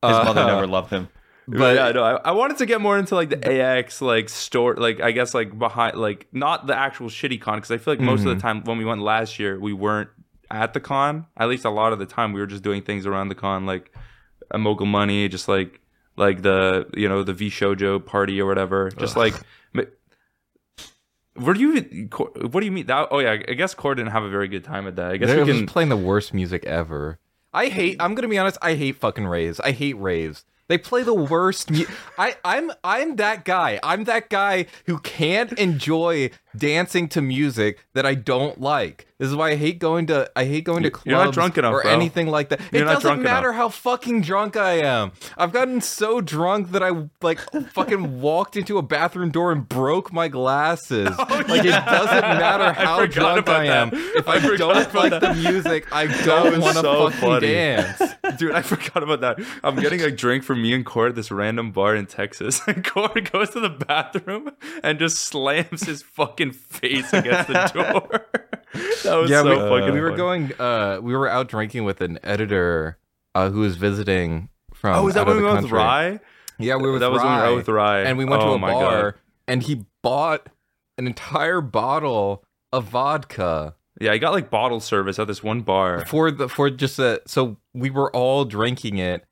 His 0.05 0.11
mother 0.11 0.41
Uh, 0.41 0.47
never 0.47 0.67
loved 0.67 0.91
him. 0.91 1.07
But 1.45 1.75
yeah, 1.75 1.91
no, 1.91 2.03
I, 2.03 2.29
I 2.29 2.31
wanted 2.31 2.57
to 2.59 2.65
get 2.65 2.79
more 2.79 2.97
into 2.97 3.15
like 3.15 3.29
the 3.29 3.61
AX 3.61 4.01
like 4.01 4.29
store, 4.29 4.75
like 4.75 5.01
I 5.01 5.11
guess 5.11 5.33
like 5.33 5.57
behind, 5.59 5.97
like 5.97 6.27
not 6.31 6.67
the 6.67 6.75
actual 6.75 7.07
shitty 7.07 7.41
con, 7.41 7.57
because 7.57 7.69
I 7.69 7.77
feel 7.77 7.93
like 7.95 7.99
most 8.01 8.21
of 8.25 8.33
the 8.33 8.41
time 8.41 8.63
when 8.63 8.77
we 8.77 8.85
went 8.85 9.01
last 9.01 9.39
year, 9.39 9.59
we 9.59 9.73
weren't 9.73 10.09
at 10.49 10.73
the 10.73 10.79
con. 10.79 11.25
At 11.35 11.49
least 11.49 11.65
a 11.65 11.69
lot 11.69 11.91
of 11.91 11.99
the 11.99 12.05
time, 12.05 12.31
we 12.31 12.39
were 12.39 12.47
just 12.47 12.63
doing 12.63 12.81
things 12.81 13.05
around 13.05 13.27
the 13.27 13.35
con, 13.35 13.65
like 13.65 13.91
a 14.51 14.57
mogul 14.57 14.85
money, 14.85 15.27
just 15.27 15.49
like 15.49 15.81
like 16.15 16.43
the 16.43 16.87
you 16.95 17.09
know 17.09 17.23
the 17.23 17.33
VShojo 17.33 18.05
party 18.05 18.39
or 18.39 18.45
whatever, 18.45 18.89
just 18.91 19.17
like. 19.17 19.33
Do 21.35 21.59
you? 21.59 22.09
What 22.49 22.59
do 22.59 22.65
you 22.65 22.71
mean? 22.71 22.85
That, 22.87 23.07
oh 23.11 23.19
yeah, 23.19 23.31
I 23.47 23.53
guess 23.53 23.73
Core 23.73 23.95
didn't 23.95 24.11
have 24.11 24.23
a 24.23 24.29
very 24.29 24.47
good 24.47 24.63
time 24.63 24.87
at 24.87 24.95
that. 24.97 25.11
I 25.11 25.17
guess 25.17 25.29
They're 25.29 25.39
we 25.39 25.45
just 25.45 25.59
can. 25.59 25.67
playing 25.67 25.89
the 25.89 25.97
worst 25.97 26.33
music 26.33 26.65
ever. 26.65 27.19
I 27.53 27.67
hate. 27.67 27.97
I'm 27.99 28.15
gonna 28.15 28.27
be 28.27 28.37
honest. 28.37 28.57
I 28.61 28.75
hate 28.75 28.95
fucking 28.97 29.25
raves. 29.25 29.59
I 29.59 29.71
hate 29.71 29.93
raves. 29.93 30.45
They 30.69 30.77
play 30.77 31.03
the 31.03 31.13
worst. 31.13 31.69
Mu- 31.71 31.85
I 32.17 32.35
I'm 32.45 32.71
I'm 32.83 33.17
that 33.17 33.45
guy. 33.45 33.79
I'm 33.83 34.05
that 34.05 34.29
guy 34.29 34.65
who 34.85 34.97
can't 34.99 35.51
enjoy 35.53 36.31
dancing 36.57 37.07
to 37.09 37.21
music 37.21 37.85
that 37.93 38.05
I 38.05 38.15
don't 38.15 38.59
like. 38.61 39.07
This 39.19 39.29
is 39.29 39.35
why 39.37 39.51
I 39.51 39.55
hate 39.55 39.79
going 39.79 40.07
to 40.07 40.29
I 40.35 40.43
hate 40.43 40.65
going 40.65 40.83
to 40.83 40.91
clubs 40.91 41.05
You're 41.05 41.23
not 41.23 41.33
drunk 41.33 41.57
enough, 41.57 41.73
or 41.73 41.81
bro. 41.83 41.91
anything 41.91 42.27
like 42.27 42.49
that. 42.49 42.59
You're 42.73 42.81
it 42.83 42.85
doesn't 42.85 43.21
matter 43.21 43.49
enough. 43.49 43.57
how 43.57 43.69
fucking 43.69 44.21
drunk 44.21 44.57
I 44.57 44.79
am. 44.79 45.13
I've 45.37 45.53
gotten 45.53 45.79
so 45.79 46.19
drunk 46.19 46.71
that 46.71 46.83
I 46.83 46.91
like 47.21 47.39
fucking 47.71 48.19
walked 48.21 48.57
into 48.57 48.77
a 48.77 48.81
bathroom 48.81 49.31
door 49.31 49.51
and 49.53 49.67
broke 49.67 50.11
my 50.11 50.27
glasses. 50.27 51.09
Oh, 51.25 51.43
like 51.47 51.63
it 51.63 51.69
doesn't 51.69 52.21
matter 52.21 52.73
how 52.81 53.05
drunk 53.05 53.47
I 53.47 53.65
am. 53.65 53.91
that. 53.91 53.99
If 54.15 54.27
I 54.27 54.35
I, 54.35 54.57
don't 54.57 54.93
like 54.93 55.11
that. 55.11 55.21
the 55.21 55.33
music, 55.35 55.87
I 55.91 56.07
don't 56.25 56.59
want 56.59 56.75
to 56.75 56.81
so 56.81 57.09
fucking 57.09 57.19
funny. 57.21 57.47
dance. 57.47 58.01
Dude, 58.37 58.51
I 58.51 58.61
forgot 58.61 59.03
about 59.03 59.21
that. 59.21 59.39
I'm 59.63 59.75
getting 59.77 60.01
a 60.01 60.11
drink 60.11 60.43
from 60.43 60.61
me 60.61 60.73
and 60.73 60.85
Core 60.85 61.07
at 61.07 61.15
this 61.15 61.31
random 61.31 61.71
bar 61.71 61.95
in 61.95 62.07
Texas. 62.07 62.61
And 62.67 62.83
Core 62.83 63.09
goes 63.31 63.51
to 63.51 63.59
the 63.61 63.69
bathroom 63.69 64.51
and 64.83 64.99
just 64.99 65.19
slams 65.19 65.83
his 65.83 66.01
fucking 66.01 66.42
face 66.51 67.11
against 67.13 67.47
the 67.47 67.53
door. 67.73 68.25
that 69.03 69.15
was 69.15 69.29
so 69.29 69.43
we, 69.43 69.55
fucking 69.79 69.93
we 69.93 70.01
were 70.01 70.09
funny. 70.09 70.17
going. 70.17 70.53
Uh, 70.59 70.99
we 71.01 71.15
were 71.15 71.27
out 71.29 71.47
drinking 71.47 71.83
with 71.85 72.01
an 72.01 72.19
editor 72.23 72.97
uh, 73.35 73.49
who 73.49 73.59
was 73.61 73.75
visiting 73.77 74.49
from. 74.73 74.95
Oh, 74.97 75.03
was 75.05 75.13
that 75.13 75.21
out 75.21 75.27
when 75.27 75.37
we 75.37 75.41
the 75.43 75.47
went 75.49 75.63
with. 75.63 75.71
Rye? 75.71 76.19
Yeah, 76.59 76.75
we 76.75 76.83
were 76.83 76.93
with 76.93 77.01
That 77.01 77.11
was 77.11 77.21
when 77.23 77.31
we 77.31 77.37
Rye. 77.37 77.49
were 77.49 77.55
with 77.55 77.67
Rye. 77.67 78.01
and 78.01 78.17
we 78.17 78.25
went 78.25 78.41
Oh 78.43 78.47
to 78.47 78.51
a 78.53 78.59
my 78.59 78.71
bar, 78.71 79.11
God. 79.11 79.19
and 79.47 79.63
he 79.63 79.85
bought 80.01 80.47
an 80.97 81.07
entire 81.07 81.61
bottle 81.61 82.43
of 82.71 82.85
vodka 82.85 83.75
Yeah, 83.99 84.11
I 84.11 84.17
got 84.19 84.33
like 84.33 84.49
bottle 84.49 84.79
service 84.79 85.17
at 85.19 85.27
this 85.27 85.41
one 85.43 85.61
bar. 85.61 86.05
for 86.05 86.29
the 86.31 86.47
for 86.49 86.69
just 86.69 86.99
a. 86.99 87.21
So 87.25 87.57
we 87.73 87.89
were 87.89 88.11
all 88.15 88.45
drinking 88.45 88.97
it, 88.97 89.25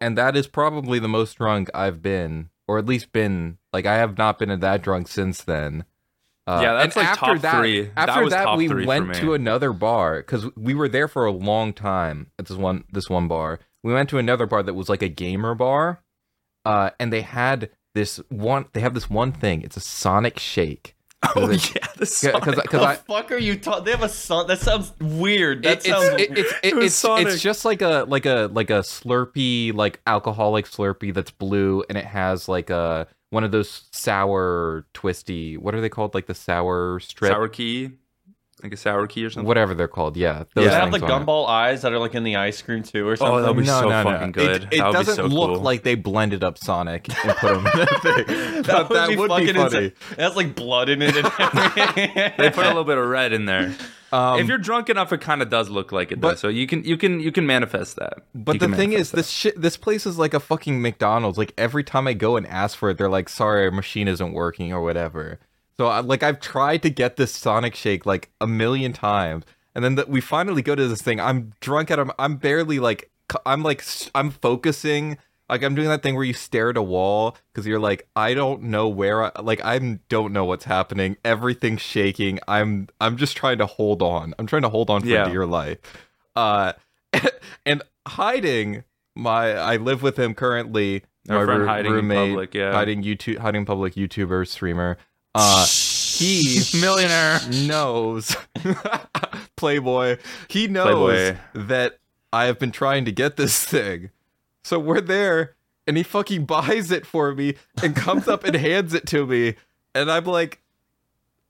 and 0.00 0.16
that 0.18 0.36
is 0.36 0.46
probably 0.46 0.98
the 0.98 1.08
most 1.08 1.34
drunk 1.38 1.68
I've 1.74 2.00
been, 2.02 2.50
or 2.68 2.78
at 2.78 2.86
least 2.86 3.12
been. 3.12 3.58
Like 3.72 3.86
I 3.86 3.96
have 3.96 4.18
not 4.18 4.38
been 4.38 4.60
that 4.60 4.82
drunk 4.82 5.08
since 5.08 5.42
then. 5.42 5.84
Uh, 6.46 6.60
Yeah, 6.62 6.72
that's, 6.74 6.96
and 6.96 7.04
like, 7.04 7.12
after 7.12 7.26
top 7.34 7.40
that, 7.42 7.58
three. 7.60 7.82
That 7.82 8.08
After 8.08 8.24
was 8.24 8.32
that, 8.32 8.44
top 8.44 8.58
we 8.58 8.68
three 8.68 8.84
went 8.86 9.14
to 9.16 9.34
another 9.34 9.72
bar 9.72 10.18
because 10.18 10.46
we 10.56 10.74
were 10.74 10.88
there 10.88 11.06
for 11.08 11.24
a 11.26 11.30
long 11.32 11.72
time 11.72 12.30
at 12.38 12.46
this 12.46 12.56
one 12.56 12.84
this 12.92 13.08
one 13.08 13.28
bar. 13.28 13.60
We 13.84 13.92
went 13.92 14.08
to 14.10 14.18
another 14.18 14.46
bar 14.46 14.62
that 14.62 14.74
was 14.74 14.88
like 14.88 15.02
a 15.02 15.08
gamer 15.08 15.54
bar, 15.54 16.02
uh, 16.64 16.90
and 16.98 17.12
they 17.12 17.22
had 17.22 17.70
this 17.94 18.16
one. 18.28 18.66
They 18.72 18.80
have 18.80 18.94
this 18.94 19.08
one 19.10 19.32
thing. 19.32 19.62
It's 19.62 19.76
a 19.76 19.80
Sonic 19.80 20.38
Shake. 20.38 20.94
Oh 21.36 21.48
it- 21.48 21.72
yeah, 21.76 21.86
the 21.94 22.00
because 22.00 22.16
Sonic. 22.16 22.42
the 22.44 22.62
because 22.62 22.82
I. 22.82 22.94
fuck 22.96 23.30
are 23.30 23.36
you 23.38 23.56
talking? 23.56 23.84
They 23.84 23.92
have 23.92 24.02
a 24.02 24.08
son. 24.08 24.48
That 24.48 24.58
sounds 24.58 24.92
weird. 25.00 25.62
That 25.62 25.78
It, 25.78 25.90
sounds. 25.90 26.04
it's 26.20 26.22
it, 26.22 26.38
it's 26.38 26.52
it, 26.52 26.58
It 26.64 26.74
was 26.74 26.84
it's 26.86 27.04
it's 27.34 27.40
just 27.42 27.64
like 27.64 27.80
a 27.80 28.04
like 28.08 28.26
a 28.26 28.50
like 28.52 28.70
a 28.70 28.80
Slurpee 28.80 29.72
like 29.72 30.00
alcoholic 30.08 30.66
Slurpee 30.66 31.14
that's 31.14 31.30
blue 31.30 31.84
and 31.88 31.96
it 31.96 32.04
has 32.04 32.48
like 32.48 32.70
a 32.70 33.06
one 33.32 33.44
of 33.44 33.50
those 33.50 33.84
sour 33.92 34.84
twisty 34.92 35.56
what 35.56 35.74
are 35.74 35.80
they 35.80 35.88
called? 35.88 36.14
Like 36.14 36.26
the 36.26 36.34
sour 36.34 37.00
strip? 37.00 37.32
Sour 37.32 37.48
key, 37.48 37.92
like 38.62 38.72
a 38.72 38.76
sour 38.76 39.06
key 39.06 39.24
or 39.24 39.30
something. 39.30 39.46
whatever 39.46 39.74
they're 39.74 39.88
called 39.88 40.16
yeah 40.16 40.38
Does 40.38 40.46
those 40.54 40.66
it 40.66 40.70
have 40.72 40.90
the 40.92 40.98
things 41.00 41.10
it. 41.10 41.14
gumball 41.14 41.48
eyes 41.48 41.82
that 41.82 41.92
are 41.92 41.98
like 41.98 42.14
in 42.14 42.22
the 42.24 42.36
ice 42.36 42.62
cream 42.62 42.82
too, 42.82 43.06
or 43.08 43.16
something? 43.16 43.34
Oh, 43.36 43.40
that'd 43.42 43.56
be 43.56 43.64
no, 43.64 43.80
so 43.80 43.88
no, 43.88 44.02
no. 44.02 44.10
fucking 44.10 44.32
good. 44.32 44.62
It, 44.64 44.74
it 44.74 44.78
That 44.78 44.86
would 44.88 44.92
doesn't 44.92 45.14
so 45.16 45.26
look 45.26 45.54
cool. 45.54 45.60
like 45.60 45.82
they 45.82 45.94
blended 45.94 46.44
up 46.44 46.58
Sonic 46.58 47.08
and 47.08 47.36
put 47.36 47.50
him 47.50 47.58
in 47.58 47.64
that 47.74 48.00
thing. 48.02 48.62
that, 48.62 48.66
But 48.66 48.88
would 48.88 48.96
that 48.96 49.08
be 49.08 49.16
would 49.16 49.28
fucking 49.30 49.46
be 49.46 49.52
funny. 49.52 49.64
insane. 49.64 49.92
It 50.12 50.18
has 50.18 50.36
like 50.36 50.54
blood 50.54 50.88
in 50.88 51.02
it. 51.02 51.16
And. 51.16 51.24
They 52.38 52.50
put 52.50 52.64
a 52.64 52.68
little 52.68 52.84
bit 52.84 52.98
of 52.98 53.06
red 53.06 53.32
in 53.32 53.44
there. 53.46 53.74
Um, 54.12 54.40
if 54.40 54.46
you're 54.46 54.58
drunk 54.58 54.90
enough, 54.90 55.10
it 55.12 55.22
kind 55.22 55.40
of 55.40 55.48
does 55.48 55.70
look 55.70 55.90
like 55.90 56.12
it 56.12 56.20
but- 56.20 56.32
does. 56.32 56.40
So 56.40 56.48
you 56.48 56.66
can 56.66 56.84
you 56.84 56.96
can 56.98 57.18
you 57.20 57.32
can 57.32 57.46
manifest 57.46 57.96
that. 57.96 58.18
But 58.34 58.54
You 58.54 58.58
the 58.60 58.66
thing 58.76 58.90
manifest 58.90 59.00
is, 59.00 59.12
this 59.12 59.30
shit, 59.30 59.60
this 59.60 59.76
place 59.78 60.04
is 60.04 60.18
like 60.18 60.34
a 60.34 60.40
fucking 60.40 60.82
McDonald's. 60.82 61.38
Like 61.38 61.54
every 61.56 61.82
time 61.82 62.06
I 62.06 62.12
go 62.12 62.36
and 62.36 62.46
ask 62.46 62.76
for 62.76 62.90
it, 62.90 62.98
they're 62.98 63.08
like, 63.08 63.28
"Sorry, 63.30 63.64
our 63.64 63.70
machine 63.70 64.08
isn't 64.08 64.32
working" 64.34 64.70
or 64.72 64.82
whatever. 64.82 65.40
So 65.78 65.86
I, 65.86 66.00
like 66.00 66.22
I've 66.22 66.40
tried 66.40 66.82
to 66.82 66.90
get 66.90 67.16
this 67.16 67.32
Sonic 67.32 67.74
Shake 67.74 68.04
like 68.06 68.30
a 68.40 68.46
million 68.46 68.92
times, 68.92 69.44
and 69.74 69.84
then 69.84 69.94
the, 69.94 70.04
we 70.06 70.20
finally 70.20 70.62
go 70.62 70.74
to 70.74 70.86
this 70.88 71.02
thing. 71.02 71.18
I'm 71.20 71.52
drunk 71.60 71.90
at. 71.90 71.98
I'm, 71.98 72.10
I'm 72.18 72.36
barely 72.36 72.78
like. 72.78 73.10
I'm 73.46 73.62
like. 73.62 73.84
I'm 74.14 74.30
focusing. 74.30 75.18
Like 75.48 75.62
I'm 75.62 75.74
doing 75.74 75.88
that 75.88 76.02
thing 76.02 76.14
where 76.14 76.24
you 76.24 76.32
stare 76.32 76.70
at 76.70 76.76
a 76.76 76.82
wall 76.82 77.36
because 77.52 77.66
you're 77.66 77.80
like, 77.80 78.08
I 78.16 78.32
don't 78.32 78.64
know 78.64 78.88
where. 78.88 79.24
I, 79.24 79.40
like 79.42 79.64
I 79.64 79.78
don't 80.08 80.32
know 80.32 80.44
what's 80.44 80.64
happening. 80.64 81.16
Everything's 81.24 81.82
shaking. 81.82 82.38
I'm. 82.48 82.88
I'm 83.00 83.16
just 83.16 83.36
trying 83.36 83.58
to 83.58 83.66
hold 83.66 84.02
on. 84.02 84.34
I'm 84.38 84.46
trying 84.46 84.62
to 84.62 84.68
hold 84.68 84.90
on 84.90 85.00
for 85.02 85.06
Yeah. 85.08 85.28
dear 85.28 85.46
life. 85.46 85.78
Uh, 86.36 86.72
and 87.66 87.82
hiding 88.06 88.84
my 89.14 89.52
I 89.54 89.76
live 89.76 90.02
with 90.02 90.18
him 90.18 90.34
currently. 90.34 91.04
Our 91.28 91.38
my 91.40 91.44
friend 91.44 91.60
roo- 91.60 91.66
hiding 91.68 91.86
in 91.92 91.96
roommate, 91.96 92.30
public, 92.30 92.54
yeah. 92.54 92.72
hiding 92.72 93.02
YouTube, 93.04 93.38
hiding 93.38 93.64
public 93.64 93.94
YouTuber 93.94 94.48
streamer. 94.48 94.96
Uh, 95.34 95.66
he 95.66 96.60
millionaire. 96.80 97.40
knows 97.66 98.36
Playboy. 99.56 100.18
He 100.48 100.68
knows 100.68 101.32
Playboy. 101.32 101.38
that 101.68 101.98
I 102.32 102.44
have 102.46 102.58
been 102.58 102.72
trying 102.72 103.04
to 103.06 103.12
get 103.12 103.36
this 103.36 103.64
thing. 103.64 104.10
So 104.64 104.78
we're 104.78 105.00
there, 105.00 105.54
and 105.86 105.96
he 105.96 106.02
fucking 106.02 106.44
buys 106.46 106.90
it 106.90 107.06
for 107.06 107.34
me 107.34 107.54
and 107.82 107.96
comes 107.96 108.28
up 108.28 108.44
and 108.44 108.56
hands 108.56 108.94
it 108.94 109.06
to 109.08 109.26
me, 109.26 109.54
and 109.94 110.10
I'm 110.10 110.24
like. 110.24 110.58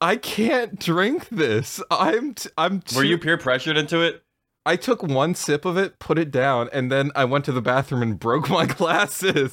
I 0.04 0.16
can't 0.16 0.80
drink 0.80 1.28
this. 1.28 1.80
I'm 1.88 2.34
t- 2.34 2.50
I'm 2.58 2.80
too- 2.80 2.96
Were 2.96 3.04
you 3.04 3.18
peer 3.18 3.38
pressured 3.38 3.76
into 3.76 4.00
it? 4.00 4.24
I 4.66 4.74
took 4.74 5.00
one 5.00 5.36
sip 5.36 5.64
of 5.64 5.76
it, 5.76 6.00
put 6.00 6.18
it 6.18 6.32
down, 6.32 6.68
and 6.72 6.90
then 6.90 7.12
I 7.14 7.24
went 7.24 7.44
to 7.44 7.52
the 7.52 7.62
bathroom 7.62 8.02
and 8.02 8.18
broke 8.18 8.50
my 8.50 8.66
glasses. 8.66 9.52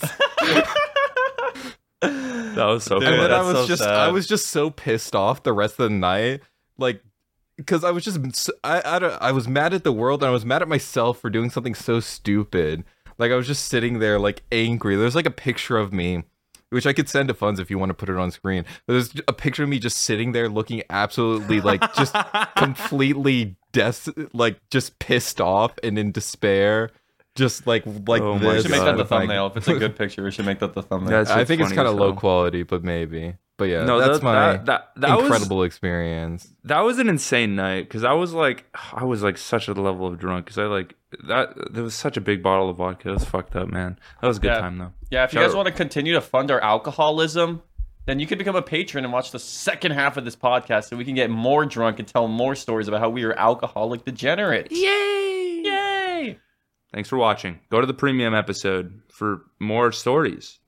That 2.60 2.66
was 2.66 2.84
so 2.84 3.00
Dude, 3.00 3.10
and 3.10 3.22
then 3.22 3.32
I 3.32 3.42
was 3.42 3.58
so 3.58 3.68
just 3.68 3.84
sad. 3.84 3.96
I 3.96 4.12
was 4.12 4.28
just 4.28 4.48
so 4.48 4.70
pissed 4.70 5.16
off 5.16 5.44
the 5.44 5.54
rest 5.54 5.80
of 5.80 5.90
the 5.90 5.96
night, 5.96 6.42
like 6.78 7.02
because 7.60 7.84
I 7.84 7.92
was 7.92 8.06
just 8.06 8.50
I, 8.64 9.00
don't, 9.00 9.22
I 9.22 9.34
was 9.34 9.48
mad 9.48 9.74
at 9.74 9.84
the 9.84 9.92
world 9.92 10.24
and 10.24 10.30
I 10.30 10.32
was 10.32 10.46
mad 10.46 10.62
at 10.62 10.68
myself 10.70 11.20
for 11.20 11.30
doing 11.30 11.50
something 11.50 11.76
so 11.76 12.00
stupid. 12.00 12.86
Like 13.18 13.32
I 13.32 13.36
was 13.36 13.48
just 13.48 13.66
sitting 13.66 14.00
there 14.00 14.18
like 14.18 14.44
angry. 14.52 14.96
There's 14.96 15.16
like 15.16 15.26
a 15.26 15.32
picture 15.32 15.78
of 15.78 15.94
me. 15.94 16.24
Which 16.72 16.86
I 16.86 16.94
could 16.94 17.10
send 17.10 17.30
to 17.30 17.34
funds 17.34 17.60
if 17.60 17.72
you 17.72 17.80
want 17.80 17.90
to 17.90 17.96
put 17.96 18.10
it 18.10 18.18
on 18.18 18.30
screen. 18.30 18.64
There's 18.86 19.12
a 19.28 19.34
picture 19.34 19.64
of 19.64 19.70
me 19.70 19.80
just 19.80 19.98
sitting 19.98 20.34
there 20.34 20.48
looking 20.48 20.84
absolutely 20.92 21.62
like 21.62 21.82
just 21.96 22.16
completely 22.58 23.56
des- 23.72 24.14
like 24.34 24.60
just 24.70 25.00
pissed 25.00 25.42
off 25.42 25.74
and 25.82 25.98
in 25.98 26.12
despair. 26.12 26.92
Just 27.40 27.66
like 27.66 27.84
like 28.08 28.22
Oh 28.22 28.38
my 28.38 28.48
We 28.48 28.54
this. 28.54 28.62
should 28.64 28.72
make 28.72 28.82
that 28.82 28.92
the 28.92 28.98
with 29.04 29.10
my- 29.12 29.20
thumbnail. 29.22 29.48
If 29.48 29.58
it's 29.58 29.68
a 29.68 29.74
good 29.80 29.96
picture, 29.96 30.24
we 30.24 30.32
should 30.32 30.46
make 30.46 30.60
that 30.60 30.74
the 30.74 30.84
thumbnail. 30.84 31.10
That's 31.10 31.32
I 31.32 31.44
think 31.46 31.62
it's 31.62 31.72
kind 31.74 31.88
of 31.88 31.96
low 31.96 32.14
quality, 32.14 32.64
but 32.64 32.84
maybe. 32.84 33.36
But 33.58 33.66
yeah, 33.66 33.84
No, 33.84 34.00
that's 34.00 34.20
that, 34.20 34.24
my 34.24 34.34
that, 34.34 34.66
that, 34.68 34.92
that 34.98 35.16
was 35.18 35.26
incredible 35.26 35.64
experience. 35.64 36.48
that 36.64 36.80
was 36.80 36.98
an 36.98 37.10
insane 37.10 37.56
night 37.58 37.82
because 37.90 38.06
I 38.06 38.14
was 38.14 38.32
like, 38.34 38.66
I 38.94 39.04
was 39.04 39.22
like 39.22 39.38
such 39.38 39.68
a 39.68 39.74
level 39.74 40.08
of 40.08 40.18
drunk 40.18 40.46
because 40.46 40.58
I 40.58 40.64
like 40.64 40.96
that. 41.28 41.74
There 41.74 41.84
was 41.84 41.94
such 41.96 42.16
a 42.16 42.22
big 42.22 42.42
bottle 42.42 42.70
of 42.70 42.78
vodka. 42.78 43.10
It 43.10 43.14
was 43.16 43.26
fucked 43.26 43.56
up, 43.58 43.68
man. 43.68 44.00
That 44.22 44.28
was 44.28 44.38
a 44.38 44.40
good 44.40 44.48
Yeah. 44.54 44.60
time 44.62 44.78
though. 44.78 44.92
Yeah, 45.12 45.24
if 45.26 45.34
you 45.34 45.40
guys 45.42 45.54
want 45.56 45.68
to 45.68 45.74
continue 45.74 46.14
to 46.14 46.22
fund 46.22 46.52
our 46.52 46.62
alcoholism, 46.62 47.62
then 48.06 48.20
you 48.22 48.28
can 48.28 48.38
become 48.38 48.56
a 48.56 48.62
patron 48.62 49.04
and 49.04 49.12
watch 49.12 49.32
the 49.32 49.40
second 49.40 49.92
half 49.92 50.16
of 50.16 50.24
this 50.26 50.36
podcast 50.38 50.86
so 50.90 50.96
we 50.96 51.04
can 51.06 51.16
get 51.16 51.30
more 51.30 51.66
drunk 51.66 52.00
and 52.00 52.08
tell 52.08 52.28
more 52.30 52.56
stories 52.56 52.88
about 52.88 53.02
how 53.02 53.10
we 53.10 53.24
are 53.26 53.34
alcoholic 53.38 54.06
degenerates. 54.06 54.72
Yay! 54.72 54.84
Yay! 54.88 55.19
Thanks 56.94 57.10
for 57.10 57.18
watching. 57.18 57.60
Go 57.70 57.82
to 57.82 57.88
the 57.88 57.94
premium 57.94 58.34
episode 58.34 59.02
for 59.12 59.46
more 59.60 59.92
stories. 59.92 60.60